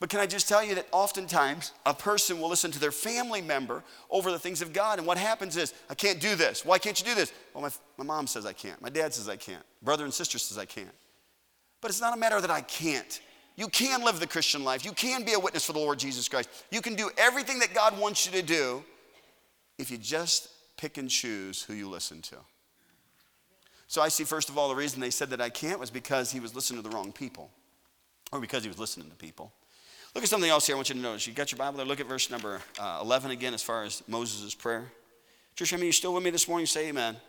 But 0.00 0.08
can 0.08 0.18
I 0.18 0.26
just 0.26 0.48
tell 0.48 0.64
you 0.64 0.74
that 0.76 0.88
oftentimes 0.92 1.72
a 1.84 1.92
person 1.92 2.40
will 2.40 2.48
listen 2.48 2.70
to 2.70 2.80
their 2.80 2.90
family 2.90 3.42
member 3.42 3.84
over 4.10 4.32
the 4.32 4.38
things 4.38 4.62
of 4.62 4.72
God, 4.72 4.98
and 4.98 5.06
what 5.06 5.18
happens 5.18 5.58
is, 5.58 5.74
I 5.90 5.94
can't 5.94 6.18
do 6.18 6.34
this. 6.34 6.64
Why 6.64 6.78
can't 6.78 6.98
you 6.98 7.04
do 7.04 7.14
this? 7.14 7.32
Well, 7.52 7.62
my, 7.62 7.70
my 7.98 8.04
mom 8.04 8.26
says 8.26 8.46
I 8.46 8.54
can't. 8.54 8.80
My 8.80 8.88
dad 8.88 9.12
says 9.12 9.28
I 9.28 9.36
can't. 9.36 9.62
Brother 9.82 10.04
and 10.04 10.14
sister 10.14 10.38
says 10.38 10.56
I 10.56 10.64
can't. 10.64 10.88
But 11.82 11.90
it's 11.90 12.00
not 12.00 12.16
a 12.16 12.18
matter 12.18 12.40
that 12.40 12.50
I 12.50 12.62
can't. 12.62 13.20
You 13.56 13.68
can 13.68 14.02
live 14.02 14.20
the 14.20 14.26
Christian 14.26 14.64
life. 14.64 14.86
You 14.86 14.92
can 14.92 15.22
be 15.22 15.34
a 15.34 15.38
witness 15.38 15.66
for 15.66 15.74
the 15.74 15.78
Lord 15.78 15.98
Jesus 15.98 16.28
Christ. 16.28 16.48
You 16.70 16.80
can 16.80 16.94
do 16.94 17.10
everything 17.18 17.58
that 17.58 17.74
God 17.74 17.98
wants 17.98 18.24
you 18.24 18.32
to 18.40 18.46
do 18.46 18.82
if 19.78 19.90
you 19.90 19.98
just 19.98 20.48
pick 20.78 20.96
and 20.96 21.10
choose 21.10 21.62
who 21.62 21.74
you 21.74 21.90
listen 21.90 22.22
to. 22.22 22.36
So 23.86 24.00
I 24.00 24.08
see, 24.08 24.24
first 24.24 24.48
of 24.48 24.56
all, 24.56 24.70
the 24.70 24.74
reason 24.74 24.98
they 25.00 25.10
said 25.10 25.28
that 25.30 25.42
I 25.42 25.50
can't 25.50 25.78
was 25.78 25.90
because 25.90 26.32
he 26.32 26.40
was 26.40 26.54
listening 26.54 26.82
to 26.82 26.88
the 26.88 26.94
wrong 26.94 27.12
people, 27.12 27.50
or 28.32 28.40
because 28.40 28.62
he 28.62 28.68
was 28.68 28.78
listening 28.78 29.10
to 29.10 29.16
people. 29.16 29.52
Look 30.14 30.24
at 30.24 30.30
something 30.30 30.50
else 30.50 30.66
here 30.66 30.74
I 30.74 30.76
want 30.76 30.88
you 30.88 30.96
to 30.96 31.00
notice. 31.00 31.26
You 31.26 31.32
got 31.32 31.52
your 31.52 31.58
Bible 31.58 31.76
there? 31.76 31.86
Look 31.86 32.00
at 32.00 32.06
verse 32.06 32.30
number 32.30 32.60
uh, 32.80 32.98
11 33.02 33.30
again 33.30 33.54
as 33.54 33.62
far 33.62 33.84
as 33.84 34.02
Moses' 34.08 34.54
prayer. 34.54 34.90
Church, 35.54 35.72
I 35.72 35.76
mean, 35.76 35.86
you 35.86 35.92
still 35.92 36.14
with 36.14 36.24
me 36.24 36.30
this 36.30 36.48
morning? 36.48 36.66
Say 36.66 36.88
amen. 36.88 37.14
amen. 37.14 37.20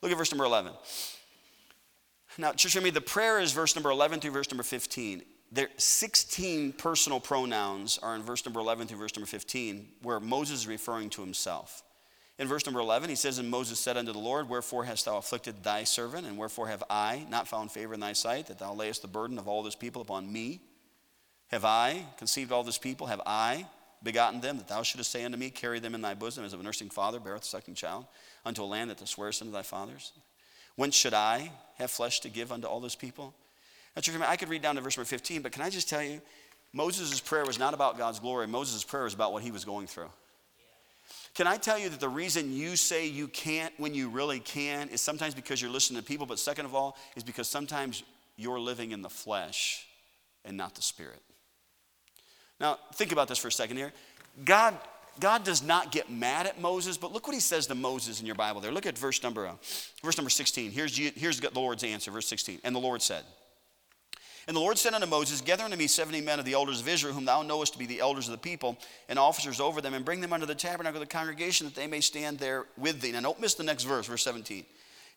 Look 0.00 0.12
at 0.12 0.18
verse 0.18 0.32
number 0.32 0.44
11. 0.44 0.72
Now, 2.38 2.52
church, 2.52 2.76
I 2.76 2.80
mean, 2.80 2.94
the 2.94 3.02
prayer 3.02 3.38
is 3.38 3.52
verse 3.52 3.76
number 3.76 3.90
11 3.90 4.20
through 4.20 4.30
verse 4.30 4.50
number 4.50 4.62
15. 4.62 5.22
There 5.50 5.68
16 5.76 6.72
personal 6.72 7.20
pronouns 7.20 7.98
are 7.98 8.14
in 8.14 8.22
verse 8.22 8.46
number 8.46 8.60
11 8.60 8.86
through 8.86 8.98
verse 8.98 9.14
number 9.14 9.26
15, 9.26 9.86
where 10.02 10.18
Moses 10.18 10.60
is 10.60 10.66
referring 10.66 11.10
to 11.10 11.20
himself. 11.20 11.82
In 12.38 12.48
verse 12.48 12.64
number 12.64 12.80
11, 12.80 13.10
he 13.10 13.16
says, 13.16 13.38
And 13.38 13.50
Moses 13.50 13.78
said 13.78 13.98
unto 13.98 14.12
the 14.12 14.18
Lord, 14.18 14.48
Wherefore 14.48 14.84
hast 14.84 15.04
thou 15.04 15.18
afflicted 15.18 15.62
thy 15.62 15.84
servant, 15.84 16.26
and 16.26 16.38
wherefore 16.38 16.68
have 16.68 16.82
I 16.88 17.26
not 17.28 17.46
found 17.46 17.70
favor 17.70 17.92
in 17.92 18.00
thy 18.00 18.14
sight, 18.14 18.46
that 18.46 18.58
thou 18.58 18.72
layest 18.72 19.02
the 19.02 19.08
burden 19.08 19.38
of 19.38 19.46
all 19.46 19.62
this 19.62 19.74
people 19.74 20.00
upon 20.00 20.32
me? 20.32 20.62
Have 21.52 21.64
I 21.64 22.04
conceived 22.16 22.50
all 22.50 22.64
this 22.64 22.78
people? 22.78 23.06
Have 23.08 23.20
I 23.26 23.66
begotten 24.02 24.40
them, 24.40 24.56
that 24.56 24.68
thou 24.68 24.82
shouldest 24.82 25.10
say 25.10 25.24
unto 25.24 25.36
me, 25.36 25.50
Carry 25.50 25.78
them 25.78 25.94
in 25.94 26.00
thy 26.00 26.14
bosom, 26.14 26.44
as 26.44 26.52
of 26.52 26.60
a 26.60 26.62
nursing 26.62 26.90
father 26.90 27.20
beareth 27.20 27.42
a 27.42 27.46
sucking 27.46 27.74
child, 27.74 28.06
unto 28.44 28.62
a 28.62 28.64
land 28.64 28.90
that 28.90 28.98
thou 28.98 29.04
swearest 29.04 29.42
unto 29.42 29.52
thy 29.52 29.62
fathers? 29.62 30.12
Whence 30.76 30.94
should 30.94 31.14
I 31.14 31.52
have 31.76 31.90
flesh 31.90 32.20
to 32.20 32.30
give 32.30 32.50
unto 32.50 32.66
all 32.66 32.80
those 32.80 32.94
people? 32.94 33.34
Now, 33.94 34.02
I 34.26 34.36
could 34.36 34.48
read 34.48 34.62
down 34.62 34.76
to 34.76 34.80
verse 34.80 34.96
number 34.96 35.06
15, 35.06 35.42
but 35.42 35.52
can 35.52 35.62
I 35.62 35.68
just 35.68 35.88
tell 35.88 36.02
you, 36.02 36.22
Moses' 36.72 37.20
prayer 37.20 37.44
was 37.44 37.58
not 37.58 37.74
about 37.74 37.98
God's 37.98 38.18
glory. 38.18 38.46
Moses' 38.46 38.82
prayer 38.82 39.04
was 39.04 39.12
about 39.12 39.34
what 39.34 39.42
he 39.42 39.50
was 39.50 39.66
going 39.66 39.86
through. 39.86 40.08
Can 41.34 41.46
I 41.46 41.58
tell 41.58 41.78
you 41.78 41.90
that 41.90 42.00
the 42.00 42.08
reason 42.08 42.52
you 42.52 42.76
say 42.76 43.06
you 43.06 43.28
can't 43.28 43.72
when 43.76 43.94
you 43.94 44.08
really 44.08 44.40
can 44.40 44.88
is 44.88 45.02
sometimes 45.02 45.34
because 45.34 45.60
you're 45.60 45.70
listening 45.70 46.00
to 46.00 46.06
people, 46.06 46.24
but 46.24 46.38
second 46.38 46.64
of 46.64 46.74
all, 46.74 46.96
is 47.14 47.22
because 47.22 47.48
sometimes 47.48 48.02
you're 48.36 48.60
living 48.60 48.92
in 48.92 49.02
the 49.02 49.10
flesh 49.10 49.86
and 50.46 50.56
not 50.56 50.74
the 50.74 50.82
spirit. 50.82 51.20
Now, 52.62 52.78
think 52.94 53.12
about 53.12 53.28
this 53.28 53.36
for 53.38 53.48
a 53.48 53.52
second 53.52 53.76
here. 53.76 53.92
God 54.44 54.78
God 55.20 55.44
does 55.44 55.62
not 55.62 55.92
get 55.92 56.10
mad 56.10 56.46
at 56.46 56.58
Moses, 56.58 56.96
but 56.96 57.12
look 57.12 57.26
what 57.26 57.34
he 57.34 57.40
says 57.40 57.66
to 57.66 57.74
Moses 57.74 58.20
in 58.20 58.26
your 58.26 58.34
Bible 58.34 58.62
there. 58.62 58.72
Look 58.72 58.86
at 58.86 58.96
verse 58.96 59.22
number, 59.22 59.46
uh, 59.46 59.52
verse 60.02 60.16
number 60.16 60.30
16. 60.30 60.70
Here's, 60.70 60.96
here's 60.96 61.38
the 61.38 61.50
Lord's 61.54 61.84
answer, 61.84 62.10
verse 62.10 62.26
16. 62.26 62.60
And 62.64 62.74
the 62.74 62.80
Lord 62.80 63.02
said, 63.02 63.24
and 64.48 64.56
the 64.56 64.60
Lord 64.60 64.78
said 64.78 64.94
unto 64.94 65.06
Moses, 65.06 65.40
Gather 65.40 65.62
unto 65.62 65.76
me 65.76 65.86
seventy 65.86 66.20
men 66.20 66.40
of 66.40 66.44
the 66.44 66.54
elders 66.54 66.80
of 66.80 66.88
Israel, 66.88 67.14
whom 67.14 67.24
thou 67.24 67.42
knowest 67.42 67.74
to 67.74 67.78
be 67.78 67.86
the 67.86 68.00
elders 68.00 68.26
of 68.26 68.32
the 68.32 68.38
people, 68.38 68.76
and 69.08 69.16
officers 69.16 69.60
over 69.60 69.80
them, 69.80 69.94
and 69.94 70.04
bring 70.04 70.20
them 70.20 70.32
unto 70.32 70.46
the 70.46 70.54
tabernacle 70.54 71.00
of 71.00 71.08
the 71.08 71.12
congregation, 71.12 71.66
that 71.66 71.76
they 71.76 71.86
may 71.86 72.00
stand 72.00 72.38
there 72.38 72.64
with 72.76 73.00
thee. 73.00 73.12
Now 73.12 73.20
don't 73.20 73.40
miss 73.40 73.54
the 73.54 73.62
next 73.62 73.84
verse, 73.84 74.06
verse 74.06 74.24
17. 74.24 74.64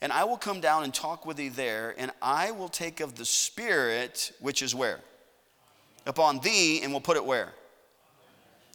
And 0.02 0.12
I 0.12 0.26
will 0.26 0.38
come 0.38 0.60
down 0.60 0.84
and 0.84 0.94
talk 0.94 1.26
with 1.26 1.38
thee 1.38 1.50
there, 1.50 1.96
and 1.98 2.12
I 2.22 2.52
will 2.52 2.70
take 2.70 3.00
of 3.00 3.16
the 3.16 3.26
Spirit, 3.26 4.32
which 4.42 4.62
is 4.62 4.76
where? 4.76 5.00
Upon 6.06 6.40
thee, 6.40 6.82
and 6.84 6.94
will 6.94 7.02
put 7.02 7.18
it 7.18 7.26
where? 7.26 7.54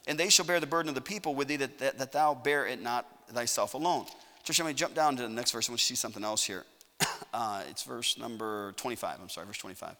and 0.07 0.19
they 0.19 0.29
shall 0.29 0.45
bear 0.45 0.59
the 0.59 0.67
burden 0.67 0.89
of 0.89 0.95
the 0.95 1.01
people 1.01 1.35
with 1.35 1.47
thee, 1.47 1.57
that, 1.57 1.77
that, 1.79 1.97
that 1.99 2.11
thou 2.11 2.33
bear 2.33 2.65
it 2.65 2.81
not 2.81 3.07
thyself 3.29 3.73
alone. 3.73 4.05
Church, 4.43 4.59
I'm 4.59 4.65
going 4.65 4.75
to 4.75 4.79
jump 4.79 4.95
down 4.95 5.15
to 5.17 5.23
the 5.23 5.29
next 5.29 5.51
verse. 5.51 5.69
I 5.69 5.71
want 5.71 5.81
you 5.81 5.83
to 5.83 5.85
see 5.85 5.95
something 5.95 6.23
else 6.23 6.43
here. 6.43 6.65
Uh, 7.33 7.63
it's 7.69 7.83
verse 7.83 8.17
number 8.17 8.73
25. 8.73 9.19
I'm 9.21 9.29
sorry, 9.29 9.47
verse 9.47 9.57
25. 9.59 9.95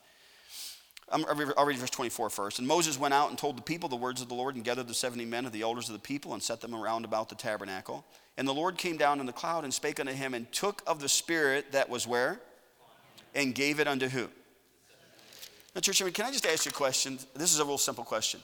I'm, 1.10 1.26
I'll 1.58 1.65
read 1.65 1.78
verse 1.78 1.89
24 1.89 2.30
first. 2.30 2.60
And 2.60 2.67
Moses 2.67 3.00
went 3.00 3.13
out 3.13 3.30
and 3.30 3.39
told 3.39 3.58
the 3.58 3.62
people 3.62 3.88
the 3.88 3.96
words 3.96 4.22
of 4.22 4.28
the 4.28 4.34
Lord 4.34 4.56
and 4.56 4.65
gathered 4.65 4.89
the 4.89 4.94
70 4.94 5.24
men 5.24 5.46
of 5.46 5.54
the 5.54 5.62
elders 5.62 5.88
of 5.88 5.94
the 5.94 6.00
people 6.00 6.34
and 6.34 6.44
set 6.44 6.60
them 6.60 6.76
around 6.76 7.06
about 7.06 7.30
the 7.30 7.36
tabernacle. 7.36 8.04
And 8.38 8.46
the 8.46 8.54
Lord 8.54 8.78
came 8.78 8.98
down 8.98 9.22
in 9.22 9.28
the 9.28 9.32
cloud 9.32 9.63
and 9.63 9.74
spake 9.74 9.98
unto 9.98 10.12
him 10.12 10.34
and 10.34 10.52
took 10.52 10.84
of 10.86 11.00
the 11.00 11.08
Spirit 11.08 11.72
that 11.72 11.89
was 11.89 12.06
where? 12.06 12.41
And 13.34 13.56
gave 13.56 13.80
it 13.80 13.88
unto 13.88 14.10
who? 14.10 14.28
Now, 15.74 15.82
church, 15.82 16.02
can 16.14 16.26
I 16.26 16.32
just 16.32 16.46
ask 16.46 16.66
you 16.66 16.70
a 16.70 16.74
question? 16.74 17.18
This 17.34 17.54
is 17.54 17.60
a 17.60 17.66
real 17.66 17.78
simple 17.78 18.04
question. 18.04 18.42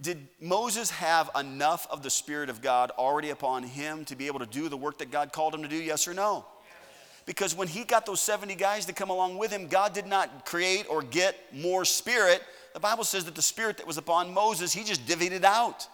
Did 0.00 0.26
Moses 0.40 0.90
have 0.90 1.30
enough 1.38 1.86
of 1.90 2.02
the 2.02 2.10
Spirit 2.10 2.48
of 2.48 2.62
God 2.62 2.90
already 2.98 3.30
upon 3.30 3.62
him 3.62 4.04
to 4.06 4.16
be 4.16 4.26
able 4.26 4.38
to 4.38 4.46
do 4.46 4.68
the 4.68 4.76
work 4.76 4.98
that 4.98 5.10
God 5.10 5.32
called 5.32 5.54
him 5.54 5.62
to 5.62 5.68
do? 5.68 5.76
Yes 5.76 6.08
or 6.08 6.14
no? 6.14 6.46
Because 7.24 7.54
when 7.54 7.68
he 7.68 7.84
got 7.84 8.04
those 8.04 8.20
70 8.20 8.54
guys 8.56 8.86
to 8.86 8.92
come 8.92 9.10
along 9.10 9.38
with 9.38 9.52
him, 9.52 9.68
God 9.68 9.92
did 9.92 10.06
not 10.06 10.44
create 10.44 10.86
or 10.88 11.02
get 11.02 11.36
more 11.54 11.84
spirit. 11.84 12.42
The 12.74 12.80
Bible 12.80 13.04
says 13.04 13.26
that 13.26 13.34
the 13.34 13.42
spirit 13.42 13.76
that 13.76 13.86
was 13.86 13.96
upon 13.96 14.34
Moses, 14.34 14.72
he 14.72 14.82
just 14.82 15.06
divvied 15.06 15.30
it 15.30 15.44
out. 15.44 15.86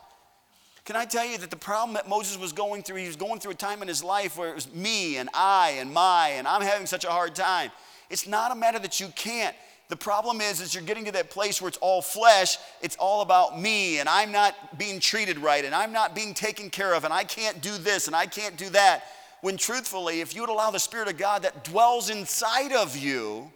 Can 0.86 0.96
I 0.96 1.04
tell 1.04 1.26
you 1.26 1.36
that 1.38 1.50
the 1.50 1.56
problem 1.56 1.94
that 1.94 2.08
Moses 2.08 2.38
was 2.38 2.54
going 2.54 2.82
through, 2.82 2.96
he 2.96 3.06
was 3.06 3.16
going 3.16 3.40
through 3.40 3.50
a 3.50 3.56
time 3.56 3.82
in 3.82 3.88
his 3.88 4.02
life 4.02 4.38
where 4.38 4.48
it 4.48 4.54
was 4.54 4.72
me 4.72 5.18
and 5.18 5.28
I 5.34 5.76
and 5.80 5.92
my, 5.92 6.28
and 6.30 6.48
I'm 6.48 6.62
having 6.62 6.86
such 6.86 7.04
a 7.04 7.10
hard 7.10 7.34
time. 7.34 7.70
It's 8.08 8.26
not 8.26 8.52
a 8.52 8.54
matter 8.54 8.78
that 8.78 8.98
you 8.98 9.08
can't. 9.08 9.54
The 9.88 9.96
problem 9.96 10.42
is, 10.42 10.60
is 10.60 10.74
you're 10.74 10.82
getting 10.82 11.06
to 11.06 11.12
that 11.12 11.30
place 11.30 11.62
where 11.62 11.68
it's 11.68 11.78
all 11.78 12.02
flesh. 12.02 12.58
It's 12.82 12.96
all 12.96 13.22
about 13.22 13.58
me, 13.58 14.00
and 14.00 14.08
I'm 14.08 14.30
not 14.30 14.78
being 14.78 15.00
treated 15.00 15.38
right, 15.38 15.64
and 15.64 15.74
I'm 15.74 15.92
not 15.92 16.14
being 16.14 16.34
taken 16.34 16.68
care 16.68 16.92
of, 16.92 17.04
and 17.04 17.12
I 17.12 17.24
can't 17.24 17.62
do 17.62 17.76
this, 17.78 18.06
and 18.06 18.14
I 18.14 18.26
can't 18.26 18.56
do 18.58 18.68
that. 18.70 19.04
When 19.40 19.56
truthfully, 19.56 20.20
if 20.20 20.34
you 20.34 20.42
would 20.42 20.50
allow 20.50 20.70
the 20.70 20.78
Spirit 20.78 21.08
of 21.08 21.16
God 21.16 21.42
that 21.42 21.64
dwells 21.64 22.10
inside 22.10 22.72
of 22.72 22.96
you 22.96 23.50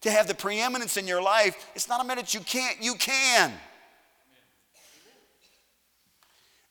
to 0.00 0.10
have 0.10 0.26
the 0.26 0.34
preeminence 0.34 0.96
in 0.96 1.06
your 1.06 1.22
life, 1.22 1.70
it's 1.76 1.88
not 1.88 2.02
a 2.02 2.04
minute 2.04 2.34
you 2.34 2.40
can't, 2.40 2.82
you 2.82 2.94
can. 2.94 3.52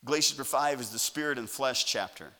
Galatians 0.03 0.47
5 0.47 0.81
is 0.81 0.89
the 0.91 0.99
spirit 0.99 1.39
and 1.39 1.49
flesh 1.49 1.85
chapter. 1.85 2.31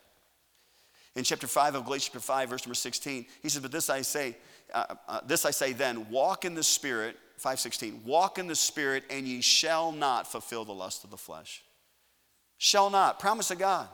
In 1.15 1.23
chapter 1.23 1.47
5 1.47 1.75
of 1.75 1.85
Galatians 1.85 2.23
5, 2.23 2.49
verse 2.49 2.65
number 2.65 2.75
16, 2.75 3.25
he 3.41 3.49
says, 3.49 3.61
But 3.61 3.71
this 3.71 3.89
I 3.89 4.01
say, 4.01 4.35
uh, 4.73 4.95
uh, 5.07 5.21
this 5.25 5.45
I 5.45 5.51
say 5.51 5.73
then, 5.73 6.09
walk 6.09 6.45
in 6.45 6.55
the 6.55 6.63
spirit, 6.63 7.17
516, 7.37 8.01
walk 8.05 8.37
in 8.37 8.47
the 8.47 8.55
spirit, 8.55 9.03
and 9.09 9.27
ye 9.27 9.41
shall 9.41 9.91
not 9.91 10.31
fulfill 10.31 10.65
the 10.65 10.73
lust 10.73 11.03
of 11.03 11.11
the 11.11 11.17
flesh. 11.17 11.63
Shall 12.57 12.89
not, 12.89 13.19
promise 13.19 13.51
of 13.51 13.59
God. 13.59 13.87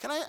Can 0.00 0.10
I, 0.10 0.24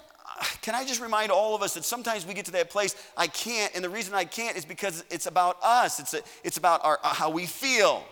can 0.62 0.76
I 0.76 0.86
just 0.86 1.02
remind 1.02 1.32
all 1.32 1.56
of 1.56 1.62
us 1.64 1.74
that 1.74 1.86
sometimes 1.86 2.26
we 2.26 2.34
get 2.34 2.46
to 2.46 2.52
that 2.52 2.70
place, 2.70 2.96
I 3.18 3.28
can't, 3.28 3.74
and 3.76 3.84
the 3.84 3.90
reason 3.90 4.14
I 4.14 4.26
can't 4.26 4.56
is 4.58 4.66
because 4.66 5.04
it's 5.10 5.26
about 5.26 5.58
us, 5.64 6.00
it's, 6.00 6.14
a, 6.14 6.22
it's 6.44 6.58
about 6.58 6.84
our, 6.84 7.00
how 7.02 7.30
we 7.30 7.46
feel. 7.46 8.04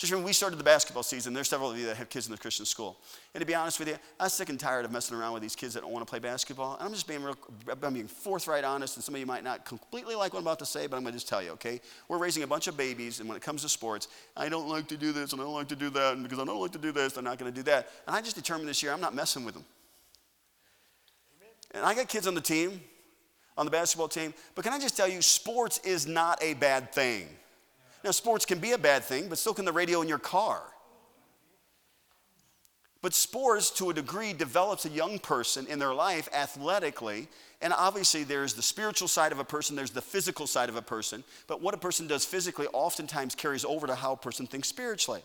Just 0.00 0.12
remember, 0.12 0.28
we 0.28 0.32
started 0.32 0.58
the 0.58 0.64
basketball 0.64 1.02
season. 1.02 1.34
There's 1.34 1.50
several 1.50 1.70
of 1.70 1.78
you 1.78 1.84
that 1.84 1.98
have 1.98 2.08
kids 2.08 2.24
in 2.24 2.32
the 2.32 2.38
Christian 2.38 2.64
school. 2.64 2.96
And 3.34 3.42
to 3.42 3.46
be 3.46 3.54
honest 3.54 3.78
with 3.78 3.86
you, 3.86 3.96
I'm 4.18 4.30
sick 4.30 4.48
and 4.48 4.58
tired 4.58 4.86
of 4.86 4.92
messing 4.92 5.14
around 5.14 5.34
with 5.34 5.42
these 5.42 5.54
kids 5.54 5.74
that 5.74 5.82
don't 5.82 5.92
want 5.92 6.06
to 6.06 6.10
play 6.10 6.18
basketball. 6.18 6.76
And 6.76 6.84
I'm 6.84 6.94
just 6.94 7.06
being 7.06 7.22
real, 7.22 7.36
I'm 7.82 7.92
being 7.92 8.08
forthright 8.08 8.64
honest, 8.64 8.96
and 8.96 9.04
some 9.04 9.14
of 9.14 9.20
you 9.20 9.26
might 9.26 9.44
not 9.44 9.66
completely 9.66 10.14
like 10.14 10.32
what 10.32 10.38
I'm 10.38 10.46
about 10.46 10.58
to 10.60 10.64
say, 10.64 10.86
but 10.86 10.96
I'm 10.96 11.02
going 11.02 11.12
to 11.12 11.18
just 11.18 11.28
tell 11.28 11.42
you, 11.42 11.50
okay? 11.50 11.82
We're 12.08 12.16
raising 12.16 12.42
a 12.44 12.46
bunch 12.46 12.66
of 12.66 12.78
babies, 12.78 13.20
and 13.20 13.28
when 13.28 13.36
it 13.36 13.42
comes 13.42 13.60
to 13.60 13.68
sports, 13.68 14.08
I 14.38 14.48
don't 14.48 14.70
like 14.70 14.88
to 14.88 14.96
do 14.96 15.12
this, 15.12 15.32
and 15.32 15.42
I 15.42 15.44
don't 15.44 15.52
like 15.52 15.68
to 15.68 15.76
do 15.76 15.90
that, 15.90 16.14
and 16.14 16.22
because 16.22 16.38
I 16.38 16.46
don't 16.46 16.60
like 16.62 16.72
to 16.72 16.78
do 16.78 16.92
this, 16.92 17.18
I'm 17.18 17.24
not 17.24 17.36
going 17.36 17.52
to 17.52 17.54
do 17.54 17.64
that. 17.64 17.90
And 18.06 18.16
I 18.16 18.22
just 18.22 18.36
determined 18.36 18.70
this 18.70 18.82
year 18.82 18.94
I'm 18.94 19.02
not 19.02 19.14
messing 19.14 19.44
with 19.44 19.52
them. 19.52 19.66
And 21.72 21.84
I 21.84 21.94
got 21.94 22.08
kids 22.08 22.26
on 22.26 22.34
the 22.34 22.40
team, 22.40 22.80
on 23.58 23.66
the 23.66 23.70
basketball 23.70 24.08
team, 24.08 24.32
but 24.54 24.64
can 24.64 24.72
I 24.72 24.78
just 24.78 24.96
tell 24.96 25.08
you, 25.08 25.20
sports 25.20 25.78
is 25.84 26.06
not 26.06 26.42
a 26.42 26.54
bad 26.54 26.90
thing. 26.90 27.28
Now, 28.02 28.10
sports 28.12 28.46
can 28.46 28.58
be 28.58 28.72
a 28.72 28.78
bad 28.78 29.04
thing, 29.04 29.28
but 29.28 29.38
so 29.38 29.52
can 29.52 29.64
the 29.64 29.72
radio 29.72 30.00
in 30.00 30.08
your 30.08 30.18
car. 30.18 30.62
But 33.02 33.14
sports, 33.14 33.70
to 33.72 33.90
a 33.90 33.94
degree, 33.94 34.32
develops 34.32 34.84
a 34.84 34.90
young 34.90 35.18
person 35.18 35.66
in 35.66 35.78
their 35.78 35.94
life 35.94 36.28
athletically. 36.34 37.28
And 37.62 37.72
obviously, 37.72 38.24
there's 38.24 38.54
the 38.54 38.62
spiritual 38.62 39.08
side 39.08 39.32
of 39.32 39.38
a 39.38 39.44
person, 39.44 39.74
there's 39.74 39.90
the 39.90 40.02
physical 40.02 40.46
side 40.46 40.68
of 40.68 40.76
a 40.76 40.82
person. 40.82 41.24
But 41.46 41.62
what 41.62 41.74
a 41.74 41.78
person 41.78 42.06
does 42.06 42.24
physically 42.24 42.66
oftentimes 42.72 43.34
carries 43.34 43.64
over 43.64 43.86
to 43.86 43.94
how 43.94 44.12
a 44.12 44.16
person 44.16 44.46
thinks 44.46 44.68
spiritually. 44.68 45.22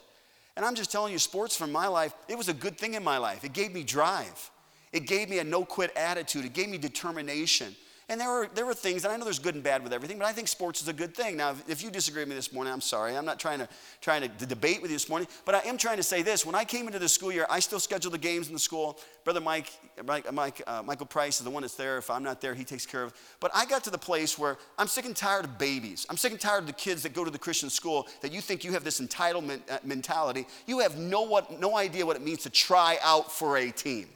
And 0.55 0.65
I'm 0.65 0.75
just 0.75 0.91
telling 0.91 1.11
you, 1.11 1.19
sports 1.19 1.55
from 1.55 1.71
my 1.71 1.87
life, 1.87 2.13
it 2.29 2.37
was 2.37 2.47
a 2.47 2.53
good 2.53 2.77
thing 2.77 2.93
in 2.93 3.03
my 3.03 3.17
life. 3.17 3.43
It 3.43 3.51
gave 3.51 3.73
me 3.73 3.83
drive, 3.83 4.51
it 4.93 5.05
gave 5.05 5.29
me 5.29 5.39
a 5.39 5.43
no 5.43 5.65
quit 5.65 5.95
attitude, 5.97 6.45
it 6.45 6.53
gave 6.53 6.69
me 6.69 6.77
determination. 6.77 7.75
And 8.07 8.21
there 8.21 8.29
were, 8.29 8.47
there 8.53 8.67
were 8.67 8.75
things, 8.75 9.03
and 9.03 9.11
I 9.11 9.17
know 9.17 9.23
there's 9.23 9.39
good 9.39 9.55
and 9.55 9.63
bad 9.63 9.81
with 9.83 9.91
everything, 9.91 10.19
but 10.19 10.27
I 10.27 10.31
think 10.31 10.47
sports 10.47 10.79
is 10.79 10.87
a 10.87 10.93
good 10.93 11.15
thing. 11.15 11.37
Now, 11.37 11.55
if, 11.67 11.81
you 11.83 11.89
disagree 11.89 12.21
with 12.21 12.29
me 12.29 12.35
this 12.35 12.53
morning, 12.53 12.71
I'm 12.71 12.81
sorry. 12.81 13.17
I'm 13.17 13.25
not 13.25 13.39
trying 13.39 13.57
to, 13.57 13.67
trying 13.99 14.21
to, 14.21 14.45
debate 14.45 14.79
with 14.79 14.91
you 14.91 14.95
this 14.95 15.09
morning, 15.09 15.27
but 15.43 15.55
I 15.55 15.67
am 15.67 15.75
trying 15.75 15.97
to 15.97 16.03
say 16.03 16.21
this. 16.21 16.45
When 16.45 16.53
I 16.53 16.65
came 16.65 16.85
into 16.85 16.99
the 16.99 17.09
school 17.09 17.31
year, 17.31 17.47
I 17.49 17.59
still 17.59 17.79
schedule 17.79 18.11
the 18.11 18.19
games 18.19 18.47
in 18.47 18.53
the 18.53 18.59
school. 18.59 18.99
Brother 19.23 19.41
Mike, 19.41 19.71
Mike, 20.05 20.31
Mike 20.31 20.61
uh, 20.67 20.83
Michael 20.83 21.07
Price 21.07 21.39
is 21.39 21.45
the 21.45 21.49
one 21.49 21.63
that's 21.63 21.73
there. 21.73 21.97
If 21.97 22.11
I'm 22.11 22.21
not 22.21 22.41
there, 22.41 22.53
he 22.53 22.63
takes 22.63 22.85
care 22.85 23.01
of. 23.01 23.11
But 23.39 23.49
I 23.55 23.65
got 23.65 23.83
to 23.85 23.89
the 23.89 23.97
place 23.97 24.37
where 24.37 24.59
I'm 24.77 24.87
sick 24.87 25.05
and 25.05 25.15
tired 25.15 25.45
of 25.45 25.57
babies. 25.57 26.05
I'm 26.07 26.17
sick 26.17 26.31
and 26.31 26.39
tired 26.39 26.59
of 26.59 26.67
the 26.67 26.73
kids 26.73 27.01
that 27.03 27.13
go 27.13 27.25
to 27.25 27.31
the 27.31 27.39
Christian 27.39 27.71
school 27.71 28.07
that 28.21 28.31
you 28.31 28.39
think 28.39 28.63
you 28.63 28.71
have 28.73 28.83
this 28.83 29.01
entitlement 29.01 29.61
uh, 29.67 29.79
mentality. 29.83 30.45
You 30.67 30.79
have 30.79 30.95
no, 30.99 31.23
what, 31.23 31.59
no 31.59 31.75
idea 31.75 32.05
what 32.05 32.15
it 32.15 32.21
means 32.21 32.43
to 32.43 32.51
try 32.51 32.99
out 33.01 33.31
for 33.31 33.57
a 33.57 33.71
team. 33.71 34.09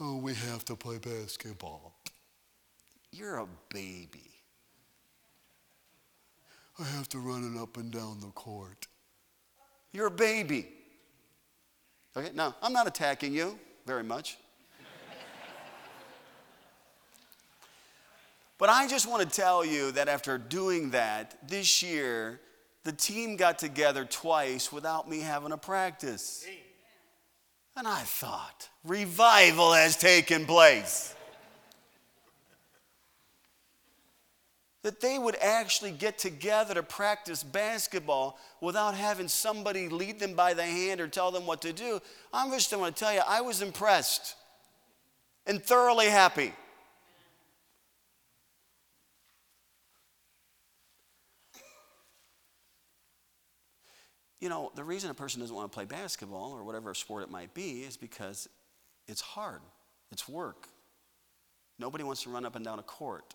Oh, 0.00 0.16
we 0.16 0.34
have 0.34 0.64
to 0.66 0.76
play 0.76 0.98
basketball. 0.98 1.98
You're 3.10 3.38
a 3.38 3.48
baby. 3.68 4.30
I 6.78 6.84
have 6.84 7.08
to 7.08 7.18
run 7.18 7.52
it 7.52 7.60
up 7.60 7.76
and 7.76 7.90
down 7.90 8.20
the 8.20 8.28
court. 8.28 8.86
You're 9.92 10.06
a 10.06 10.10
baby. 10.10 10.68
Okay, 12.16 12.30
now, 12.34 12.54
I'm 12.62 12.72
not 12.72 12.86
attacking 12.86 13.34
you 13.34 13.58
very 13.86 14.04
much. 14.04 14.38
but 18.58 18.68
I 18.68 18.86
just 18.86 19.08
want 19.08 19.28
to 19.28 19.28
tell 19.28 19.64
you 19.64 19.90
that 19.92 20.08
after 20.08 20.38
doing 20.38 20.90
that, 20.90 21.36
this 21.48 21.82
year, 21.82 22.40
the 22.84 22.92
team 22.92 23.36
got 23.36 23.58
together 23.58 24.04
twice 24.04 24.72
without 24.72 25.10
me 25.10 25.20
having 25.20 25.50
a 25.50 25.58
practice. 25.58 26.46
And 27.78 27.86
I 27.86 28.00
thought, 28.00 28.68
revival 28.82 29.72
has 29.72 29.96
taken 29.96 30.46
place. 30.46 31.14
that 34.82 35.00
they 35.00 35.18
would 35.18 35.36
actually 35.42 35.90
get 35.90 36.16
together 36.18 36.72
to 36.72 36.82
practice 36.82 37.42
basketball 37.42 38.38
without 38.62 38.94
having 38.94 39.28
somebody 39.28 39.88
lead 39.88 40.18
them 40.18 40.32
by 40.34 40.54
the 40.54 40.62
hand 40.62 41.00
or 41.00 41.08
tell 41.08 41.30
them 41.30 41.46
what 41.46 41.60
to 41.60 41.74
do. 41.74 42.00
I'm 42.32 42.50
just 42.52 42.70
going 42.70 42.90
to 42.90 42.98
tell 42.98 43.12
you, 43.12 43.20
I 43.26 43.42
was 43.42 43.60
impressed 43.60 44.34
and 45.46 45.62
thoroughly 45.62 46.06
happy. 46.06 46.54
You 54.40 54.48
know, 54.48 54.70
the 54.74 54.84
reason 54.84 55.10
a 55.10 55.14
person 55.14 55.40
doesn't 55.40 55.54
want 55.54 55.70
to 55.70 55.74
play 55.74 55.84
basketball 55.84 56.52
or 56.52 56.62
whatever 56.62 56.94
sport 56.94 57.24
it 57.24 57.30
might 57.30 57.54
be 57.54 57.80
is 57.80 57.96
because 57.96 58.48
it's 59.06 59.20
hard, 59.20 59.60
it's 60.12 60.28
work. 60.28 60.68
Nobody 61.78 62.04
wants 62.04 62.22
to 62.24 62.30
run 62.30 62.44
up 62.44 62.56
and 62.56 62.64
down 62.64 62.78
a 62.78 62.82
court. 62.82 63.34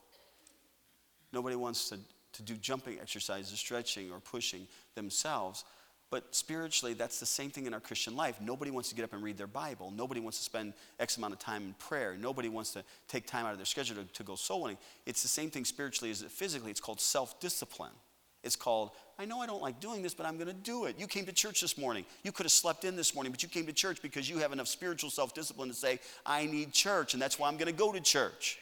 Nobody 1.32 1.56
wants 1.56 1.89
to, 1.89 2.00
to 2.34 2.44
do 2.44 2.56
jumping 2.56 3.00
exercises, 3.00 3.58
stretching, 3.58 4.12
or 4.12 4.20
pushing 4.20 4.68
themselves. 4.96 5.63
But 6.10 6.36
spiritually, 6.36 6.94
that's 6.94 7.20
the 7.20 7.26
same 7.26 7.50
thing 7.50 7.66
in 7.66 7.74
our 7.74 7.80
Christian 7.80 8.16
life. 8.16 8.39
Nobody 8.39 8.70
wants 8.70 8.89
to 8.89 8.96
get 8.96 9.04
up 9.04 9.13
and 9.13 9.24
read 9.24 9.38
their 9.38 9.48
Bible. 9.48 9.92
Nobody 9.92 10.20
wants 10.20 10.38
to 10.38 10.44
spend 10.44 10.74
X 11.00 11.18
amount 11.18 11.34
of 11.34 11.39
time 11.39 11.63
in 11.63 11.74
prayer. 11.74 12.16
Nobody 12.20 12.50
wants 12.50 12.72
to 12.74 12.84
take 13.08 13.26
time 13.26 13.46
out 13.46 13.54
of 13.54 13.58
their 13.58 13.66
schedule 13.66 13.96
to, 13.96 14.04
to 14.04 14.24
go 14.24 14.36
soul 14.36 14.62
winning. 14.62 14.78
It's 15.08 15.24
the 15.24 15.28
same 15.28 15.50
thing 15.50 15.66
spiritually 15.66 16.12
as 16.12 16.22
physically. 16.22 16.70
It's 16.70 16.80
called 16.80 17.02
self 17.02 17.39
discipline. 17.39 17.94
It's 18.43 18.58
called, 18.58 18.91
I 19.17 19.23
know 19.25 19.39
I 19.39 19.47
don't 19.47 19.62
like 19.62 19.79
doing 19.79 20.01
this, 20.01 20.13
but 20.13 20.25
I'm 20.25 20.36
going 20.36 20.47
to 20.47 20.53
do 20.53 20.86
it. 20.86 20.99
You 20.99 21.08
came 21.08 21.25
to 21.25 21.32
church 21.32 21.62
this 21.62 21.77
morning. 21.77 22.06
You 22.23 22.34
could 22.34 22.45
have 22.45 22.51
slept 22.51 22.84
in 22.84 22.97
this 22.97 23.15
morning, 23.15 23.32
but 23.32 23.41
you 23.41 23.47
came 23.47 23.65
to 23.67 23.73
church 23.73 24.01
because 24.01 24.29
you 24.29 24.39
have 24.39 24.51
enough 24.51 24.67
spiritual 24.67 25.10
self 25.10 25.34
discipline 25.34 25.69
to 25.69 25.75
say, 25.75 25.99
I 26.25 26.45
need 26.45 26.73
church, 26.73 27.13
and 27.13 27.21
that's 27.21 27.39
why 27.39 27.47
I'm 27.47 27.56
going 27.56 27.67
to 27.67 27.77
go 27.77 27.93
to 27.93 28.01
church. 28.01 28.60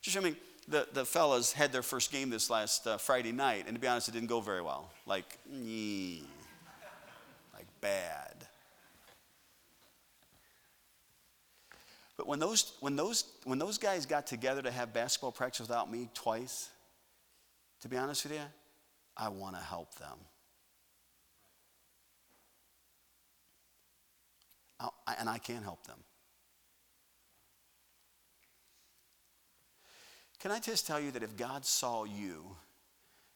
Just 0.00 0.16
I 0.16 0.20
mean, 0.20 0.36
the, 0.68 0.86
the 0.92 1.04
fellas 1.04 1.52
had 1.52 1.72
their 1.72 1.82
first 1.82 2.12
game 2.12 2.30
this 2.30 2.50
last 2.50 2.86
uh, 2.86 2.98
Friday 2.98 3.32
night, 3.32 3.64
and 3.66 3.74
to 3.74 3.80
be 3.80 3.88
honest, 3.88 4.08
it 4.08 4.12
didn't 4.12 4.28
go 4.28 4.40
very 4.40 4.62
well. 4.62 4.90
Like, 5.06 5.38
like 7.52 7.66
bad. 7.80 8.46
But 12.16 12.26
when 12.28 12.38
those, 12.38 12.72
when, 12.80 12.96
those, 12.96 13.24
when 13.44 13.58
those 13.58 13.78
guys 13.78 14.06
got 14.06 14.26
together 14.26 14.62
to 14.62 14.70
have 14.70 14.92
basketball 14.92 15.32
practice 15.32 15.60
without 15.60 15.90
me 15.90 16.08
twice, 16.14 16.70
to 17.86 17.90
be 17.90 17.96
honest 17.96 18.24
with 18.24 18.32
you, 18.32 18.40
I 19.16 19.28
want 19.28 19.54
to 19.54 19.62
help 19.62 19.94
them. 19.94 20.18
I, 24.80 25.14
and 25.20 25.28
I 25.28 25.38
can't 25.38 25.62
help 25.62 25.86
them. 25.86 25.98
Can 30.40 30.50
I 30.50 30.58
just 30.58 30.86
tell 30.86 30.98
you 30.98 31.12
that 31.12 31.22
if 31.22 31.36
God 31.36 31.64
saw 31.64 32.02
you 32.02 32.56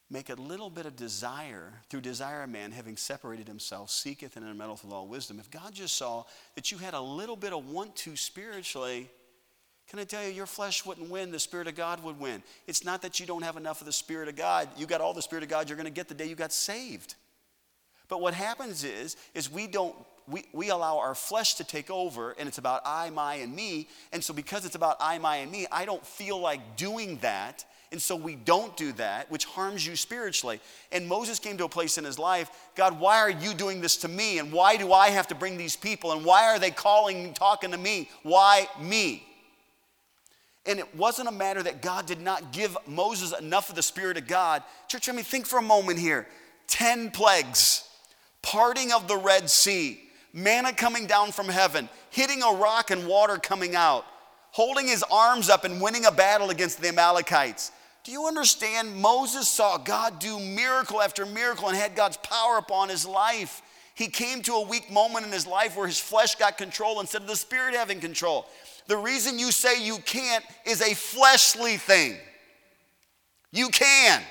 make 0.09 0.29
a 0.29 0.35
little 0.35 0.69
bit 0.69 0.85
of 0.85 0.97
desire, 0.97 1.71
through 1.89 2.01
desire, 2.01 2.45
man 2.45 2.73
having 2.73 2.97
separated 2.97 3.47
himself, 3.47 3.89
seeketh 3.89 4.35
and 4.35 4.45
intermeddleth 4.45 4.83
with 4.83 4.93
all 4.93 5.07
wisdom, 5.07 5.39
if 5.39 5.49
God 5.49 5.73
just 5.73 5.95
saw 5.95 6.25
that 6.55 6.73
you 6.73 6.77
had 6.77 6.93
a 6.93 7.01
little 7.01 7.37
bit 7.37 7.53
of 7.53 7.69
want 7.69 7.95
to 7.95 8.17
spiritually, 8.17 9.09
can 9.91 9.99
I 9.99 10.05
tell 10.05 10.25
you, 10.25 10.31
your 10.31 10.45
flesh 10.45 10.85
wouldn't 10.85 11.09
win, 11.09 11.31
the 11.31 11.39
Spirit 11.39 11.67
of 11.67 11.75
God 11.75 12.01
would 12.05 12.17
win. 12.17 12.41
It's 12.65 12.85
not 12.85 13.01
that 13.01 13.19
you 13.19 13.25
don't 13.25 13.41
have 13.41 13.57
enough 13.57 13.81
of 13.81 13.87
the 13.87 13.91
Spirit 13.91 14.29
of 14.29 14.37
God. 14.37 14.69
You 14.77 14.85
got 14.85 15.01
all 15.01 15.13
the 15.13 15.21
Spirit 15.21 15.43
of 15.43 15.49
God 15.49 15.67
you're 15.67 15.75
going 15.75 15.85
to 15.85 15.91
get 15.91 16.07
the 16.07 16.13
day 16.13 16.27
you 16.27 16.35
got 16.35 16.53
saved. 16.53 17.15
But 18.07 18.21
what 18.21 18.33
happens 18.33 18.85
is, 18.85 19.17
is 19.35 19.51
we 19.51 19.67
don't 19.67 19.93
we, 20.27 20.45
we 20.53 20.69
allow 20.69 20.99
our 20.99 21.13
flesh 21.13 21.55
to 21.55 21.65
take 21.65 21.91
over, 21.91 22.31
and 22.39 22.47
it's 22.47 22.57
about 22.57 22.83
I, 22.85 23.09
my, 23.09 23.35
and 23.35 23.53
me. 23.53 23.89
And 24.13 24.23
so, 24.23 24.33
because 24.33 24.63
it's 24.63 24.75
about 24.75 24.95
I, 25.01 25.17
my, 25.17 25.37
and 25.37 25.51
me, 25.51 25.67
I 25.69 25.83
don't 25.83 26.05
feel 26.05 26.39
like 26.39 26.77
doing 26.77 27.17
that. 27.17 27.65
And 27.91 28.01
so 28.01 28.15
we 28.15 28.35
don't 28.35 28.77
do 28.77 28.93
that, 28.93 29.29
which 29.29 29.43
harms 29.43 29.85
you 29.85 29.97
spiritually. 29.97 30.61
And 30.93 31.05
Moses 31.05 31.39
came 31.39 31.57
to 31.57 31.65
a 31.65 31.69
place 31.69 31.97
in 31.97 32.05
his 32.05 32.17
life 32.17 32.49
God, 32.75 32.97
why 32.97 33.17
are 33.17 33.29
you 33.29 33.53
doing 33.53 33.81
this 33.81 33.97
to 33.97 34.07
me? 34.07 34.39
And 34.39 34.53
why 34.53 34.77
do 34.77 34.93
I 34.93 35.09
have 35.09 35.27
to 35.27 35.35
bring 35.35 35.57
these 35.57 35.75
people? 35.75 36.13
And 36.13 36.23
why 36.23 36.45
are 36.45 36.59
they 36.59 36.71
calling, 36.71 37.25
and 37.25 37.35
talking 37.35 37.71
to 37.71 37.77
me? 37.77 38.09
Why 38.23 38.69
me? 38.79 39.27
And 40.65 40.77
it 40.79 40.95
wasn't 40.95 41.27
a 41.27 41.31
matter 41.31 41.63
that 41.63 41.81
God 41.81 42.05
did 42.05 42.21
not 42.21 42.53
give 42.53 42.77
Moses 42.85 43.37
enough 43.37 43.69
of 43.69 43.75
the 43.75 43.81
Spirit 43.81 44.17
of 44.17 44.27
God. 44.27 44.63
Church, 44.87 45.09
I 45.09 45.11
mean, 45.11 45.25
think 45.25 45.47
for 45.47 45.57
a 45.57 45.63
moment 45.63 45.99
here 45.99 46.27
10 46.67 47.11
plagues, 47.11 47.87
parting 48.41 48.91
of 48.91 49.07
the 49.07 49.17
Red 49.17 49.49
Sea, 49.49 49.99
manna 50.33 50.71
coming 50.71 51.07
down 51.07 51.31
from 51.31 51.49
heaven, 51.49 51.89
hitting 52.09 52.43
a 52.43 52.53
rock 52.53 52.91
and 52.91 53.07
water 53.07 53.37
coming 53.37 53.75
out, 53.75 54.05
holding 54.51 54.87
his 54.87 55.03
arms 55.11 55.49
up 55.49 55.63
and 55.63 55.81
winning 55.81 56.05
a 56.05 56.11
battle 56.11 56.49
against 56.49 56.81
the 56.81 56.89
Amalekites. 56.89 57.71
Do 58.03 58.11
you 58.11 58.27
understand? 58.27 58.95
Moses 58.95 59.47
saw 59.47 59.77
God 59.77 60.19
do 60.19 60.39
miracle 60.39 61.01
after 61.01 61.25
miracle 61.25 61.67
and 61.67 61.77
had 61.77 61.95
God's 61.95 62.17
power 62.17 62.57
upon 62.57 62.89
his 62.89 63.05
life. 63.05 63.61
He 63.93 64.07
came 64.07 64.41
to 64.43 64.53
a 64.53 64.67
weak 64.67 64.89
moment 64.89 65.25
in 65.25 65.31
his 65.31 65.45
life 65.45 65.75
where 65.75 65.85
his 65.85 65.99
flesh 65.99 66.35
got 66.35 66.57
control 66.57 66.99
instead 66.99 67.21
of 67.21 67.27
the 67.27 67.35
spirit 67.35 67.75
having 67.75 67.99
control. 67.99 68.47
The 68.87 68.97
reason 68.97 69.39
you 69.39 69.51
say 69.51 69.83
you 69.83 69.97
can't 69.99 70.43
is 70.65 70.81
a 70.81 70.93
fleshly 70.93 71.77
thing. 71.77 72.17
You 73.51 73.69
can. 73.69 74.21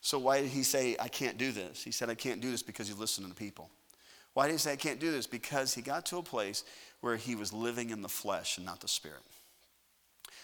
So, 0.00 0.18
why 0.18 0.40
did 0.40 0.48
he 0.48 0.62
say, 0.62 0.96
I 0.98 1.08
can't 1.08 1.36
do 1.36 1.52
this? 1.52 1.84
He 1.84 1.90
said, 1.90 2.08
I 2.08 2.14
can't 2.14 2.40
do 2.40 2.50
this 2.50 2.62
because 2.62 2.88
he's 2.88 2.96
listening 2.96 3.28
to 3.28 3.36
people. 3.36 3.68
Why 4.32 4.46
did 4.46 4.52
he 4.52 4.58
say, 4.58 4.72
I 4.72 4.76
can't 4.76 5.00
do 5.00 5.10
this? 5.10 5.26
Because 5.26 5.74
he 5.74 5.82
got 5.82 6.06
to 6.06 6.16
a 6.16 6.22
place 6.22 6.64
where 7.00 7.16
he 7.16 7.34
was 7.34 7.52
living 7.52 7.90
in 7.90 8.00
the 8.00 8.08
flesh 8.08 8.56
and 8.56 8.64
not 8.64 8.80
the 8.80 8.88
spirit. 8.88 9.20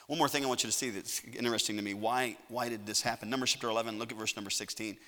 One 0.07 0.19
more 0.19 0.29
thing 0.29 0.45
I 0.45 0.49
want 0.49 0.64
you 0.64 0.69
to 0.69 0.77
see 0.77 0.90
that's 0.90 1.23
interesting 1.25 1.77
to 1.77 1.83
me. 1.83 1.95
Why, 1.95 2.37
why 2.49 2.69
did 2.69 2.85
this 2.85 3.01
happen? 3.01 3.31
Numbers 3.31 3.53
chapter 3.53 3.69
11, 3.71 3.99
look 3.99 4.12
at 4.12 4.19
verse 4.19 4.37
number 4.37 4.51
16. 4.51 4.99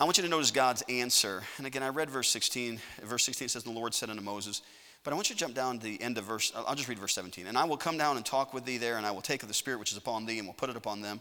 I 0.00 0.04
want 0.04 0.16
you 0.16 0.24
to 0.24 0.28
notice 0.28 0.50
God's 0.50 0.82
answer. 0.88 1.42
And 1.58 1.66
again, 1.66 1.82
I 1.82 1.88
read 1.88 2.10
verse 2.10 2.28
16. 2.28 2.80
Verse 3.02 3.24
16 3.24 3.48
says, 3.48 3.62
The 3.62 3.70
Lord 3.70 3.94
said 3.94 4.10
unto 4.10 4.22
Moses, 4.22 4.62
but 5.04 5.12
I 5.12 5.14
want 5.14 5.30
you 5.30 5.34
to 5.34 5.40
jump 5.40 5.54
down 5.54 5.78
to 5.78 5.84
the 5.84 6.00
end 6.00 6.16
of 6.18 6.24
verse, 6.24 6.52
uh, 6.54 6.62
I'll 6.66 6.74
just 6.74 6.88
read 6.88 6.98
verse 6.98 7.14
17. 7.14 7.46
And 7.46 7.58
I 7.58 7.64
will 7.64 7.76
come 7.76 7.98
down 7.98 8.16
and 8.16 8.24
talk 8.24 8.54
with 8.54 8.64
thee 8.64 8.78
there, 8.78 8.96
and 8.96 9.06
I 9.06 9.10
will 9.10 9.20
take 9.20 9.42
of 9.42 9.48
the 9.48 9.54
Spirit 9.54 9.80
which 9.80 9.92
is 9.92 9.98
upon 9.98 10.26
thee, 10.26 10.38
and 10.38 10.46
will 10.46 10.54
put 10.54 10.70
it 10.70 10.76
upon 10.76 11.00
them, 11.00 11.20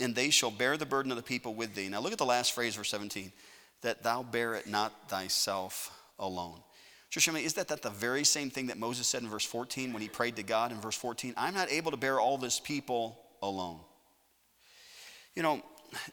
and 0.00 0.14
they 0.14 0.30
shall 0.30 0.50
bear 0.50 0.76
the 0.76 0.86
burden 0.86 1.12
of 1.12 1.16
the 1.16 1.22
people 1.22 1.54
with 1.54 1.74
thee. 1.74 1.88
Now 1.88 2.00
look 2.00 2.12
at 2.12 2.18
the 2.18 2.24
last 2.24 2.52
phrase, 2.52 2.74
verse 2.74 2.90
17, 2.90 3.32
that 3.82 4.02
thou 4.02 4.22
bear 4.22 4.54
it 4.54 4.66
not 4.66 4.92
thyself 5.08 5.90
alone. 6.18 6.58
Church 7.10 7.28
is 7.28 7.54
that, 7.54 7.68
that 7.68 7.82
the 7.82 7.90
very 7.90 8.24
same 8.24 8.48
thing 8.48 8.68
that 8.68 8.78
Moses 8.78 9.06
said 9.06 9.22
in 9.22 9.28
verse 9.28 9.44
14 9.44 9.92
when 9.92 10.00
he 10.00 10.08
prayed 10.08 10.36
to 10.36 10.42
God 10.42 10.72
in 10.72 10.80
verse 10.80 10.96
14? 10.96 11.34
I'm 11.36 11.52
not 11.52 11.70
able 11.70 11.90
to 11.90 11.96
bear 11.98 12.18
all 12.18 12.38
this 12.38 12.58
people 12.58 13.18
alone. 13.42 13.80
You 15.34 15.42
know, 15.42 15.62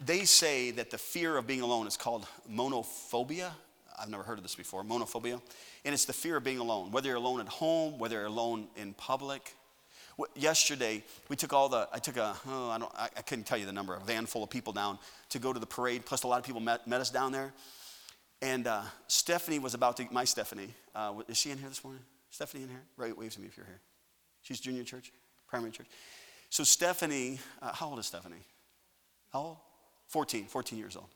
they 0.06 0.26
say 0.26 0.72
that 0.72 0.92
the 0.92 0.98
fear 0.98 1.38
of 1.38 1.48
being 1.48 1.62
alone 1.62 1.88
is 1.88 1.98
called 1.98 2.26
monophobia. 2.52 3.52
I've 3.98 4.10
never 4.10 4.24
heard 4.24 4.38
of 4.38 4.44
this 4.44 4.56
before, 4.56 4.84
monophobia. 4.84 5.42
And 5.86 5.94
it's 5.94 6.06
the 6.06 6.14
fear 6.14 6.38
of 6.38 6.44
being 6.44 6.60
alone, 6.60 6.92
whether 6.92 7.08
you're 7.08 7.18
alone 7.18 7.40
at 7.42 7.48
home, 7.48 8.00
whether 8.00 8.16
you're 8.18 8.26
alone 8.26 8.68
in 8.76 8.94
public. 8.94 9.54
Yesterday, 10.36 11.04
we 11.30 11.36
took 11.36 11.54
all 11.54 11.70
the, 11.70 11.88
I 11.94 12.00
took 12.00 12.18
a, 12.18 12.36
oh, 12.48 12.70
I, 12.70 12.78
don't, 12.78 12.92
I, 12.96 13.10
I 13.18 13.22
couldn't 13.22 13.46
tell 13.46 13.58
you 13.58 13.66
the 13.66 13.74
number, 13.74 13.96
a 13.96 14.00
van 14.00 14.26
full 14.26 14.44
of 14.44 14.50
people 14.50 14.74
down 14.74 15.00
to 15.30 15.40
go 15.40 15.54
to 15.54 15.60
the 15.60 15.66
parade, 15.66 16.06
plus 16.06 16.24
a 16.24 16.28
lot 16.28 16.40
of 16.40 16.46
people 16.46 16.62
met, 16.62 16.88
met 16.88 17.00
us 17.00 17.10
down 17.10 17.32
there. 17.32 17.54
And 18.42 18.68
uh, 18.68 18.82
Stephanie 19.08 19.60
was 19.60 19.74
about 19.74 19.98
to, 19.98 20.08
my 20.12 20.26
Stephanie, 20.26 20.74
uh, 20.96 21.14
is 21.28 21.38
she 21.38 21.52
in 21.52 21.58
here 21.58 21.70
this 21.70 21.84
morning? 21.84 22.04
Stephanie 22.32 22.64
in 22.64 22.70
here? 22.70 22.84
Right, 22.98 23.18
wave 23.18 23.34
to 23.34 23.42
me 23.42 23.48
if 23.48 23.56
you're 23.56 23.66
here. 23.66 23.80
She's 24.42 24.60
junior 24.60 24.84
church, 24.84 25.12
primary 25.48 25.72
church. 25.72 25.88
So 26.50 26.64
Stephanie, 26.64 27.40
uh, 27.62 27.74
how 27.74 27.90
old 27.90 28.00
is 28.00 28.06
Stephanie? 28.06 28.46
How 29.32 29.40
old? 29.40 29.58
14, 30.10 30.46
14 30.46 30.78
years 30.78 30.96
old. 30.96 31.08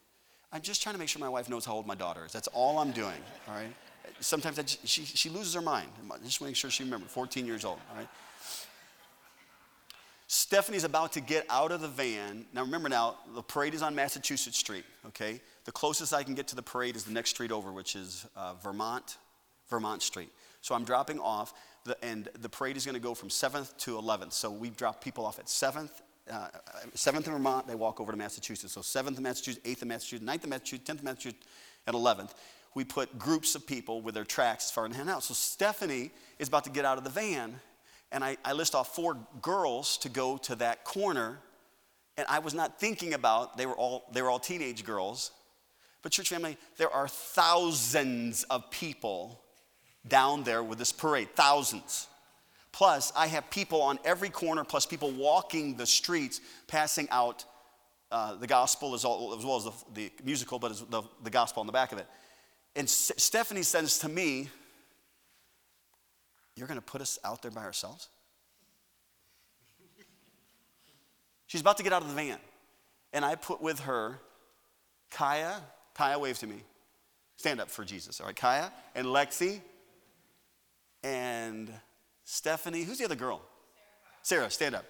I'm 0.51 0.61
just 0.61 0.83
trying 0.83 0.93
to 0.93 0.99
make 0.99 1.09
sure 1.09 1.19
my 1.19 1.29
wife 1.29 1.49
knows 1.49 1.65
how 1.65 1.73
old 1.73 1.87
my 1.87 1.95
daughter 1.95 2.25
is. 2.25 2.31
That's 2.31 2.47
all 2.49 2.77
I'm 2.77 2.91
doing, 2.91 3.17
all 3.47 3.55
right? 3.55 3.73
Sometimes 4.19 4.59
I, 4.59 4.63
she, 4.65 5.03
she 5.03 5.29
loses 5.29 5.55
her 5.55 5.61
mind. 5.61 5.89
I 6.11 6.17
just 6.23 6.41
make 6.41 6.55
sure 6.55 6.69
she 6.69 6.83
remembers, 6.83 7.09
14 7.11 7.45
years 7.45 7.65
old, 7.65 7.79
all 7.91 7.97
right? 7.97 8.07
Stephanie's 10.27 10.83
about 10.83 11.13
to 11.13 11.21
get 11.21 11.45
out 11.49 11.71
of 11.71 11.81
the 11.81 11.87
van. 11.87 12.45
Now, 12.53 12.61
remember 12.61 12.89
now, 12.89 13.17
the 13.35 13.41
parade 13.41 13.73
is 13.73 13.81
on 13.81 13.93
Massachusetts 13.95 14.57
Street, 14.57 14.83
okay? 15.07 15.41
The 15.65 15.71
closest 15.71 16.13
I 16.13 16.23
can 16.23 16.35
get 16.35 16.47
to 16.49 16.55
the 16.55 16.63
parade 16.63 16.95
is 16.95 17.03
the 17.03 17.13
next 17.13 17.31
street 17.31 17.51
over, 17.51 17.71
which 17.71 17.95
is 17.95 18.25
uh, 18.35 18.53
Vermont, 18.55 19.17
Vermont 19.69 20.01
Street. 20.01 20.29
So 20.61 20.75
I'm 20.75 20.83
dropping 20.85 21.19
off, 21.19 21.53
the, 21.83 21.97
and 22.03 22.29
the 22.41 22.49
parade 22.49 22.77
is 22.77 22.85
going 22.85 22.95
to 22.95 23.01
go 23.01 23.13
from 23.13 23.29
7th 23.29 23.75
to 23.79 23.91
11th. 23.91 24.33
So 24.33 24.51
we 24.51 24.69
drop 24.69 25.03
people 25.03 25.25
off 25.25 25.39
at 25.39 25.45
7th, 25.45 26.01
uh, 26.31 26.47
7th 26.95 27.27
in 27.27 27.33
Vermont, 27.33 27.67
they 27.67 27.75
walk 27.75 27.99
over 27.99 28.11
to 28.11 28.17
Massachusetts. 28.17 28.73
So 28.73 28.81
7th 28.81 29.17
in 29.17 29.23
Massachusetts, 29.23 29.67
8th 29.67 29.81
in 29.81 29.87
Massachusetts, 29.89 30.29
9th 30.29 30.43
in 30.43 30.49
Massachusetts, 30.49 30.89
10th 30.89 30.99
in 30.99 31.05
Massachusetts, 31.05 31.47
and 31.85 31.95
11th. 31.95 32.31
We 32.75 32.83
put 32.83 33.19
groups 33.19 33.55
of 33.55 33.67
people 33.67 34.01
with 34.01 34.15
their 34.15 34.23
tracks 34.23 34.65
as 34.65 34.71
far 34.71 34.85
as 34.85 34.95
hand 34.95 35.09
out. 35.09 35.23
So 35.23 35.33
Stephanie 35.33 36.11
is 36.39 36.47
about 36.47 36.63
to 36.63 36.69
get 36.69 36.85
out 36.85 36.97
of 36.97 37.03
the 37.03 37.09
van 37.09 37.59
and 38.13 38.23
I, 38.23 38.37
I 38.45 38.53
list 38.53 38.75
off 38.75 38.95
four 38.95 39.17
girls 39.41 39.97
to 39.97 40.09
go 40.09 40.37
to 40.37 40.55
that 40.57 40.85
corner. 40.85 41.39
And 42.15 42.27
I 42.29 42.39
was 42.39 42.53
not 42.53 42.79
thinking 42.79 43.15
about, 43.15 43.57
they 43.57 43.65
were 43.65 43.75
all, 43.75 44.05
they 44.13 44.21
were 44.21 44.29
all 44.29 44.39
teenage 44.39 44.85
girls. 44.85 45.31
But, 46.03 46.11
church 46.11 46.29
family, 46.29 46.57
there 46.77 46.91
are 46.91 47.07
thousands 47.07 48.43
of 48.43 48.69
people 48.69 49.41
down 50.07 50.43
there 50.43 50.61
with 50.61 50.77
this 50.77 50.91
parade, 50.91 51.29
thousands. 51.35 52.07
Plus, 52.73 53.13
I 53.15 53.27
have 53.27 53.49
people 53.51 53.81
on 53.81 53.99
every 54.03 54.29
corner, 54.29 54.63
plus 54.63 54.85
people 54.85 55.11
walking 55.11 55.77
the 55.77 55.85
streets, 55.85 56.41
passing 56.67 57.07
out 57.11 57.45
uh, 58.11 58.35
the 58.35 58.47
gospel 58.47 58.95
as, 58.95 59.05
all, 59.05 59.35
as 59.37 59.45
well 59.45 59.57
as 59.57 59.63
the, 59.63 59.71
the 59.93 60.11
musical, 60.25 60.59
but 60.59 60.73
the, 60.89 61.03
the 61.23 61.29
gospel 61.29 61.61
on 61.61 61.67
the 61.67 61.71
back 61.71 61.91
of 61.91 61.99
it. 61.99 62.07
And 62.75 62.85
S- 62.85 63.11
Stephanie 63.17 63.63
says 63.63 63.99
to 63.99 64.09
me, 64.09 64.49
you're 66.55 66.67
going 66.67 66.79
to 66.79 66.85
put 66.85 66.99
us 66.99 67.19
out 67.23 67.43
there 67.43 67.51
by 67.51 67.63
ourselves? 67.63 68.09
She's 71.45 71.61
about 71.61 71.77
to 71.77 71.83
get 71.83 71.93
out 71.93 72.01
of 72.01 72.09
the 72.09 72.15
van. 72.15 72.39
And 73.13 73.23
I 73.23 73.35
put 73.35 73.61
with 73.61 73.81
her 73.81 74.19
Kaya. 75.11 75.61
Kaya, 75.93 76.17
wave 76.17 76.39
to 76.39 76.47
me. 76.47 76.63
Stand 77.37 77.61
up 77.61 77.69
for 77.69 77.85
Jesus. 77.85 78.19
All 78.19 78.25
right, 78.25 78.35
Kaya 78.35 78.71
and 78.95 79.05
Lexi 79.07 79.61
and 81.03 81.71
Stephanie. 82.23 82.83
Who's 82.83 82.97
the 82.97 83.05
other 83.05 83.15
girl? 83.15 83.41
Sarah, 84.21 84.49
stand 84.49 84.75
up. 84.75 84.85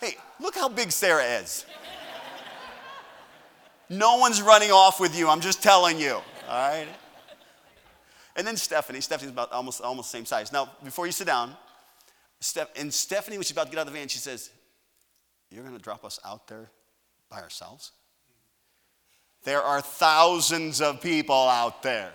Hey, 0.00 0.16
look 0.40 0.54
how 0.54 0.68
big 0.68 0.92
Sarah 0.92 1.24
is. 1.24 1.64
no 3.88 4.16
one's 4.16 4.42
running 4.42 4.70
off 4.70 5.00
with 5.00 5.18
you. 5.18 5.28
I'm 5.28 5.40
just 5.40 5.62
telling 5.62 5.98
you. 5.98 6.12
All 6.12 6.22
right? 6.48 6.88
And 8.36 8.46
then 8.46 8.56
Stephanie. 8.56 9.00
Stephanie's 9.00 9.32
about 9.32 9.50
almost, 9.52 9.80
almost 9.80 10.12
the 10.12 10.18
same 10.18 10.26
size. 10.26 10.52
Now, 10.52 10.70
before 10.84 11.06
you 11.06 11.12
sit 11.12 11.26
down, 11.26 11.56
Steph, 12.40 12.68
and 12.76 12.92
Stephanie, 12.92 13.38
when 13.38 13.44
she's 13.44 13.52
about 13.52 13.66
to 13.66 13.70
get 13.70 13.78
out 13.78 13.86
of 13.86 13.92
the 13.92 13.98
van, 13.98 14.08
she 14.08 14.18
says, 14.18 14.50
You're 15.50 15.64
going 15.64 15.76
to 15.76 15.82
drop 15.82 16.04
us 16.04 16.20
out 16.24 16.46
there 16.46 16.70
by 17.30 17.40
ourselves? 17.40 17.92
There 19.44 19.62
are 19.62 19.80
thousands 19.80 20.80
of 20.80 21.00
people 21.00 21.34
out 21.34 21.82
there. 21.82 22.12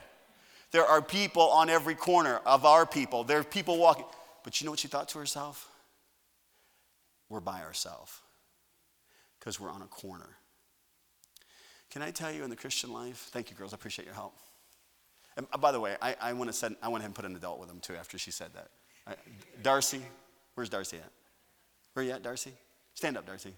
There 0.72 0.86
are 0.86 1.02
people 1.02 1.50
on 1.50 1.70
every 1.70 1.96
corner 1.96 2.40
of 2.46 2.66
our 2.66 2.86
people. 2.86 3.24
There 3.24 3.40
are 3.40 3.44
people 3.44 3.78
walking. 3.78 4.06
But 4.44 4.60
you 4.60 4.66
know 4.66 4.72
what 4.72 4.80
she 4.80 4.88
thought 4.88 5.10
to 5.10 5.20
herself? 5.20 5.70
We're 7.30 7.40
by 7.40 7.62
ourselves 7.62 8.20
because 9.40 9.60
we're 9.60 9.72
on 9.72 9.82
a 9.82 9.88
corner. 9.88 10.30
Can 11.90 12.02
I 12.02 12.12
tell 12.12 12.32
you 12.32 12.44
in 12.44 12.50
the 12.50 12.56
Christian 12.56 12.92
life? 12.92 13.30
Thank 13.32 13.50
you, 13.50 13.56
girls. 13.56 13.74
I 13.74 13.76
appreciate 13.76 14.06
your 14.06 14.16
help. 14.16 14.36
And 15.38 15.46
uh, 15.54 15.58
by 15.58 15.72
the 15.72 15.80
way, 15.80 15.96
I, 16.02 16.16
I 16.22 16.34
want 16.34 16.52
to 16.52 16.76
I 16.82 16.88
want 16.88 17.04
him 17.04 17.14
put 17.14 17.26
an 17.26 17.36
adult 17.36 17.60
with 17.60 17.70
them 17.70 17.80
too 17.80 17.96
after 17.96 18.18
she 18.18 18.32
said 18.32 18.50
that. 18.54 18.70
I, 19.08 19.14
Darcy, 19.62 20.02
where's 20.56 20.70
Darcy 20.70 20.98
at? 20.98 21.12
Where 21.94 22.04
are 22.04 22.08
you 22.08 22.14
at, 22.14 22.24
Darcy? 22.24 22.54
Stand 22.94 23.18
up, 23.18 23.26
Darcy. 23.26 23.54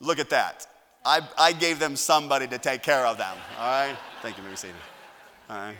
Look 0.00 0.18
at 0.18 0.30
that. 0.30 0.66
I, 1.04 1.20
I 1.38 1.52
gave 1.52 1.78
them 1.78 1.96
somebody 1.96 2.46
to 2.48 2.58
take 2.58 2.82
care 2.82 3.06
of 3.06 3.18
them. 3.18 3.36
All 3.58 3.70
right? 3.70 3.96
Thank 4.22 4.36
you, 4.36 4.42
Mercedes. 4.44 4.74
All 5.48 5.56
right. 5.56 5.76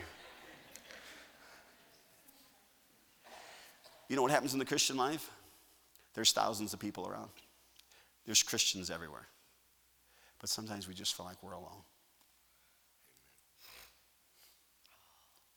You 4.11 4.17
know 4.17 4.23
what 4.23 4.31
happens 4.31 4.51
in 4.51 4.59
the 4.59 4.65
Christian 4.65 4.97
life? 4.97 5.31
There's 6.15 6.33
thousands 6.33 6.73
of 6.73 6.81
people 6.81 7.07
around. 7.07 7.29
There's 8.25 8.43
Christians 8.43 8.91
everywhere. 8.91 9.25
But 10.37 10.49
sometimes 10.49 10.85
we 10.85 10.93
just 10.93 11.15
feel 11.15 11.25
like 11.25 11.41
we're 11.41 11.53
alone. 11.53 11.81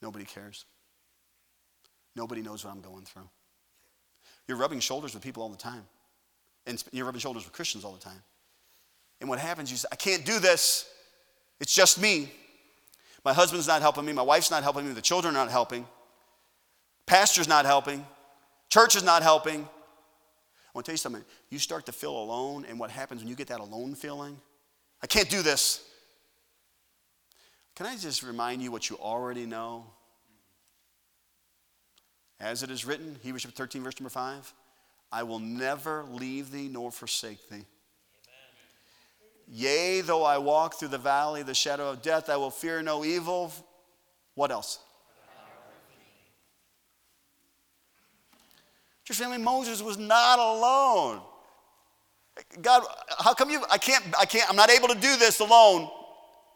Nobody 0.01 0.25
cares. 0.25 0.67
Nobody 2.15 2.43
knows 2.43 2.65
what 2.65 2.73
I'm 2.73 2.81
going 2.81 3.05
through. 3.05 3.29
You're 4.47 4.57
rubbing 4.57 4.79
shoulders 4.79 5.15
with 5.15 5.25
people 5.25 5.43
all 5.43 5.49
the 5.49 5.57
time. 5.57 5.83
And 6.65 6.81
you're 6.93 7.07
rubbing 7.07 7.23
shoulders 7.23 7.43
with 7.43 7.53
Christians 7.53 7.85
all 7.85 7.93
the 7.93 7.99
time. 7.99 8.23
And 9.21 9.29
what 9.29 9.41
happens, 9.41 9.69
you 9.73 9.77
say, 9.79 9.89
I 9.91 9.97
can't 9.97 10.25
do 10.25 10.39
this. 10.39 10.89
It's 11.59 11.75
just 11.75 12.01
me. 12.01 12.31
My 13.25 13.33
husband's 13.33 13.67
not 13.67 13.83
helping 13.83 14.05
me. 14.05 14.13
My 14.13 14.23
wife's 14.23 14.53
not 14.53 14.63
helping 14.63 14.87
me. 14.87 14.93
The 14.93 15.03
children 15.03 15.35
are 15.35 15.45
not 15.45 15.51
helping. 15.51 15.89
Pastor's 17.05 17.49
not 17.49 17.65
helping. 17.65 18.07
Church 18.71 18.97
is 18.97 19.03
not 19.03 19.23
helping. 19.23 19.63
I 19.63 20.71
want 20.75 20.85
to 20.85 20.91
tell 20.91 20.95
you 20.95 20.99
something. 20.99 21.25
You 21.51 21.59
start 21.59 21.87
to 21.87 21.93
feel 21.93 22.17
alone, 22.17 22.67
and 22.69 22.79
what 22.79 22.91
happens 22.91 23.21
when 23.21 23.29
you 23.29 23.37
get 23.37 23.49
that 23.49 23.61
alone 23.61 23.95
feeling? 23.95 24.37
I 25.03 25.07
can't 25.07 25.31
do 25.31 25.43
this. 25.43 25.89
Can 27.77 27.87
I 27.87 27.97
just 27.97 28.23
remind 28.23 28.63
you 28.63 28.71
what 28.71 28.91
you 28.91 28.97
already 28.97 29.47
know? 29.47 29.87
As 32.41 32.63
it 32.63 32.71
is 32.71 32.85
written, 32.85 33.17
Hebrews 33.23 33.45
13, 33.45 33.83
verse 33.83 33.99
number 34.01 34.11
5 34.11 34.53
I 35.13 35.23
will 35.23 35.39
never 35.39 36.05
leave 36.11 36.51
thee 36.51 36.69
nor 36.69 36.91
forsake 36.91 37.49
thee. 37.49 37.65
Yea, 39.47 40.01
though 40.01 40.25
I 40.25 40.39
walk 40.39 40.75
through 40.75 40.89
the 40.89 40.99
valley 40.99 41.43
of 41.43 41.47
the 41.47 41.55
shadow 41.55 41.91
of 41.91 42.03
death, 42.03 42.29
I 42.29 42.37
will 42.37 42.51
fear 42.51 42.83
no 42.83 43.05
evil. 43.05 43.53
What 44.35 44.51
else? 44.51 44.81
Your 49.09 49.15
family, 49.15 49.39
Moses 49.39 49.83
was 49.83 49.99
not 49.99 50.39
alone. 50.39 51.21
God, 52.63 52.85
how 53.19 53.35
come 53.35 53.51
you, 53.51 53.63
I 53.71 53.79
can't, 53.79 54.05
I 54.19 54.25
can't, 54.25 54.49
I'm 54.49 54.57
not 54.57 54.71
able 54.71 54.89
to 54.89 54.95
do 54.95 55.17
this 55.17 55.41
alone. 55.41 55.89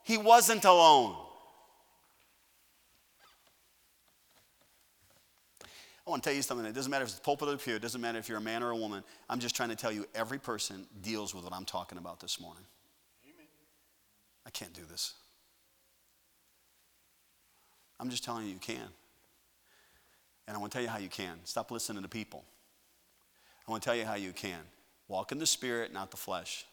He 0.02 0.16
wasn't 0.16 0.64
alone. 0.64 1.14
I 6.06 6.10
want 6.10 6.22
to 6.22 6.30
tell 6.30 6.36
you 6.36 6.40
something. 6.40 6.64
It 6.64 6.74
doesn't 6.74 6.90
matter 6.90 7.02
if 7.02 7.10
it's 7.10 7.18
the 7.18 7.22
pulpit 7.22 7.48
or 7.48 7.52
the 7.52 7.58
pew. 7.58 7.74
It 7.74 7.82
doesn't 7.82 8.00
matter 8.00 8.18
if 8.18 8.30
you're 8.30 8.38
a 8.38 8.40
man 8.40 8.62
or 8.62 8.70
a 8.70 8.76
woman. 8.76 9.04
I'm 9.28 9.40
just 9.40 9.54
trying 9.54 9.68
to 9.68 9.76
tell 9.76 9.92
you 9.92 10.06
every 10.14 10.38
person 10.38 10.86
deals 11.02 11.34
with 11.34 11.44
what 11.44 11.52
I'm 11.52 11.66
talking 11.66 11.98
about 11.98 12.18
this 12.18 12.40
morning. 12.40 12.64
Amen. 13.26 13.46
I 14.46 14.50
can't 14.50 14.72
do 14.72 14.80
this. 14.90 15.12
I'm 18.00 18.08
just 18.08 18.24
telling 18.24 18.46
you, 18.46 18.52
you 18.52 18.58
can. 18.58 18.88
And 20.48 20.56
I 20.56 20.60
want 20.60 20.72
to 20.72 20.76
tell 20.76 20.82
you 20.82 20.88
how 20.88 20.98
you 20.98 21.08
can. 21.08 21.36
Stop 21.44 21.70
listening 21.70 22.02
to 22.02 22.08
people. 22.08 22.42
I 23.66 23.70
want 23.70 23.82
to 23.82 23.86
tell 23.86 23.94
you 23.94 24.04
how 24.04 24.14
you 24.14 24.32
can. 24.32 24.58
Walk 25.06 25.30
in 25.30 25.38
the 25.38 25.46
spirit, 25.46 25.92
not 25.92 26.10
the 26.10 26.16
flesh. 26.16 26.64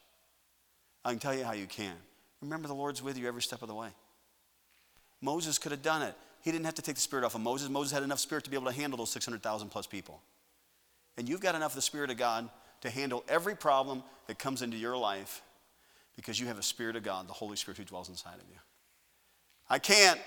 I 1.04 1.12
can 1.12 1.20
tell 1.20 1.36
you 1.36 1.44
how 1.44 1.54
you 1.54 1.68
can. 1.68 1.94
Remember, 2.42 2.68
the 2.68 2.74
Lord's 2.74 3.04
with 3.04 3.18
you 3.18 3.28
every 3.28 3.42
step 3.42 3.62
of 3.62 3.68
the 3.68 3.76
way. 3.76 3.90
Moses 5.22 5.60
could 5.60 5.72
have 5.72 5.82
done 5.82 6.02
it. 6.02 6.16
He 6.42 6.52
didn't 6.52 6.66
have 6.66 6.76
to 6.76 6.82
take 6.82 6.96
the 6.96 7.02
spirit 7.02 7.26
off 7.26 7.36
of 7.36 7.42
Moses. 7.42 7.70
Moses 7.70 7.92
had 7.92 8.02
enough 8.02 8.20
spirit 8.20 8.44
to 8.46 8.50
be 8.50 8.56
able 8.56 8.72
to 8.72 8.78
handle 8.78 8.98
those 8.98 9.12
600,000 9.12 9.70
plus 9.70 9.88
people. 9.88 10.22
And 11.18 11.28
you've 11.28 11.42
got 11.42 11.56
enough 11.56 11.72
of 11.72 11.76
the 11.76 11.82
Spirit 11.82 12.10
of 12.10 12.18
God 12.18 12.50
to 12.82 12.90
handle 12.90 13.24
every 13.28 13.56
problem 13.56 14.04
that 14.28 14.38
comes 14.38 14.62
into 14.62 14.78
your 14.78 14.98
life 14.98 15.42
because 16.16 16.40
you 16.40 16.48
have 16.48 16.60
a 16.60 16.64
Spirit 16.64 16.96
of 16.96 17.04
God, 17.04 17.28
the 17.28 17.34
Holy 17.34 17.56
Spirit 17.56 17.78
who 17.78 17.84
dwells 17.84 18.10
inside 18.10 18.36
of 18.36 18.50
you. 18.50 18.60
I 19.70 19.80
can't. 19.80 20.20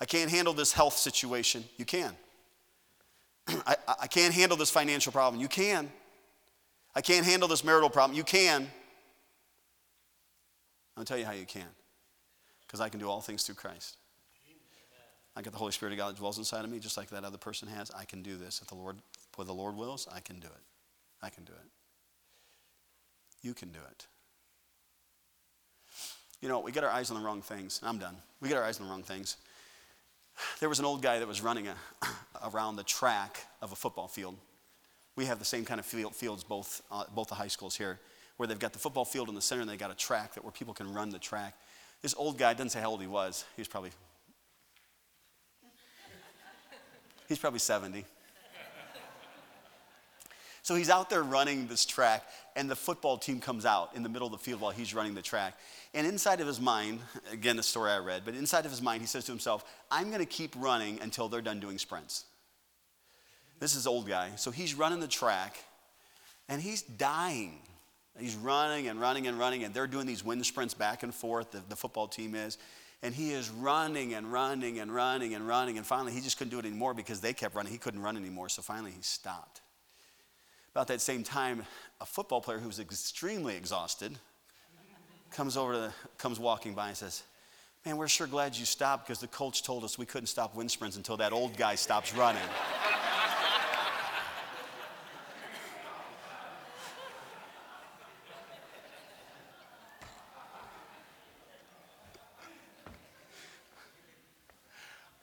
I 0.00 0.04
can't 0.04 0.30
handle 0.30 0.54
this 0.54 0.72
health 0.72 0.96
situation. 0.96 1.64
You 1.76 1.84
can. 1.84 2.14
I, 3.66 3.76
I 4.02 4.06
can't 4.06 4.34
handle 4.34 4.56
this 4.56 4.70
financial 4.70 5.12
problem. 5.12 5.40
You 5.40 5.48
can. 5.48 5.90
I 6.94 7.00
can't 7.00 7.24
handle 7.24 7.48
this 7.48 7.64
marital 7.64 7.90
problem. 7.90 8.16
You 8.16 8.24
can. 8.24 8.68
I'll 10.96 11.04
tell 11.04 11.18
you 11.18 11.24
how 11.24 11.32
you 11.32 11.46
can. 11.46 11.66
Because 12.66 12.80
I 12.80 12.88
can 12.88 13.00
do 13.00 13.08
all 13.08 13.20
things 13.20 13.42
through 13.42 13.54
Christ. 13.56 13.96
I 15.36 15.42
got 15.42 15.52
the 15.52 15.58
Holy 15.58 15.72
Spirit 15.72 15.92
of 15.92 15.98
God 15.98 16.10
that 16.10 16.18
dwells 16.18 16.38
inside 16.38 16.64
of 16.64 16.70
me, 16.70 16.78
just 16.78 16.96
like 16.96 17.08
that 17.10 17.24
other 17.24 17.38
person 17.38 17.68
has. 17.68 17.90
I 17.96 18.04
can 18.04 18.22
do 18.22 18.36
this. 18.36 18.60
If 18.60 18.68
the 18.68 18.74
Lord, 18.74 18.96
what 19.36 19.46
the 19.46 19.54
Lord 19.54 19.76
wills, 19.76 20.08
I 20.12 20.20
can 20.20 20.40
do 20.40 20.48
it. 20.48 20.62
I 21.22 21.30
can 21.30 21.44
do 21.44 21.52
it. 21.52 21.68
You 23.42 23.54
can 23.54 23.70
do 23.70 23.78
it. 23.90 24.06
You 26.40 26.48
know, 26.48 26.60
we 26.60 26.72
get 26.72 26.84
our 26.84 26.90
eyes 26.90 27.10
on 27.10 27.18
the 27.18 27.24
wrong 27.24 27.42
things. 27.42 27.80
I'm 27.82 27.98
done. 27.98 28.16
We 28.40 28.48
get 28.48 28.58
our 28.58 28.64
eyes 28.64 28.80
on 28.80 28.86
the 28.86 28.92
wrong 28.92 29.02
things. 29.02 29.36
There 30.60 30.68
was 30.68 30.78
an 30.78 30.84
old 30.84 31.02
guy 31.02 31.18
that 31.18 31.28
was 31.28 31.40
running 31.40 31.68
a, 31.68 31.74
around 32.52 32.76
the 32.76 32.84
track 32.84 33.46
of 33.60 33.72
a 33.72 33.76
football 33.76 34.08
field. 34.08 34.36
We 35.16 35.24
have 35.26 35.38
the 35.38 35.44
same 35.44 35.64
kind 35.64 35.80
of 35.80 35.86
field, 35.86 36.14
fields, 36.14 36.44
both, 36.44 36.82
uh, 36.90 37.04
both 37.14 37.28
the 37.28 37.34
high 37.34 37.48
schools 37.48 37.76
here, 37.76 37.98
where 38.36 38.46
they've 38.46 38.58
got 38.58 38.72
the 38.72 38.78
football 38.78 39.04
field 39.04 39.28
in 39.28 39.34
the 39.34 39.40
center 39.42 39.60
and 39.60 39.70
they've 39.70 39.78
got 39.78 39.90
a 39.90 39.96
track 39.96 40.34
that 40.34 40.44
where 40.44 40.52
people 40.52 40.72
can 40.72 40.92
run 40.92 41.10
the 41.10 41.18
track. 41.18 41.54
This 42.02 42.14
old 42.16 42.38
guy 42.38 42.54
doesn't 42.54 42.70
say 42.70 42.80
how 42.80 42.90
old 42.90 43.00
he 43.00 43.06
was. 43.06 43.44
He 43.56 43.60
was 43.60 43.68
probably, 43.68 43.90
he's 47.28 47.38
probably 47.38 47.58
70. 47.58 48.04
So 50.70 50.76
he's 50.76 50.88
out 50.88 51.10
there 51.10 51.24
running 51.24 51.66
this 51.66 51.84
track, 51.84 52.22
and 52.54 52.70
the 52.70 52.76
football 52.76 53.18
team 53.18 53.40
comes 53.40 53.66
out 53.66 53.90
in 53.96 54.04
the 54.04 54.08
middle 54.08 54.26
of 54.26 54.30
the 54.30 54.38
field 54.38 54.60
while 54.60 54.70
he's 54.70 54.94
running 54.94 55.14
the 55.14 55.20
track. 55.20 55.58
And 55.94 56.06
inside 56.06 56.40
of 56.40 56.46
his 56.46 56.60
mind, 56.60 57.00
again, 57.32 57.58
a 57.58 57.62
story 57.64 57.90
I 57.90 57.98
read, 57.98 58.22
but 58.24 58.36
inside 58.36 58.66
of 58.66 58.70
his 58.70 58.80
mind, 58.80 59.00
he 59.00 59.08
says 59.08 59.24
to 59.24 59.32
himself, 59.32 59.64
I'm 59.90 60.10
going 60.10 60.20
to 60.20 60.26
keep 60.26 60.54
running 60.56 61.00
until 61.02 61.28
they're 61.28 61.42
done 61.42 61.58
doing 61.58 61.76
sprints. 61.76 62.24
This 63.58 63.74
is 63.74 63.88
old 63.88 64.06
guy. 64.06 64.30
So 64.36 64.52
he's 64.52 64.74
running 64.74 65.00
the 65.00 65.08
track, 65.08 65.56
and 66.48 66.62
he's 66.62 66.82
dying. 66.82 67.58
He's 68.16 68.36
running 68.36 68.86
and 68.86 69.00
running 69.00 69.26
and 69.26 69.40
running, 69.40 69.64
and 69.64 69.74
they're 69.74 69.88
doing 69.88 70.06
these 70.06 70.24
wind 70.24 70.46
sprints 70.46 70.72
back 70.72 71.02
and 71.02 71.12
forth, 71.12 71.50
the, 71.50 71.64
the 71.68 71.74
football 71.74 72.06
team 72.06 72.36
is. 72.36 72.58
And 73.02 73.12
he 73.12 73.32
is 73.32 73.50
running 73.50 74.14
and 74.14 74.32
running 74.32 74.78
and 74.78 74.94
running 74.94 75.34
and 75.34 75.48
running. 75.48 75.78
And 75.78 75.84
finally, 75.84 76.12
he 76.12 76.20
just 76.20 76.38
couldn't 76.38 76.52
do 76.52 76.60
it 76.60 76.64
anymore 76.64 76.94
because 76.94 77.20
they 77.20 77.32
kept 77.32 77.56
running. 77.56 77.72
He 77.72 77.78
couldn't 77.78 78.02
run 78.02 78.16
anymore. 78.16 78.48
So 78.48 78.62
finally, 78.62 78.92
he 78.92 79.02
stopped. 79.02 79.62
About 80.74 80.86
that 80.88 81.00
same 81.00 81.24
time, 81.24 81.64
a 82.00 82.06
football 82.06 82.40
player 82.40 82.58
who 82.58 82.68
was 82.68 82.78
extremely 82.78 83.56
exhausted 83.56 84.16
comes 85.32 85.56
over 85.56 85.72
to, 85.72 85.94
comes 86.18 86.38
walking 86.38 86.74
by 86.74 86.88
and 86.88 86.96
says, 86.96 87.22
Man, 87.84 87.96
we're 87.96 88.08
sure 88.08 88.26
glad 88.26 88.56
you 88.56 88.66
stopped 88.66 89.06
because 89.06 89.20
the 89.20 89.26
coach 89.28 89.62
told 89.62 89.84
us 89.84 89.96
we 89.96 90.04
couldn't 90.04 90.26
stop 90.26 90.54
wind 90.54 90.70
sprints 90.70 90.96
until 90.96 91.16
that 91.16 91.32
old 91.32 91.56
guy 91.56 91.74
stops 91.74 92.14
running. 92.14 92.42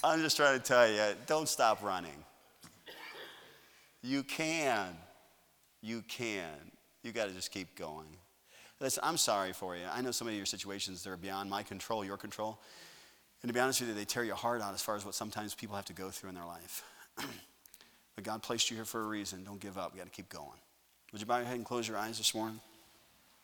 I'm 0.04 0.22
just 0.22 0.38
trying 0.38 0.58
to 0.58 0.64
tell 0.64 0.90
you, 0.90 1.02
don't 1.26 1.50
stop 1.50 1.84
running. 1.84 2.12
You 4.02 4.24
can. 4.24 4.96
You 5.82 6.04
can. 6.08 6.72
You 7.04 7.12
got 7.12 7.28
to 7.28 7.34
just 7.34 7.52
keep 7.52 7.76
going. 7.76 8.08
Listen, 8.80 9.02
I'm 9.04 9.18
sorry 9.18 9.54
for 9.54 9.76
you. 9.76 9.84
I 9.92 10.02
know 10.02 10.12
some 10.12 10.28
of 10.28 10.34
your 10.34 10.46
situations 10.46 11.04
that 11.04 11.10
are 11.10 11.18
beyond 11.18 11.50
my 11.50 11.64
control, 11.64 12.06
your 12.06 12.18
control. 12.18 12.60
And 13.42 13.50
to 13.50 13.54
be 13.54 13.60
honest 13.60 13.82
with 13.82 13.90
you, 13.90 13.96
they 13.96 14.06
tear 14.06 14.24
your 14.24 14.36
heart 14.36 14.62
out 14.62 14.74
as 14.74 14.82
far 14.82 14.96
as 14.96 15.06
what 15.06 15.16
sometimes 15.16 15.56
people 15.56 15.76
have 15.76 15.86
to 15.86 15.94
go 15.94 16.10
through 16.10 16.30
in 16.30 16.36
their 16.36 16.46
life. 16.46 16.84
but 18.16 18.24
God 18.24 18.44
placed 18.44 18.70
you 18.70 18.76
here 18.76 18.86
for 18.86 19.02
a 19.02 19.08
reason. 19.08 19.44
Don't 19.44 19.60
give 19.60 19.78
up. 19.78 19.94
You 19.94 20.00
got 20.00 20.06
to 20.06 20.12
keep 20.12 20.30
going. 20.30 20.60
Would 21.12 21.22
you 21.22 21.28
bow 21.28 21.38
your 21.38 21.46
head 21.46 21.56
and 21.56 21.66
close 21.66 21.88
your 21.88 21.98
eyes 21.98 22.18
this 22.18 22.36
morning? 22.36 22.60